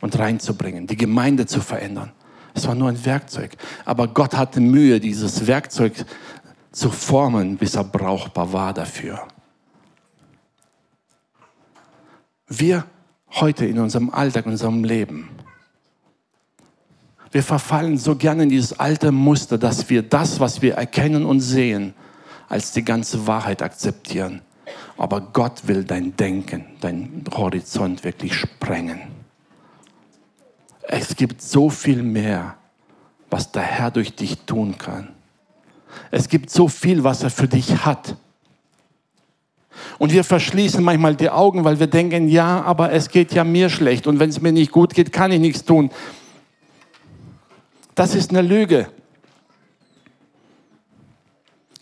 und 0.00 0.16
reinzubringen, 0.18 0.86
die 0.86 0.96
Gemeinde 0.96 1.46
zu 1.46 1.60
verändern. 1.60 2.12
Es 2.54 2.66
war 2.66 2.74
nur 2.74 2.88
ein 2.88 3.04
Werkzeug. 3.04 3.56
Aber 3.84 4.06
Gott 4.08 4.34
hatte 4.34 4.60
Mühe, 4.60 5.00
dieses 5.00 5.46
Werkzeug 5.46 6.04
zu 6.70 6.90
formen, 6.90 7.56
bis 7.56 7.74
er 7.74 7.84
brauchbar 7.84 8.52
war 8.52 8.72
dafür. 8.72 9.26
Wir 12.48 12.84
heute 13.30 13.66
in 13.66 13.78
unserem 13.78 14.10
Alltag, 14.10 14.46
in 14.46 14.52
unserem 14.52 14.84
Leben, 14.84 15.28
wir 17.32 17.42
verfallen 17.42 17.96
so 17.96 18.14
gerne 18.14 18.42
in 18.42 18.50
dieses 18.50 18.78
alte 18.78 19.10
Muster, 19.10 19.56
dass 19.56 19.88
wir 19.88 20.02
das, 20.02 20.38
was 20.38 20.60
wir 20.60 20.74
erkennen 20.74 21.24
und 21.24 21.40
sehen, 21.40 21.94
als 22.48 22.72
die 22.72 22.84
ganze 22.84 23.26
Wahrheit 23.26 23.62
akzeptieren. 23.62 24.42
Aber 24.98 25.22
Gott 25.22 25.66
will 25.66 25.84
dein 25.84 26.14
Denken, 26.14 26.66
dein 26.80 27.24
Horizont 27.34 28.04
wirklich 28.04 28.34
sprengen. 28.34 29.00
Es 30.82 31.16
gibt 31.16 31.40
so 31.40 31.70
viel 31.70 32.02
mehr, 32.02 32.56
was 33.30 33.50
der 33.50 33.62
Herr 33.62 33.90
durch 33.90 34.14
dich 34.14 34.36
tun 34.40 34.76
kann. 34.76 35.08
Es 36.10 36.28
gibt 36.28 36.50
so 36.50 36.68
viel, 36.68 37.02
was 37.02 37.22
er 37.22 37.30
für 37.30 37.48
dich 37.48 37.86
hat. 37.86 38.16
Und 39.98 40.12
wir 40.12 40.24
verschließen 40.24 40.82
manchmal 40.82 41.16
die 41.16 41.30
Augen, 41.30 41.64
weil 41.64 41.78
wir 41.78 41.86
denken, 41.86 42.28
ja, 42.28 42.62
aber 42.62 42.92
es 42.92 43.08
geht 43.08 43.32
ja 43.32 43.44
mir 43.44 43.70
schlecht 43.70 44.06
und 44.06 44.18
wenn 44.18 44.30
es 44.30 44.40
mir 44.40 44.52
nicht 44.52 44.72
gut 44.72 44.94
geht, 44.94 45.12
kann 45.12 45.32
ich 45.32 45.40
nichts 45.40 45.64
tun. 45.64 45.90
Das 47.94 48.14
ist 48.14 48.30
eine 48.30 48.42
Lüge. 48.42 48.88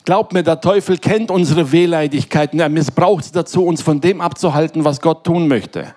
Glaub 0.05 0.33
mir, 0.33 0.43
der 0.43 0.61
Teufel 0.61 0.99
kennt 0.99 1.31
unsere 1.31 1.71
Wehleidigkeiten. 1.73 2.59
Er 2.59 2.69
missbraucht 2.69 3.25
sie 3.25 3.33
dazu, 3.33 3.65
uns 3.65 3.83
von 3.83 4.01
dem 4.01 4.21
abzuhalten, 4.21 4.85
was 4.85 5.01
Gott 5.01 5.25
tun 5.25 5.47
möchte. 5.47 5.95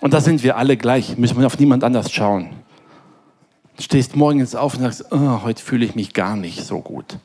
Und 0.00 0.12
da 0.12 0.20
sind 0.20 0.42
wir 0.42 0.56
alle 0.56 0.76
gleich, 0.76 1.16
müssen 1.16 1.38
wir 1.38 1.46
auf 1.46 1.58
niemand 1.58 1.84
anders 1.84 2.10
schauen. 2.10 2.50
Du 3.76 3.82
stehst 3.82 4.16
morgens 4.16 4.54
auf 4.54 4.74
und 4.74 4.80
sagst, 4.80 5.06
oh, 5.10 5.42
heute 5.42 5.62
fühle 5.62 5.86
ich 5.86 5.94
mich 5.94 6.12
gar 6.12 6.36
nicht 6.36 6.64
so 6.64 6.80
gut. 6.80 7.18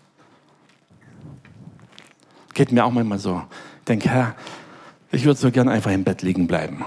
Geht 2.56 2.72
mir 2.72 2.86
auch 2.86 2.91
manchmal 2.91 3.20
so. 3.20 3.43
Ich 3.80 3.86
denke, 3.86 4.10
Herr, 4.10 4.36
ich 5.12 5.26
würde 5.26 5.39
so 5.39 5.51
gern 5.51 5.70
einfach 5.70 5.91
im 5.91 6.03
Bett 6.03 6.22
liegen 6.22 6.47
bleiben. 6.47 6.84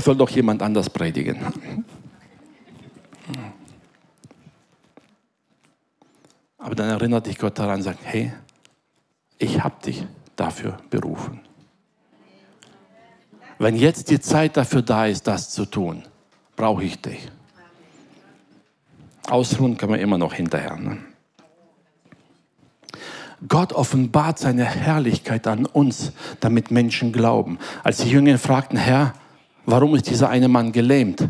Soll 0.00 0.16
doch 0.16 0.30
jemand 0.30 0.62
anders 0.62 0.88
predigen. 0.88 1.38
Aber 6.56 6.74
dann 6.74 6.88
erinnert 6.88 7.26
dich 7.26 7.36
Gott 7.36 7.58
daran 7.58 7.78
und 7.78 7.82
sagt, 7.82 7.98
hey, 8.04 8.32
ich 9.38 9.62
habe 9.62 9.82
dich 9.84 10.06
dafür 10.36 10.78
berufen. 10.88 11.40
Wenn 13.58 13.74
jetzt 13.74 14.08
die 14.10 14.20
Zeit 14.20 14.56
dafür 14.56 14.82
da 14.82 15.06
ist, 15.06 15.26
das 15.26 15.50
zu 15.50 15.64
tun, 15.64 16.04
brauche 16.54 16.84
ich 16.84 17.00
dich. 17.02 17.28
Ausruhen 19.28 19.76
kann 19.76 19.90
man 19.90 19.98
immer 19.98 20.16
noch 20.16 20.32
hinterher. 20.32 20.76
Ne? 20.76 20.98
Gott 23.46 23.72
offenbart 23.72 24.38
seine 24.38 24.64
Herrlichkeit 24.64 25.46
an 25.46 25.64
uns, 25.66 26.12
damit 26.40 26.70
Menschen 26.70 27.12
glauben. 27.12 27.58
Als 27.84 27.98
die 27.98 28.10
Jünger 28.10 28.38
fragten, 28.38 28.78
Herr, 28.78 29.14
warum 29.64 29.94
ist 29.94 30.10
dieser 30.10 30.28
eine 30.28 30.48
Mann 30.48 30.72
gelähmt? 30.72 31.28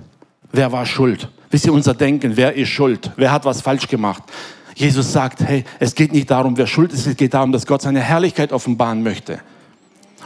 Wer 0.52 0.72
war 0.72 0.86
schuld? 0.86 1.28
Wisst 1.50 1.66
ihr, 1.66 1.72
unser 1.72 1.94
Denken, 1.94 2.36
wer 2.36 2.54
ist 2.54 2.68
schuld? 2.68 3.10
Wer 3.16 3.30
hat 3.30 3.44
was 3.44 3.60
falsch 3.60 3.88
gemacht? 3.88 4.22
Jesus 4.74 5.12
sagt, 5.12 5.40
hey, 5.40 5.64
es 5.80 5.94
geht 5.94 6.12
nicht 6.12 6.30
darum, 6.30 6.56
wer 6.56 6.66
schuld 6.66 6.92
ist, 6.92 7.06
es 7.06 7.16
geht 7.16 7.34
darum, 7.34 7.52
dass 7.52 7.66
Gott 7.66 7.82
seine 7.82 8.00
Herrlichkeit 8.00 8.52
offenbaren 8.52 9.02
möchte. 9.02 9.40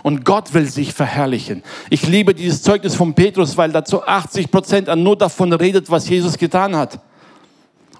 Und 0.02 0.24
Gott 0.24 0.52
will 0.52 0.68
sich 0.68 0.92
verherrlichen. 0.92 1.62
Ich 1.88 2.06
liebe 2.06 2.34
dieses 2.34 2.62
Zeugnis 2.62 2.94
von 2.94 3.14
Petrus, 3.14 3.56
weil 3.56 3.72
dazu 3.72 4.04
80 4.04 4.50
Prozent 4.50 4.96
nur 4.96 5.16
davon 5.16 5.52
redet, 5.52 5.90
was 5.90 6.08
Jesus 6.08 6.36
getan 6.36 6.76
hat. 6.76 7.00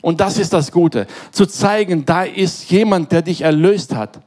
Und 0.03 0.21
das 0.21 0.37
ist 0.37 0.53
das 0.53 0.71
Gute. 0.71 1.07
Zu 1.31 1.47
zeigen, 1.47 2.05
da 2.05 2.25
ist 2.25 2.71
jemand, 2.71 3.13
der 3.13 3.23
dich 3.23 3.41
erlöst 3.41 3.95
hat. 3.95 4.21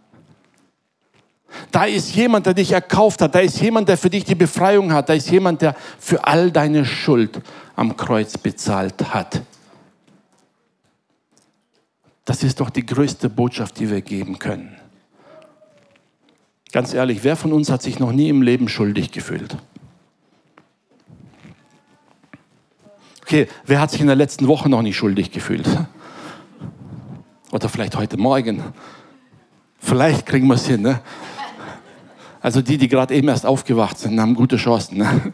Da 1.71 1.86
ist 1.86 2.15
jemand, 2.15 2.45
der 2.45 2.53
dich 2.53 2.71
erkauft 2.71 3.21
hat. 3.21 3.36
Da 3.36 3.39
ist 3.39 3.61
jemand, 3.61 3.89
der 3.89 3.97
für 3.97 4.09
dich 4.09 4.23
die 4.23 4.36
Befreiung 4.36 4.91
hat. 4.91 5.09
Da 5.09 5.13
ist 5.13 5.30
jemand, 5.30 5.61
der 5.61 5.76
für 5.99 6.26
all 6.26 6.49
deine 6.49 6.86
Schuld 6.86 7.41
am 7.76 7.95
Kreuz 7.95 8.38
bezahlt 8.38 9.13
hat. 9.13 9.41
Das 12.23 12.41
ist 12.41 12.59
doch 12.59 12.69
die 12.69 12.86
größte 12.86 13.30
Botschaft, 13.30 13.80
die 13.80 13.89
wir 13.89 14.01
geben 14.01 14.39
können. 14.39 14.76
Ganz 16.71 16.93
ehrlich, 16.93 17.23
wer 17.23 17.36
von 17.36 17.53
uns 17.53 17.69
hat 17.69 17.82
sich 17.82 17.99
noch 17.99 18.11
nie 18.11 18.30
im 18.30 18.41
Leben 18.41 18.67
schuldig 18.67 19.11
gefühlt? 19.11 19.55
Okay, 23.26 23.47
wer 23.65 23.80
hat 23.80 23.89
sich 23.89 24.01
in 24.01 24.05
der 24.05 24.15
letzten 24.15 24.47
Woche 24.47 24.69
noch 24.69 24.84
nicht 24.84 24.95
schuldig 24.95 25.32
gefühlt? 25.32 25.67
Oder 27.51 27.69
vielleicht 27.69 27.95
heute 27.95 28.17
Morgen. 28.17 28.61
Vielleicht 29.80 30.28
kriegen 30.28 30.45
wir 30.45 30.53
es 30.53 30.67
hin. 30.67 30.84
Ne? 30.84 31.01
Also 32.39 32.61
die, 32.61 32.78
die 32.78 32.88
gerade 32.88 33.15
eben 33.15 33.28
erst 33.28 33.47
aufgewacht 33.47 33.97
sind, 33.97 34.21
haben 34.21 34.36
gute 34.36 34.57
Chancen. 34.57 34.99
Ne? 34.99 35.34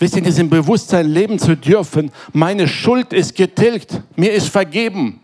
Wisst 0.00 0.14
ihr, 0.14 0.18
in 0.18 0.24
diesem 0.24 0.50
Bewusstsein 0.50 1.06
leben 1.06 1.38
zu 1.38 1.56
dürfen, 1.56 2.10
meine 2.32 2.66
Schuld 2.66 3.12
ist 3.12 3.36
getilgt, 3.36 4.00
mir 4.16 4.32
ist 4.32 4.48
vergeben. 4.48 5.20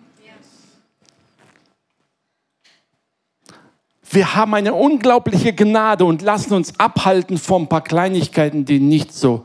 Wir 4.08 4.36
haben 4.36 4.54
eine 4.54 4.74
unglaubliche 4.74 5.52
Gnade 5.52 6.04
und 6.04 6.22
lassen 6.22 6.54
uns 6.54 6.78
abhalten 6.78 7.38
von 7.38 7.62
ein 7.62 7.68
paar 7.68 7.82
Kleinigkeiten, 7.82 8.64
die 8.64 8.78
nicht 8.78 9.12
so 9.12 9.42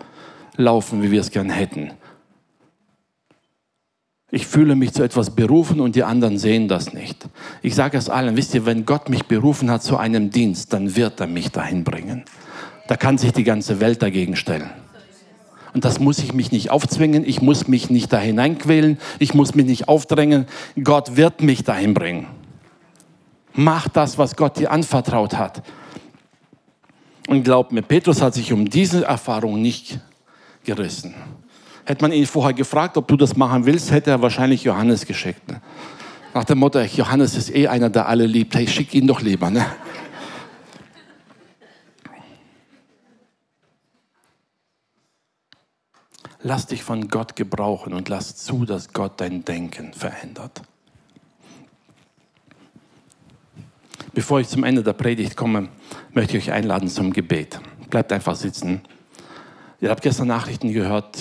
laufen, 0.58 1.02
wie 1.04 1.12
wir 1.12 1.22
es 1.22 1.32
gern 1.32 1.50
hätten. 1.50 1.92
Ich 4.32 4.48
fühle 4.48 4.76
mich 4.76 4.92
zu 4.92 5.04
etwas 5.04 5.30
berufen 5.30 5.80
und 5.80 5.96
die 5.96 6.04
anderen 6.04 6.38
sehen 6.38 6.68
das 6.68 6.94
nicht. 6.94 7.28
Ich 7.62 7.76
sage 7.76 7.98
es 7.98 8.10
allen, 8.10 8.36
wisst 8.36 8.54
ihr, 8.54 8.66
wenn 8.66 8.86
Gott 8.86 9.08
mich 9.08 9.26
berufen 9.26 9.72
hat 9.72 9.84
zu 9.84 9.98
einem 9.98 10.32
Dienst, 10.32 10.74
dann 10.74 10.96
wird 10.96 11.22
er 11.22 11.28
mich 11.28 11.52
dahin 11.52 11.84
bringen. 11.84 12.26
Da 12.88 12.98
kann 12.98 13.18
sich 13.18 13.32
die 13.32 13.44
ganze 13.44 13.80
Welt 13.80 14.02
dagegen 14.02 14.36
stellen. 14.36 14.70
Und 15.74 15.86
das 15.86 16.00
muss 16.00 16.20
ich 16.20 16.34
mich 16.34 16.52
nicht 16.52 16.72
aufzwingen, 16.72 17.26
ich 17.26 17.42
muss 17.42 17.68
mich 17.68 17.90
nicht 17.90 18.12
da 18.12 18.18
hineinquälen, 18.18 18.98
ich 19.20 19.34
muss 19.34 19.56
mich 19.56 19.66
nicht 19.66 19.88
aufdrängen. 19.88 20.48
Gott 20.84 21.18
wird 21.18 21.42
mich 21.42 21.64
dahin 21.64 21.94
bringen. 21.94 22.28
Mach 23.54 23.88
das, 23.88 24.18
was 24.18 24.36
Gott 24.36 24.58
dir 24.58 24.72
anvertraut 24.72 25.38
hat. 25.38 25.64
Und 27.28 27.44
glaub 27.44 27.72
mir, 27.72 27.82
Petrus 27.82 28.22
hat 28.22 28.34
sich 28.34 28.54
um 28.54 28.70
diese 28.70 29.06
Erfahrung 29.06 29.62
nicht 29.62 30.00
gerissen. 30.66 31.14
Hätte 31.86 32.02
man 32.02 32.12
ihn 32.12 32.26
vorher 32.26 32.54
gefragt, 32.54 32.98
ob 32.98 33.08
du 33.08 33.16
das 33.16 33.36
machen 33.36 33.66
willst, 33.66 33.92
hätte 33.92 34.12
er 34.12 34.22
wahrscheinlich 34.22 34.64
Johannes 34.64 35.06
geschickt. 35.06 35.48
Ne? 35.48 35.62
Nach 36.34 36.44
dem 36.44 36.58
Motto, 36.58 36.80
Johannes 36.82 37.36
ist 37.36 37.54
eh 37.54 37.68
einer, 37.68 37.90
der 37.90 38.08
alle 38.08 38.26
liebt. 38.26 38.56
Hey, 38.56 38.68
schick 38.68 38.94
ihn 38.94 39.08
doch 39.08 39.22
lieber. 39.22 39.50
Ne? 39.50 39.66
Lass 46.42 46.68
dich 46.68 46.84
von 46.84 47.08
Gott 47.08 47.36
gebrauchen 47.36 47.94
und 47.94 48.10
lass 48.10 48.36
zu, 48.36 48.66
dass 48.66 48.94
Gott 48.94 49.14
dein 49.22 49.46
Denken 49.46 49.94
verändert. 49.94 50.62
Bevor 54.14 54.40
ich 54.40 54.48
zum 54.48 54.64
Ende 54.64 54.84
der 54.84 54.94
Predigt 54.94 55.36
komme, 55.36 55.70
möchte 56.14 56.38
ich 56.38 56.44
euch 56.44 56.52
einladen 56.52 56.88
zum 56.88 57.14
Gebet. 57.14 57.60
Bleibt 57.90 58.12
einfach 58.12 58.36
sitzen. 58.36 58.82
Ihr 59.86 59.92
habt 59.92 60.02
gestern 60.02 60.30
Nachrichten 60.30 60.74
gehört, 60.74 61.16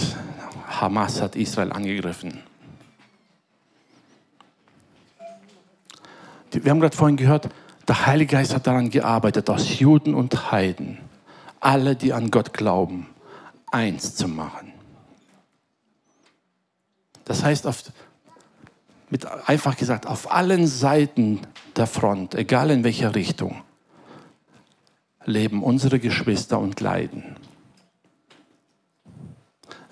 Hamas 0.66 1.20
hat 1.20 1.36
Israel 1.36 1.70
angegriffen. 1.70 2.40
Wir 6.50 6.70
haben 6.70 6.80
gerade 6.80 6.96
vorhin 6.96 7.18
gehört, 7.18 7.50
der 7.86 8.06
Heilige 8.06 8.36
Geist 8.36 8.54
hat 8.54 8.66
daran 8.66 8.88
gearbeitet, 8.88 9.50
aus 9.50 9.78
Juden 9.80 10.14
und 10.14 10.50
Heiden, 10.50 10.96
alle, 11.60 11.94
die 11.94 12.14
an 12.14 12.30
Gott 12.30 12.54
glauben, 12.54 13.06
eins 13.70 14.14
zu 14.14 14.28
machen. 14.28 14.72
Das 17.26 17.44
heißt, 17.44 17.66
auf, 17.66 17.82
mit, 19.10 19.26
einfach 19.46 19.76
gesagt, 19.76 20.06
auf 20.06 20.32
allen 20.32 20.66
Seiten 20.66 21.40
der 21.76 21.86
Front, 21.86 22.34
egal 22.34 22.70
in 22.70 22.82
welcher 22.82 23.14
Richtung, 23.14 23.62
leben 25.26 25.62
unsere 25.62 25.98
Geschwister 25.98 26.58
und 26.58 26.80
leiden 26.80 27.36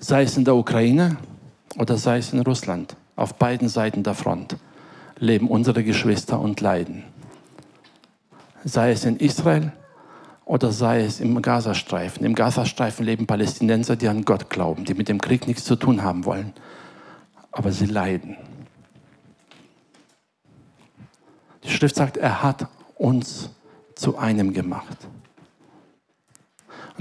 sei 0.03 0.25
es 0.25 0.37
in 0.37 0.45
der 0.45 0.57
Ukraine 0.57 1.17
oder 1.79 1.97
sei 1.97 2.19
es 2.19 2.33
in 2.33 2.41
Russland, 2.41 2.97
auf 3.15 3.35
beiden 3.35 3.69
Seiten 3.69 4.03
der 4.03 4.15
Front 4.15 4.57
leben 5.17 5.49
unsere 5.49 5.85
Geschwister 5.85 6.41
und 6.41 6.61
leiden. 6.61 7.05
Sei 8.65 8.91
es 8.91 9.05
in 9.05 9.17
Israel 9.19 9.73
oder 10.45 10.73
sei 10.73 11.05
es 11.05 11.21
im 11.21 11.41
Gazastreifen. 11.41 12.27
Im 12.27 12.35
Gazastreifen 12.35 13.07
leben 13.07 13.29
Palästinenser, 13.29 13.95
die 13.95 14.09
an 14.09 14.25
Gott 14.25 14.51
glauben, 14.51 14.85
die 14.85 14.95
mit 14.95 15.09
dem 15.09 15.21
Krieg 15.21 15.47
nichts 15.47 15.65
zu 15.65 15.77
tun 15.77 16.03
haben 16.03 16.25
wollen, 16.25 16.53
aber 17.53 17.71
sie 17.71 17.87
leiden. 17.87 18.37
Die 21.63 21.71
Schrift 21.71 21.95
sagt, 21.95 22.17
er 22.17 22.43
hat 22.43 22.67
uns 22.97 23.51
zu 23.95 24.19
einem 24.19 24.53
gemacht. 24.53 24.97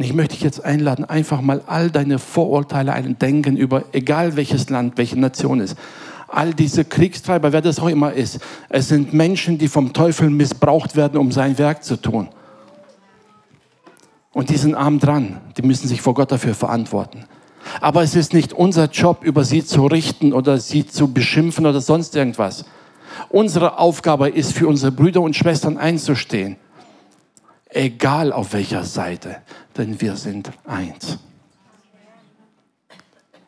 Und 0.01 0.05
ich 0.05 0.15
möchte 0.15 0.33
dich 0.33 0.43
jetzt 0.43 0.65
einladen, 0.65 1.05
einfach 1.05 1.41
mal 1.41 1.61
all 1.67 1.91
deine 1.91 2.17
Vorurteile, 2.17 2.91
ein 2.93 3.19
Denken 3.19 3.55
über 3.55 3.83
egal 3.91 4.35
welches 4.35 4.67
Land, 4.71 4.97
welche 4.97 5.19
Nation 5.19 5.59
ist, 5.59 5.77
all 6.27 6.55
diese 6.55 6.85
Kriegstreiber, 6.85 7.53
wer 7.53 7.61
das 7.61 7.77
auch 7.77 7.87
immer 7.87 8.11
ist, 8.11 8.39
es 8.69 8.87
sind 8.87 9.13
Menschen, 9.13 9.59
die 9.59 9.67
vom 9.67 9.93
Teufel 9.93 10.31
missbraucht 10.31 10.95
werden, 10.95 11.19
um 11.19 11.31
sein 11.31 11.59
Werk 11.59 11.83
zu 11.83 11.97
tun. 11.97 12.29
Und 14.33 14.49
die 14.49 14.57
sind 14.57 14.73
arm 14.73 14.97
dran, 14.97 15.39
die 15.55 15.61
müssen 15.61 15.87
sich 15.87 16.01
vor 16.01 16.15
Gott 16.15 16.31
dafür 16.31 16.55
verantworten. 16.55 17.25
Aber 17.79 18.01
es 18.01 18.15
ist 18.15 18.33
nicht 18.33 18.53
unser 18.53 18.85
Job, 18.85 19.23
über 19.23 19.45
sie 19.45 19.63
zu 19.63 19.85
richten 19.85 20.33
oder 20.33 20.57
sie 20.57 20.87
zu 20.87 21.13
beschimpfen 21.13 21.67
oder 21.67 21.79
sonst 21.79 22.15
irgendwas. 22.15 22.65
Unsere 23.29 23.77
Aufgabe 23.77 24.29
ist, 24.29 24.53
für 24.53 24.67
unsere 24.67 24.91
Brüder 24.91 25.21
und 25.21 25.35
Schwestern 25.35 25.77
einzustehen 25.77 26.57
egal 27.71 28.31
auf 28.31 28.53
welcher 28.53 28.83
Seite, 28.83 29.37
denn 29.77 29.99
wir 30.01 30.15
sind 30.15 30.51
eins. 30.65 31.17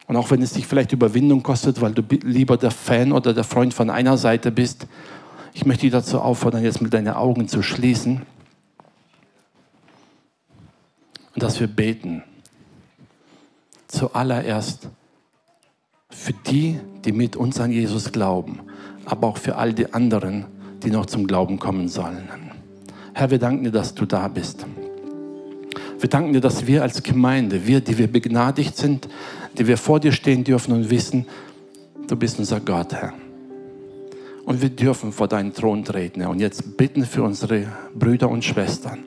Und 0.08 0.16
auch 0.18 0.32
wenn 0.32 0.42
es 0.42 0.54
dich 0.54 0.68
vielleicht 0.68 0.92
Überwindung 0.92 1.44
kostet, 1.44 1.82
weil 1.82 1.94
du 1.94 2.04
lieber 2.24 2.58
der 2.58 2.72
Fan 2.72 3.12
oder 3.12 3.34
der 3.34 3.44
Freund 3.44 3.74
von 3.74 3.90
einer 3.90 4.18
Seite 4.18 4.52
bist, 4.52 4.88
ich 5.54 5.66
möchte 5.66 5.82
dich 5.82 5.92
dazu 5.92 6.20
auffordern, 6.20 6.64
jetzt 6.64 6.82
mit 6.82 6.94
deinen 6.94 7.14
Augen 7.14 7.48
zu 7.48 7.62
schließen 7.62 8.24
und 11.34 11.44
dass 11.44 11.60
wir 11.60 11.68
beten. 11.68 12.24
Zuallererst 13.88 14.90
für 16.10 16.34
die, 16.34 16.80
die 17.06 17.12
mit 17.12 17.36
uns 17.36 17.60
an 17.60 17.72
Jesus 17.72 18.12
glauben, 18.12 18.60
aber 19.06 19.28
auch 19.28 19.38
für 19.38 19.56
all 19.56 19.74
die 19.74 19.94
anderen, 19.94 20.46
die 20.84 20.92
noch 20.92 21.06
zum 21.06 21.28
Glauben 21.28 21.60
kommen 21.60 21.88
sollen. 21.88 22.43
Herr, 23.16 23.30
wir 23.30 23.38
danken 23.38 23.64
dir, 23.64 23.72
dass 23.72 23.94
du 23.94 24.06
da 24.06 24.28
bist. 24.28 24.66
Wir 26.00 26.10
danken 26.10 26.34
dir, 26.34 26.42
dass 26.42 26.66
wir 26.66 26.82
als 26.82 27.04
Gemeinde, 27.04 27.68
wir, 27.68 27.80
die 27.80 27.98
wir 27.98 28.08
begnadigt 28.12 28.76
sind, 28.76 29.08
die 29.58 29.68
wir 29.68 29.78
vor 29.78 30.00
dir 30.00 30.12
stehen 30.12 30.44
dürfen 30.44 30.74
und 30.74 30.90
wissen, 30.90 31.28
du 32.08 32.16
bist 32.16 32.40
unser 32.40 32.60
Gott, 32.60 32.92
Herr. 32.92 33.14
Und 34.46 34.62
wir 34.62 34.70
dürfen 34.70 35.12
vor 35.14 35.28
deinen 35.28 35.54
Thron 35.54 35.86
treten, 35.86 36.22
Herr. 36.22 36.32
Und 36.32 36.40
jetzt 36.40 36.76
bitten 36.76 37.06
für 37.06 37.24
unsere 37.24 37.68
Brüder 37.94 38.30
und 38.30 38.44
Schwestern. 38.44 39.06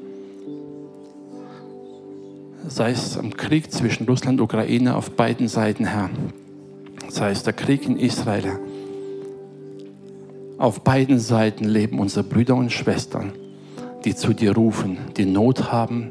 Sei 2.69 2.93
es 2.93 3.19
am 3.19 3.37
Krieg 3.37 3.71
zwischen 3.73 4.07
Russland 4.07 4.41
und 4.41 4.45
Ukraine 4.45 4.97
auf 4.97 5.11
beiden 5.11 5.49
Seiten, 5.49 5.85
Herr. 5.85 6.11
Sei 7.09 7.33
es 7.33 7.43
der 7.43 7.53
Krieg 7.53 7.85
in 7.85 7.99
Israel, 7.99 8.45
Herr. 8.45 8.61
Auf 10.59 10.83
beiden 10.83 11.19
Seiten 11.19 11.65
leben 11.65 11.99
unsere 11.99 12.25
Brüder 12.25 12.55
und 12.55 12.73
Schwestern 12.73 13.33
die 14.05 14.15
zu 14.15 14.33
dir 14.33 14.55
rufen, 14.55 14.99
die 15.17 15.27
Not 15.27 15.73
haben, 15.73 16.11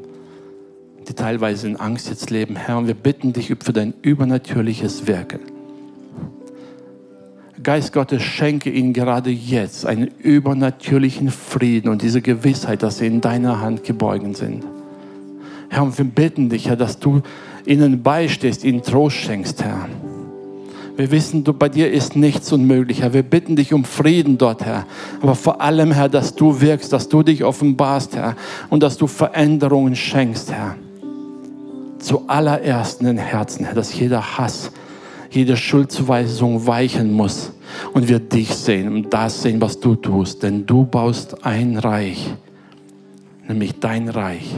die 1.08 1.14
teilweise 1.14 1.68
in 1.68 1.78
Angst 1.78 2.10
jetzt 2.10 2.30
leben. 2.30 2.56
Herr, 2.56 2.78
und 2.78 2.88
wir 2.88 2.94
bitten 2.94 3.34
dich 3.34 3.54
für 3.64 3.74
dein 3.74 3.94
übernatürliches 4.02 5.08
Wirken. 5.08 5.40
Geist 7.64 7.94
Gottes, 7.94 8.22
schenke 8.22 8.70
ihnen 8.70 8.94
gerade 8.94 9.32
jetzt 9.32 9.86
einen 9.86 10.08
übernatürlichen 10.20 11.32
Frieden 11.32 11.90
und 11.90 12.02
diese 12.02 12.22
Gewissheit, 12.22 12.84
dass 12.84 13.00
sie 13.00 13.08
in 13.08 13.22
deiner 13.22 13.60
Hand 13.62 13.84
geborgen 13.84 14.36
sind. 14.36 14.64
Herr, 15.70 15.84
und 15.84 15.98
wir 15.98 16.06
bitten 16.06 16.50
dich, 16.50 16.68
Herr, 16.68 16.76
dass 16.76 17.00
du 17.00 17.22
ihnen 17.66 18.04
beistehst, 18.04 18.64
ihnen 18.64 18.84
Trost 18.84 19.18
schenkst, 19.18 19.64
Herr. 19.64 19.90
Wir 20.98 21.12
wissen, 21.12 21.44
du, 21.44 21.52
bei 21.54 21.68
dir 21.68 21.92
ist 21.92 22.16
nichts 22.16 22.52
unmöglich, 22.54 23.02
Herr. 23.02 23.14
Wir 23.14 23.24
bitten 23.24 23.58
dich 23.58 23.74
um 23.74 23.84
Frieden 23.84 24.38
dort, 24.38 24.64
Herr. 24.64 24.86
Aber 25.22 25.36
vor 25.36 25.60
allem, 25.60 25.92
Herr, 25.92 26.08
dass 26.08 26.36
du 26.36 26.62
wirkst, 26.62 26.94
dass 26.94 27.10
du 27.10 27.22
dich 27.22 27.44
offenbarst, 27.44 28.16
Herr. 28.16 28.36
Und 28.70 28.82
dass 28.82 28.98
du 28.98 29.08
Veränderungen 29.08 29.96
schenkst, 29.96 30.52
Herr. 30.52 30.78
Zuallererst 32.00 33.02
in 33.02 33.08
den 33.08 33.18
Herzen, 33.18 33.66
Herr, 33.66 33.76
dass 33.76 33.98
jeder 33.98 34.38
Hass, 34.38 34.72
jede 35.32 35.58
Schuldzuweisung 35.58 36.66
weichen 36.66 37.12
muss 37.12 37.52
und 37.94 38.08
wir 38.08 38.20
dich 38.20 38.56
sehen 38.56 38.94
und 38.94 39.14
das 39.14 39.42
sehen, 39.42 39.60
was 39.60 39.80
du 39.80 39.96
tust. 39.96 40.44
Denn 40.44 40.66
du 40.66 40.86
baust 40.86 41.46
ein 41.46 41.78
Reich, 41.78 42.34
nämlich 43.48 43.80
dein 43.80 44.08
Reich, 44.08 44.56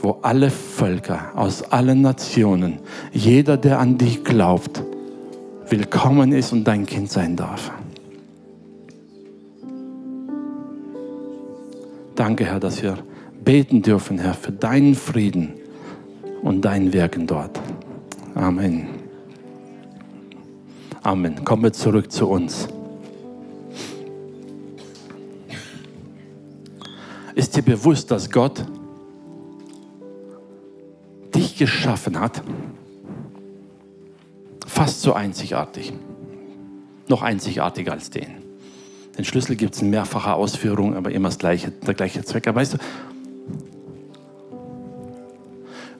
wo 0.00 0.18
alle 0.22 0.50
Völker 0.50 1.32
aus 1.34 1.62
allen 1.62 2.02
Nationen, 2.02 2.78
jeder, 3.12 3.56
der 3.56 3.78
an 3.78 3.98
dich 3.98 4.24
glaubt, 4.24 4.82
willkommen 5.68 6.32
ist 6.32 6.52
und 6.52 6.64
dein 6.64 6.86
Kind 6.86 7.10
sein 7.10 7.36
darf. 7.36 7.70
Danke, 12.14 12.46
Herr, 12.46 12.60
dass 12.60 12.82
wir 12.82 12.98
beten 13.44 13.82
dürfen, 13.82 14.18
Herr, 14.18 14.34
für 14.34 14.52
deinen 14.52 14.94
Frieden 14.94 15.54
und 16.42 16.62
dein 16.62 16.92
Wirken 16.92 17.26
dort. 17.26 17.60
Amen. 18.34 18.88
Amen. 21.02 21.44
Kommen 21.44 21.62
wir 21.62 21.72
zurück 21.72 22.10
zu 22.10 22.28
uns. 22.28 22.68
Ist 27.34 27.56
dir 27.56 27.62
bewusst, 27.62 28.10
dass 28.10 28.28
Gott 28.28 28.64
geschaffen 31.58 32.18
hat? 32.18 32.42
Fast 34.66 35.02
so 35.02 35.12
einzigartig. 35.12 35.92
Noch 37.08 37.22
einzigartiger 37.22 37.92
als 37.92 38.10
den. 38.10 38.48
Den 39.16 39.24
Schlüssel 39.24 39.56
gibt 39.56 39.74
es 39.74 39.82
in 39.82 39.90
mehrfacher 39.90 40.36
Ausführung, 40.36 40.94
aber 40.94 41.10
immer 41.10 41.28
das 41.28 41.38
gleiche, 41.38 41.70
der 41.70 41.94
gleiche 41.94 42.24
Zweck. 42.24 42.46
Aber 42.46 42.60
weißt 42.60 42.74
du, 42.74 42.78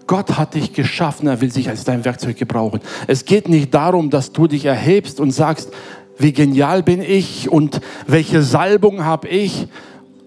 Gott 0.06 0.38
hat 0.38 0.54
dich 0.54 0.72
geschaffen, 0.72 1.26
er 1.28 1.40
will 1.40 1.52
sich 1.52 1.68
als 1.68 1.84
dein 1.84 2.04
Werkzeug 2.04 2.38
gebrauchen. 2.38 2.80
Es 3.06 3.26
geht 3.26 3.48
nicht 3.48 3.74
darum, 3.74 4.08
dass 4.08 4.32
du 4.32 4.46
dich 4.46 4.64
erhebst 4.64 5.20
und 5.20 5.32
sagst, 5.32 5.70
wie 6.16 6.32
genial 6.32 6.82
bin 6.82 7.02
ich 7.02 7.50
und 7.50 7.80
welche 8.06 8.42
Salbung 8.42 9.04
habe 9.04 9.28
ich. 9.28 9.68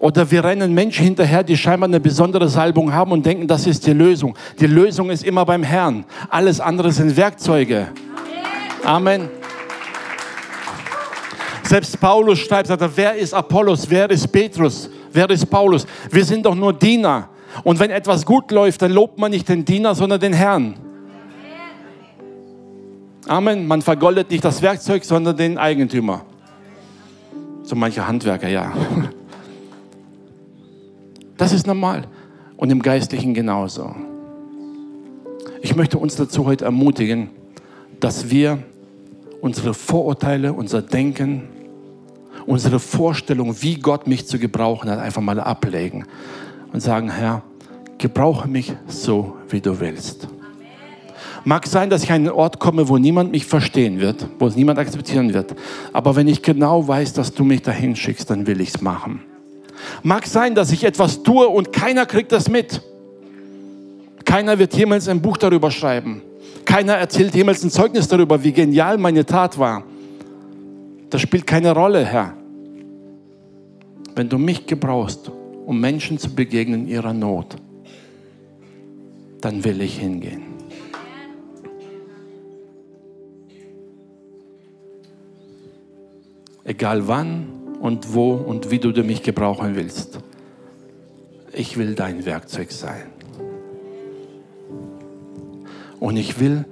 Oder 0.02 0.32
wir 0.32 0.44
rennen 0.44 0.74
Menschen 0.74 1.06
hinterher, 1.06 1.44
die 1.44 1.56
scheinbar 1.56 1.88
eine 1.88 2.00
besondere 2.00 2.50
Salbung 2.50 2.92
haben 2.92 3.12
und 3.12 3.24
denken, 3.24 3.48
das 3.48 3.68
ist 3.68 3.86
die 3.86 3.94
Lösung. 3.94 4.36
Die 4.60 4.66
Lösung 4.66 5.12
ist 5.12 5.24
immer 5.24 5.46
beim 5.46 5.62
Herrn. 5.62 6.06
Alles 6.28 6.60
andere 6.60 6.92
sind 6.92 7.16
Werkzeuge. 7.16 7.90
Amen. 8.84 9.30
Selbst 11.62 12.02
Paulus 12.02 12.40
schreibt, 12.40 12.68
sagt 12.68 12.82
er, 12.82 12.98
wer 12.98 13.14
ist 13.14 13.32
Apollos, 13.32 13.88
wer 13.88 14.10
ist 14.10 14.28
Petrus, 14.32 14.90
wer 15.14 15.30
ist 15.30 15.46
Paulus? 15.46 15.86
Wir 16.10 16.26
sind 16.26 16.48
doch 16.48 16.56
nur 16.56 16.74
Diener. 16.74 17.30
Und 17.64 17.80
wenn 17.80 17.92
etwas 17.92 18.26
gut 18.26 18.50
läuft, 18.50 18.82
dann 18.82 18.92
lobt 18.92 19.20
man 19.20 19.30
nicht 19.30 19.48
den 19.48 19.64
Diener, 19.64 19.94
sondern 19.94 20.20
den 20.20 20.34
Herrn. 20.34 20.74
Amen. 23.28 23.68
Man 23.68 23.84
vergoldet 23.84 24.32
nicht 24.32 24.44
das 24.44 24.64
Werkzeug, 24.64 25.06
sondern 25.06 25.38
den 25.38 25.60
Eigentümer. 25.60 26.26
So 27.62 27.76
manche 27.76 28.08
Handwerker, 28.08 28.48
ja. 28.48 28.74
Das 31.42 31.54
ist 31.54 31.66
normal. 31.66 32.04
Und 32.56 32.70
im 32.70 32.84
Geistlichen 32.84 33.34
genauso. 33.34 33.96
Ich 35.64 35.76
möchte 35.76 35.98
uns 35.98 36.16
dazu 36.16 36.46
heute 36.46 36.66
ermutigen, 36.66 37.32
dass 38.00 38.30
wir 38.30 38.60
unsere 39.42 39.74
Vorurteile, 39.74 40.54
unser 40.54 40.84
Denken, 40.84 41.50
unsere 42.46 42.80
Vorstellung, 42.80 43.60
wie 43.64 43.80
Gott 43.80 44.06
mich 44.06 44.28
zu 44.28 44.38
gebrauchen 44.38 44.88
hat, 44.88 45.00
einfach 45.00 45.24
mal 45.24 45.40
ablegen 45.40 46.06
und 46.74 46.82
sagen, 46.82 47.10
Herr, 47.10 47.42
gebrauche 47.98 48.48
mich 48.48 48.76
so, 48.86 49.36
wie 49.50 49.62
du 49.62 49.80
willst. 49.80 50.28
Mag 51.44 51.66
sein, 51.66 51.90
dass 51.90 52.04
ich 52.04 52.12
an 52.12 52.18
einen 52.18 52.30
Ort 52.30 52.60
komme, 52.60 52.88
wo 52.88 53.00
niemand 53.00 53.32
mich 53.32 53.48
verstehen 53.48 54.00
wird, 54.00 54.28
wo 54.38 54.46
es 54.46 54.56
niemand 54.56 54.78
akzeptieren 54.78 55.34
wird. 55.34 55.56
Aber 55.92 56.16
wenn 56.16 56.28
ich 56.28 56.44
genau 56.44 56.88
weiß, 56.88 57.14
dass 57.14 57.34
du 57.34 57.44
mich 57.44 57.64
dahin 57.64 57.96
schickst, 57.96 58.30
dann 58.30 58.46
will 58.46 58.62
ich 58.62 58.76
es 58.76 58.82
machen. 58.82 59.22
Mag 60.04 60.26
sein, 60.26 60.56
dass 60.56 60.72
ich 60.72 60.84
etwas 60.84 61.24
tue 61.24 61.48
und 61.48 61.72
keiner 61.72 62.06
kriegt 62.06 62.32
das 62.32 62.50
mit. 62.50 62.82
Keiner 64.26 64.58
wird 64.60 64.74
jemals 64.74 65.08
ein 65.08 65.22
Buch 65.22 65.38
darüber 65.38 65.72
schreiben. 65.72 66.22
Keiner 66.66 66.94
erzählt 66.94 67.34
jemals 67.36 67.64
ein 67.64 67.70
Zeugnis 67.70 68.08
darüber, 68.08 68.44
wie 68.44 68.52
genial 68.52 68.98
meine 68.98 69.26
Tat 69.26 69.58
war. 69.58 69.84
Das 71.10 71.22
spielt 71.22 71.46
keine 71.46 71.74
Rolle, 71.74 72.06
Herr. 72.06 72.34
Wenn 74.16 74.30
du 74.30 74.38
mich 74.38 74.66
gebrauchst, 74.66 75.32
um 75.66 75.80
Menschen 75.80 76.18
zu 76.18 76.34
begegnen 76.34 76.84
in 76.84 76.88
ihrer 76.88 77.14
Not, 77.14 77.56
dann 79.42 79.64
will 79.64 79.82
ich 79.82 79.98
hingehen. 79.98 80.44
Egal 86.64 87.08
wann 87.08 87.61
und 87.82 88.14
wo 88.14 88.34
und 88.34 88.72
wie 88.72 88.80
du 88.80 88.92
mich 89.04 89.24
gebrauchen 89.24 89.76
willst. 89.76 90.20
Ich 91.54 91.78
will 91.78 91.96
dein 91.96 92.26
Werkzeug 92.26 92.72
sein. 92.72 93.08
Und 96.00 96.18
ich 96.18 96.40
will 96.40 96.66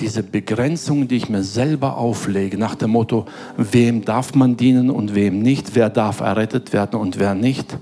diese 0.00 0.22
Begrenzung, 0.22 1.08
die 1.08 1.16
ich 1.16 1.28
mir 1.28 1.42
selber 1.42 1.98
auflege, 1.98 2.56
nach 2.56 2.74
dem 2.74 2.90
Motto, 2.90 3.26
wem 3.56 4.04
darf 4.04 4.34
man 4.34 4.56
dienen 4.56 4.90
und 4.90 5.14
wem 5.14 5.40
nicht, 5.42 5.74
wer 5.74 5.90
darf 5.90 6.20
errettet 6.20 6.72
werden 6.72 6.98
und 6.98 7.18
wer 7.18 7.34
nicht, 7.34 7.76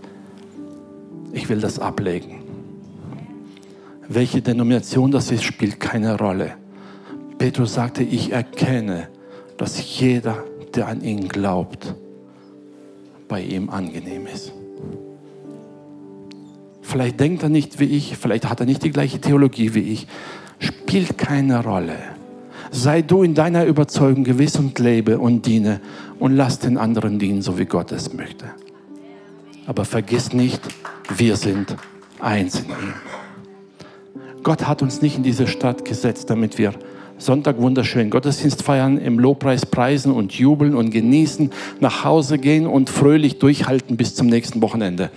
ich 1.32 1.48
will 1.48 1.60
das 1.60 1.78
ablegen. 1.78 2.40
Welche 4.08 4.42
Denomination 4.42 5.10
das 5.10 5.30
ist, 5.30 5.44
spielt 5.44 5.78
keine 5.78 6.18
Rolle. 6.18 6.54
Petrus 7.36 7.74
sagte, 7.74 8.02
ich 8.02 8.32
erkenne, 8.32 9.08
dass 9.56 9.98
jeder, 10.00 10.44
der 10.74 10.88
an 10.88 11.02
ihn 11.02 11.28
glaubt, 11.28 11.94
bei 13.28 13.42
ihm 13.42 13.70
angenehm 13.70 14.26
ist. 14.26 14.52
Vielleicht 16.82 17.20
denkt 17.20 17.42
er 17.42 17.50
nicht 17.50 17.78
wie 17.80 17.84
ich, 17.84 18.16
vielleicht 18.16 18.48
hat 18.48 18.60
er 18.60 18.66
nicht 18.66 18.82
die 18.82 18.90
gleiche 18.90 19.20
Theologie 19.20 19.74
wie 19.74 19.92
ich, 19.92 20.06
spielt 20.58 21.18
keine 21.18 21.62
Rolle. 21.62 21.96
Sei 22.70 23.02
du 23.02 23.22
in 23.22 23.34
deiner 23.34 23.64
Überzeugung 23.66 24.24
gewiss 24.24 24.56
und 24.56 24.78
lebe 24.78 25.18
und 25.18 25.46
diene 25.46 25.80
und 26.18 26.34
lass 26.34 26.58
den 26.58 26.78
anderen 26.78 27.18
dienen, 27.18 27.42
so 27.42 27.58
wie 27.58 27.66
Gott 27.66 27.92
es 27.92 28.12
möchte. 28.14 28.46
Aber 29.66 29.84
vergiss 29.84 30.32
nicht, 30.32 30.62
wir 31.14 31.36
sind 31.36 31.76
eins 32.20 32.60
in 32.60 32.70
ihm. 32.70 32.94
Gott 34.42 34.66
hat 34.66 34.80
uns 34.82 35.02
nicht 35.02 35.16
in 35.16 35.22
diese 35.22 35.46
Stadt 35.46 35.84
gesetzt, 35.84 36.30
damit 36.30 36.56
wir 36.56 36.72
Sonntag 37.18 37.58
wunderschön 37.58 38.10
Gottesdienst 38.10 38.62
feiern, 38.62 38.96
im 38.96 39.18
Lobpreis 39.18 39.66
preisen 39.66 40.12
und 40.12 40.32
jubeln 40.32 40.74
und 40.74 40.90
genießen, 40.90 41.50
nach 41.80 42.04
Hause 42.04 42.38
gehen 42.38 42.66
und 42.66 42.90
fröhlich 42.90 43.38
durchhalten 43.38 43.96
bis 43.96 44.14
zum 44.14 44.28
nächsten 44.28 44.62
Wochenende. 44.62 45.10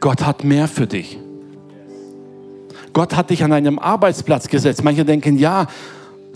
Gott 0.00 0.26
hat 0.26 0.44
mehr 0.44 0.68
für 0.68 0.86
dich. 0.86 1.18
Gott 2.92 3.16
hat 3.16 3.30
dich 3.30 3.42
an 3.42 3.52
einem 3.52 3.78
Arbeitsplatz 3.78 4.48
gesetzt. 4.48 4.84
Manche 4.84 5.04
denken, 5.04 5.38
ja, 5.38 5.66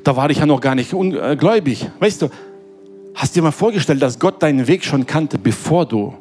da 0.02 0.16
war 0.16 0.30
ich 0.30 0.38
ja 0.38 0.46
noch 0.46 0.60
gar 0.60 0.74
nicht 0.74 0.94
ungläubig. 0.94 1.84
Äh, 1.84 1.90
weißt 2.00 2.22
du, 2.22 2.28
hast 3.14 3.36
dir 3.36 3.42
mal 3.42 3.52
vorgestellt, 3.52 4.00
dass 4.00 4.18
Gott 4.18 4.42
deinen 4.42 4.66
Weg 4.66 4.84
schon 4.84 5.06
kannte, 5.06 5.38
bevor 5.38 5.86
du 5.86 6.14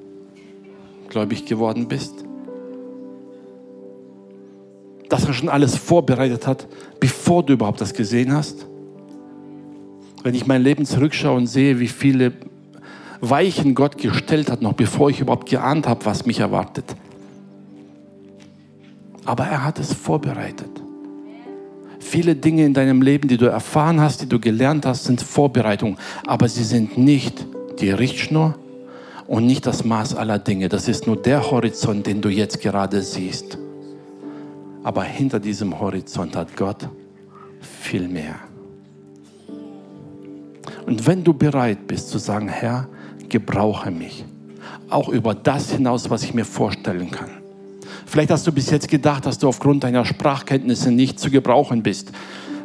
gläubig 1.09 1.45
geworden 1.45 1.87
bist? 1.87 2.26
Dass 5.09 5.25
er 5.25 5.33
schon 5.33 5.49
alles 5.49 5.75
vorbereitet 5.75 6.47
hat, 6.47 6.67
bevor 6.99 7.43
du 7.43 7.53
überhaupt 7.53 7.81
das 7.81 7.93
gesehen 7.93 8.33
hast? 8.33 8.67
Wenn 10.23 10.35
ich 10.35 10.45
mein 10.45 10.61
Leben 10.61 10.85
zurückschaue 10.85 11.37
und 11.37 11.47
sehe, 11.47 11.79
wie 11.79 11.87
viele 11.87 12.33
Weichen 13.21 13.75
Gott 13.75 13.97
gestellt 13.97 14.51
hat, 14.51 14.61
noch 14.61 14.73
bevor 14.73 15.09
ich 15.09 15.19
überhaupt 15.19 15.49
geahnt 15.49 15.87
habe, 15.87 16.05
was 16.05 16.25
mich 16.25 16.39
erwartet. 16.39 16.85
Aber 19.25 19.45
er 19.45 19.63
hat 19.63 19.79
es 19.79 19.93
vorbereitet. 19.93 20.69
Viele 21.99 22.35
Dinge 22.35 22.65
in 22.65 22.73
deinem 22.73 23.01
Leben, 23.01 23.27
die 23.27 23.37
du 23.37 23.47
erfahren 23.47 23.99
hast, 23.99 24.21
die 24.21 24.29
du 24.29 24.39
gelernt 24.39 24.85
hast, 24.85 25.05
sind 25.05 25.21
Vorbereitungen. 25.21 25.97
Aber 26.25 26.47
sie 26.47 26.63
sind 26.63 26.97
nicht 26.97 27.45
die 27.79 27.91
Richtschnur 27.91 28.55
und 29.27 29.45
nicht 29.45 29.65
das 29.65 29.83
Maß 29.83 30.15
aller 30.15 30.39
Dinge. 30.39 30.69
Das 30.69 30.87
ist 30.87 31.05
nur 31.05 31.17
der 31.17 31.51
Horizont, 31.51 32.07
den 32.07 32.21
du 32.21 32.29
jetzt 32.29 32.61
gerade 32.61 33.01
siehst. 33.01 33.57
Aber 34.83 35.03
hinter 35.03 35.39
diesem 35.39 35.79
Horizont 35.79 36.35
hat 36.35 36.55
Gott 36.55 36.87
viel 37.59 38.07
mehr. 38.07 38.35
Und 40.85 41.05
wenn 41.05 41.23
du 41.23 41.33
bereit 41.33 41.87
bist 41.87 42.09
zu 42.09 42.17
sagen, 42.17 42.47
Herr, 42.47 42.87
gebrauche 43.27 43.91
mich, 43.91 44.23
auch 44.89 45.09
über 45.09 45.35
das 45.35 45.71
hinaus, 45.71 46.09
was 46.09 46.23
ich 46.23 46.33
mir 46.33 46.45
vorstellen 46.45 47.11
kann. 47.11 47.29
Vielleicht 48.05 48.31
hast 48.31 48.47
du 48.47 48.53
bis 48.53 48.69
jetzt 48.69 48.87
gedacht, 48.87 49.25
dass 49.25 49.37
du 49.37 49.49
aufgrund 49.49 49.83
deiner 49.83 50.05
Sprachkenntnisse 50.05 50.91
nicht 50.91 51.19
zu 51.19 51.29
gebrauchen 51.29 51.83
bist. 51.83 52.11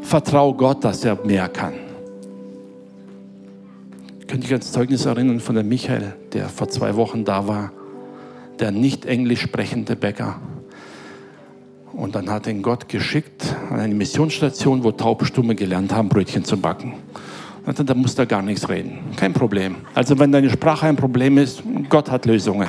Vertrau 0.00 0.54
Gott, 0.54 0.84
dass 0.84 1.04
er 1.04 1.18
mehr 1.24 1.48
kann. 1.48 1.74
Könnt 4.28 4.44
ihr 4.44 4.52
ans 4.52 4.72
Zeugnis 4.72 5.04
erinnern 5.04 5.40
von 5.40 5.56
dem 5.56 5.68
Michael, 5.68 6.14
der 6.32 6.48
vor 6.48 6.68
zwei 6.68 6.94
Wochen 6.96 7.24
da 7.24 7.48
war, 7.48 7.72
der 8.60 8.70
nicht 8.70 9.04
englisch 9.04 9.42
sprechende 9.42 9.96
Bäcker? 9.96 10.40
Und 11.93 12.14
dann 12.14 12.30
hat 12.30 12.47
ihn 12.47 12.62
Gott 12.62 12.88
geschickt 12.88 13.55
an 13.70 13.78
eine 13.78 13.95
Missionsstation, 13.95 14.82
wo 14.82 14.93
Taubstumme 14.93 15.55
gelernt 15.55 15.93
haben, 15.93 16.09
Brötchen 16.09 16.45
zu 16.45 16.57
backen. 16.57 16.95
Da 17.66 17.95
muss 17.95 18.18
er 18.18 18.26
gar 18.26 18.43
nichts 18.43 18.68
reden. 18.68 18.99
Kein 19.16 19.32
Problem. 19.32 19.76
Also 19.95 20.18
wenn 20.18 20.32
deine 20.32 20.51
Sprache 20.51 20.86
ein 20.86 20.97
Problem 20.97 21.38
ist, 21.38 21.62
Gott 21.88 22.11
hat 22.11 22.24
Lösungen. 22.26 22.68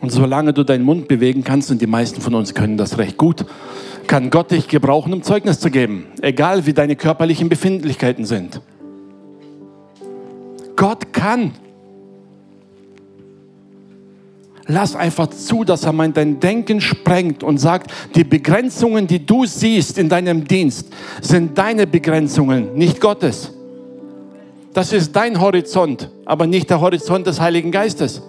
Und 0.00 0.10
solange 0.10 0.52
du 0.52 0.64
deinen 0.64 0.84
Mund 0.84 1.08
bewegen 1.08 1.44
kannst, 1.44 1.70
und 1.70 1.80
die 1.80 1.86
meisten 1.86 2.20
von 2.20 2.34
uns 2.34 2.54
können 2.54 2.76
das 2.76 2.98
recht 2.98 3.16
gut, 3.16 3.46
kann 4.06 4.30
Gott 4.30 4.50
dich 4.50 4.66
gebrauchen, 4.66 5.12
um 5.12 5.22
Zeugnis 5.22 5.60
zu 5.60 5.70
geben. 5.70 6.06
Egal 6.20 6.66
wie 6.66 6.72
deine 6.72 6.96
körperlichen 6.96 7.48
Befindlichkeiten 7.48 8.24
sind. 8.24 8.60
Gott 10.80 11.12
kann. 11.12 11.52
Lass 14.66 14.96
einfach 14.96 15.28
zu, 15.28 15.62
dass 15.62 15.84
er 15.84 15.92
mein 15.92 16.14
dein 16.14 16.40
Denken 16.40 16.80
sprengt 16.80 17.42
und 17.42 17.58
sagt, 17.58 17.92
die 18.14 18.24
Begrenzungen, 18.24 19.06
die 19.06 19.26
du 19.26 19.44
siehst 19.44 19.98
in 19.98 20.08
deinem 20.08 20.44
Dienst, 20.44 20.88
sind 21.20 21.58
deine 21.58 21.86
Begrenzungen, 21.86 22.72
nicht 22.76 22.98
Gottes. 22.98 23.52
Das 24.72 24.94
ist 24.94 25.14
dein 25.14 25.38
Horizont, 25.38 26.10
aber 26.24 26.46
nicht 26.46 26.70
der 26.70 26.80
Horizont 26.80 27.26
des 27.26 27.42
Heiligen 27.42 27.72
Geistes. 27.72 28.22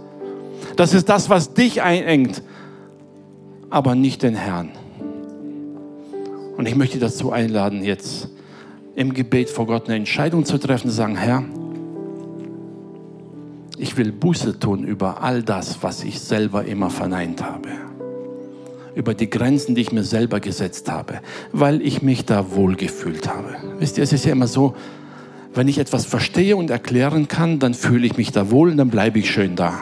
Das 0.75 0.93
ist 0.93 1.07
das, 1.07 1.29
was 1.29 1.53
dich 1.53 1.81
einengt, 1.81 2.43
aber 3.69 3.95
nicht 3.95 4.23
den 4.23 4.35
Herrn. 4.35 4.71
Und 6.57 6.67
ich 6.67 6.75
möchte 6.75 6.99
dazu 6.99 7.31
einladen, 7.31 7.81
jetzt 7.81 8.27
im 8.95 9.13
Gebet 9.13 9.49
vor 9.49 9.67
Gott 9.67 9.85
eine 9.85 9.95
Entscheidung 9.95 10.43
zu 10.43 10.57
treffen, 10.57 10.89
zu 10.89 10.95
sagen, 10.95 11.15
Herr, 11.15 11.45
ich 13.81 13.97
will 13.97 14.11
Buße 14.11 14.59
tun 14.59 14.83
über 14.83 15.23
all 15.23 15.41
das, 15.41 15.81
was 15.81 16.03
ich 16.03 16.19
selber 16.19 16.65
immer 16.65 16.91
verneint 16.91 17.43
habe. 17.43 17.69
Über 18.93 19.15
die 19.15 19.27
Grenzen, 19.27 19.73
die 19.73 19.81
ich 19.81 19.91
mir 19.91 20.03
selber 20.03 20.39
gesetzt 20.39 20.91
habe, 20.91 21.21
weil 21.51 21.81
ich 21.81 22.03
mich 22.03 22.25
da 22.25 22.51
wohlgefühlt 22.51 23.27
habe. 23.27 23.55
Wisst 23.79 23.97
ihr, 23.97 24.03
es 24.03 24.13
ist 24.13 24.23
ja 24.23 24.33
immer 24.33 24.45
so, 24.45 24.75
wenn 25.55 25.67
ich 25.67 25.79
etwas 25.79 26.05
verstehe 26.05 26.55
und 26.55 26.69
erklären 26.69 27.27
kann, 27.27 27.57
dann 27.57 27.73
fühle 27.73 28.05
ich 28.05 28.17
mich 28.17 28.31
da 28.31 28.51
wohl 28.51 28.69
und 28.69 28.77
dann 28.77 28.91
bleibe 28.91 29.17
ich 29.17 29.31
schön 29.31 29.55
da. 29.55 29.79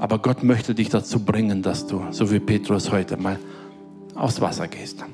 Aber 0.00 0.18
Gott 0.18 0.42
möchte 0.42 0.74
dich 0.74 0.88
dazu 0.88 1.20
bringen, 1.20 1.62
dass 1.62 1.86
du, 1.86 2.02
so 2.10 2.32
wie 2.32 2.40
Petrus 2.40 2.90
heute 2.90 3.16
mal, 3.16 3.38
aufs 4.16 4.40
Wasser 4.40 4.66
gehst. 4.66 5.04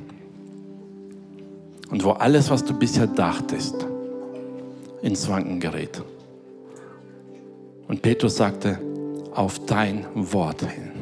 Und 1.91 2.03
wo 2.03 2.13
alles, 2.13 2.49
was 2.49 2.65
du 2.65 2.73
bisher 2.73 3.07
dachtest, 3.07 3.90
ins 5.03 5.29
Wanken 5.29 5.61
gerät. 5.61 6.03
Und 7.89 8.03
Petrus 8.03 8.37
sagte, 8.37 8.79
auf 9.35 9.65
dein 9.67 10.07
Wort 10.15 10.63
hin. 10.63 10.93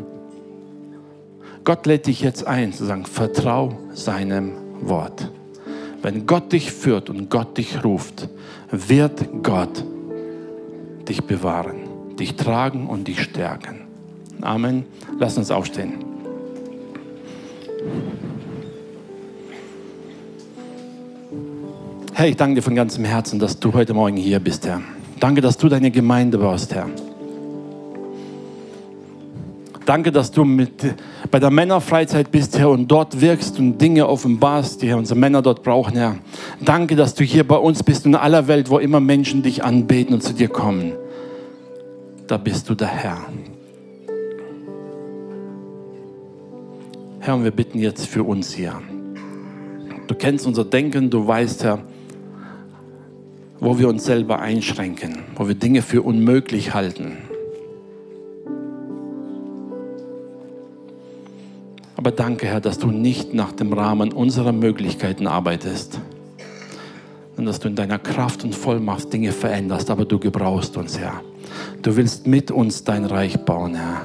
Gott 1.65 1.87
lädt 1.87 2.07
dich 2.07 2.21
jetzt 2.21 2.47
ein, 2.47 2.73
zu 2.73 2.85
sagen, 2.85 3.05
vertrau 3.05 3.79
seinem 3.93 4.53
Wort. 4.81 5.31
Wenn 6.01 6.27
Gott 6.27 6.53
dich 6.53 6.73
führt 6.73 7.11
und 7.11 7.29
Gott 7.29 7.59
dich 7.59 7.85
ruft, 7.85 8.29
wird 8.71 9.27
Gott 9.43 9.85
dich 11.09 11.25
bewahren 11.25 11.89
dich 12.19 12.35
tragen 12.35 12.87
und 12.87 13.09
dich 13.09 13.23
stärken. 13.23 13.81
Amen. 14.41 14.85
Lass 15.19 15.39
uns 15.39 15.51
aufstehen. 15.51 16.08
Herr, 22.19 22.27
ich 22.27 22.37
danke 22.37 22.57
dir 22.57 22.63
von 22.63 22.75
ganzem 22.75 23.05
Herzen, 23.05 23.39
dass 23.39 23.61
du 23.61 23.73
heute 23.73 23.95
Morgen 23.95 24.17
hier 24.17 24.41
bist, 24.41 24.67
Herr. 24.67 24.81
Danke, 25.21 25.41
dass 25.41 25.57
du 25.57 25.69
deine 25.69 25.93
Gemeinde 25.93 26.39
baust, 26.39 26.75
Herr. 26.75 26.89
Danke, 29.87 30.11
dass 30.11 30.33
du 30.33 30.43
mit, 30.43 30.97
bei 31.31 31.39
der 31.39 31.51
Männerfreizeit 31.51 32.33
bist, 32.33 32.59
Herr, 32.59 32.71
und 32.71 32.89
dort 32.89 33.21
wirkst 33.21 33.61
und 33.61 33.79
Dinge 33.79 34.09
offenbarst, 34.09 34.83
die 34.83 34.93
unsere 34.93 35.17
Männer 35.17 35.43
dort 35.43 35.63
brauchen, 35.63 35.97
Herr. 35.97 36.17
Danke, 36.61 36.97
dass 36.97 37.15
du 37.15 37.23
hier 37.23 37.47
bei 37.47 37.57
uns 37.57 37.85
bist 37.85 38.05
in 38.05 38.17
aller 38.17 38.49
Welt, 38.49 38.69
wo 38.69 38.79
immer 38.81 38.99
Menschen 38.99 39.45
dich 39.45 39.63
anbeten 39.63 40.13
und 40.13 40.23
zu 40.25 40.35
dir 40.35 40.49
kommen 40.49 40.95
da 42.29 42.37
bist 42.37 42.69
du 42.69 42.75
der 42.75 42.89
Herr. 42.89 43.25
Herr, 47.21 47.35
und 47.35 47.45
wir 47.45 47.51
bitten 47.51 47.79
jetzt 47.79 48.07
für 48.07 48.23
uns 48.23 48.53
hier. 48.53 48.81
Du 50.07 50.15
kennst 50.15 50.47
unser 50.47 50.65
Denken, 50.65 51.11
du 51.11 51.27
weißt, 51.27 51.65
Herr, 51.65 51.81
wo 53.61 53.79
wir 53.79 53.89
uns 53.89 54.05
selber 54.05 54.41
einschränken, 54.41 55.19
wo 55.35 55.49
wir 55.49 55.55
Dinge 55.55 55.83
für 55.83 56.03
unmöglich 56.03 56.75
halten. 56.75 57.17
Aber 61.97 62.13
danke, 62.13 62.47
Herr, 62.47 62.61
dass 62.61 62.79
du 62.79 62.89
nicht 62.89 63.35
nach 63.35 63.53
dem 63.53 63.73
Rahmen 63.73 64.13
unserer 64.13 64.53
Möglichkeiten 64.53 65.27
arbeitest, 65.27 66.01
sondern 67.35 67.53
dass 67.53 67.61
du 67.61 67.69
in 67.69 67.75
deiner 67.75 67.99
Kraft 67.99 68.45
und 68.45 68.55
Vollmacht 68.55 69.13
Dinge 69.13 69.33
veränderst, 69.33 69.91
aber 69.91 70.05
du 70.05 70.19
gebrauchst 70.19 70.77
uns, 70.77 70.99
Herr. 70.99 71.21
Du 71.83 71.97
willst 71.97 72.27
mit 72.27 72.51
uns 72.51 72.85
dein 72.85 73.05
Reich 73.05 73.39
bauen, 73.39 73.75
Herr. 73.75 74.03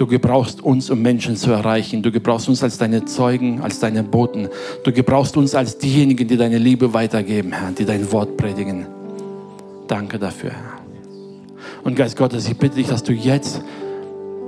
Du 0.00 0.06
gebrauchst 0.06 0.62
uns, 0.62 0.88
um 0.88 1.02
Menschen 1.02 1.36
zu 1.36 1.50
erreichen. 1.50 2.00
Du 2.00 2.10
gebrauchst 2.10 2.48
uns 2.48 2.62
als 2.62 2.78
deine 2.78 3.04
Zeugen, 3.04 3.60
als 3.60 3.80
deine 3.80 4.02
Boten. 4.02 4.48
Du 4.82 4.92
gebrauchst 4.92 5.36
uns 5.36 5.54
als 5.54 5.76
diejenigen, 5.76 6.26
die 6.26 6.38
deine 6.38 6.56
Liebe 6.56 6.94
weitergeben, 6.94 7.52
Herr, 7.52 7.70
die 7.72 7.84
dein 7.84 8.10
Wort 8.10 8.38
predigen. 8.38 8.86
Danke 9.88 10.18
dafür, 10.18 10.52
Herr. 10.52 10.80
Und 11.84 11.96
Geist 11.96 12.16
Gottes, 12.16 12.48
ich 12.48 12.56
bitte 12.56 12.76
dich, 12.76 12.86
dass 12.86 13.02
du 13.02 13.12
jetzt 13.12 13.60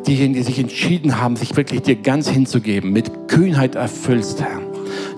diejenigen, 0.07 0.33
die 0.33 0.43
sich 0.43 0.59
entschieden 0.59 1.21
haben, 1.21 1.37
sich 1.37 1.55
wirklich 1.55 1.83
dir 1.83 1.97
ganz 1.97 2.31
hinzugeben, 2.31 2.91
mit 2.91 3.29
Kühnheit 3.29 3.75
erfüllst, 3.75 4.41
Herr 4.41 4.63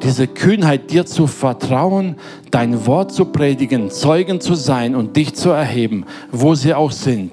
diese 0.03 0.26
Kühnheit, 0.26 0.91
dir 0.91 1.07
zu 1.07 1.26
vertrauen, 1.26 2.16
dein 2.51 2.87
Wort 2.87 3.12
zu 3.12 3.24
predigen, 3.24 3.91
Zeugen 3.91 4.41
zu 4.41 4.55
sein 4.55 4.95
und 4.95 5.16
dich 5.16 5.35
zu 5.35 5.51
erheben, 5.51 6.05
wo 6.30 6.55
sie 6.55 6.74
auch 6.74 6.93
sind. 6.93 7.32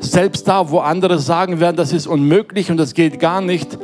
Selbst 0.00 0.46
da, 0.48 0.70
wo 0.70 0.78
andere 0.78 1.18
sagen 1.18 1.60
werden, 1.60 1.76
das 1.76 1.92
ist 1.92 2.06
unmöglich 2.06 2.70
und 2.70 2.76
das 2.76 2.94
geht 2.94 3.20
gar 3.20 3.40
nicht, 3.40 3.78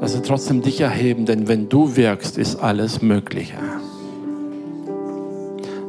dass 0.00 0.14
sie 0.14 0.22
trotzdem 0.22 0.62
dich 0.62 0.80
erheben, 0.80 1.26
denn 1.26 1.48
wenn 1.48 1.68
du 1.68 1.96
wirkst, 1.96 2.38
ist 2.38 2.56
alles 2.56 3.02
möglich. 3.02 3.52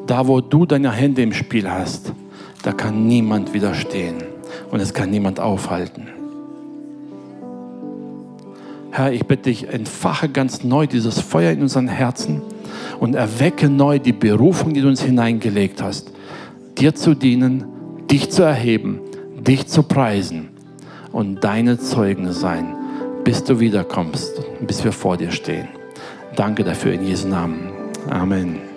Da, 0.08 0.28
wo 0.28 0.42
du 0.42 0.66
deine 0.66 0.92
Hände 0.92 1.22
im 1.22 1.34
Spiel 1.34 1.70
hast, 1.70 2.12
da 2.64 2.74
kann 2.74 3.08
niemand 3.08 3.54
widerstehen 3.54 4.24
und 4.72 4.80
es 4.80 4.94
kann 4.94 5.10
niemand 5.10 5.40
aufhalten. 5.40 6.08
Herr, 8.92 9.14
ich 9.14 9.26
bitte 9.26 9.44
dich, 9.44 9.70
entfache 9.70 10.28
ganz 10.28 10.66
neu 10.66 10.86
dieses 10.86 11.22
Feuer 11.22 11.52
in 11.52 11.62
unseren 11.62 11.88
Herzen 11.88 12.42
und 13.00 13.16
erwecke 13.16 13.70
neu 13.70 14.00
die 14.00 14.12
Berufung, 14.12 14.74
die 14.74 14.82
du 14.82 14.90
uns 14.90 15.02
hineingelegt 15.02 15.82
hast, 15.82 16.12
dir 16.78 16.94
zu 16.94 17.16
dienen, 17.16 17.64
dich 18.12 18.30
zu 18.30 18.44
erheben, 18.44 19.00
dich 19.40 19.68
zu 19.68 19.84
preisen 19.84 20.50
und 21.12 21.44
deine 21.44 21.80
Zeugen 21.80 22.32
sein, 22.34 22.76
bis 23.24 23.44
du 23.44 23.60
wiederkommst, 23.60 24.42
bis 24.68 24.84
wir 24.84 24.92
vor 24.92 25.16
dir 25.18 25.32
stehen. 25.32 25.70
Danke 26.36 26.64
dafür 26.64 26.94
in 26.94 27.08
Jesu 27.08 27.28
Namen. 27.28 27.72
Amen. 28.10 28.71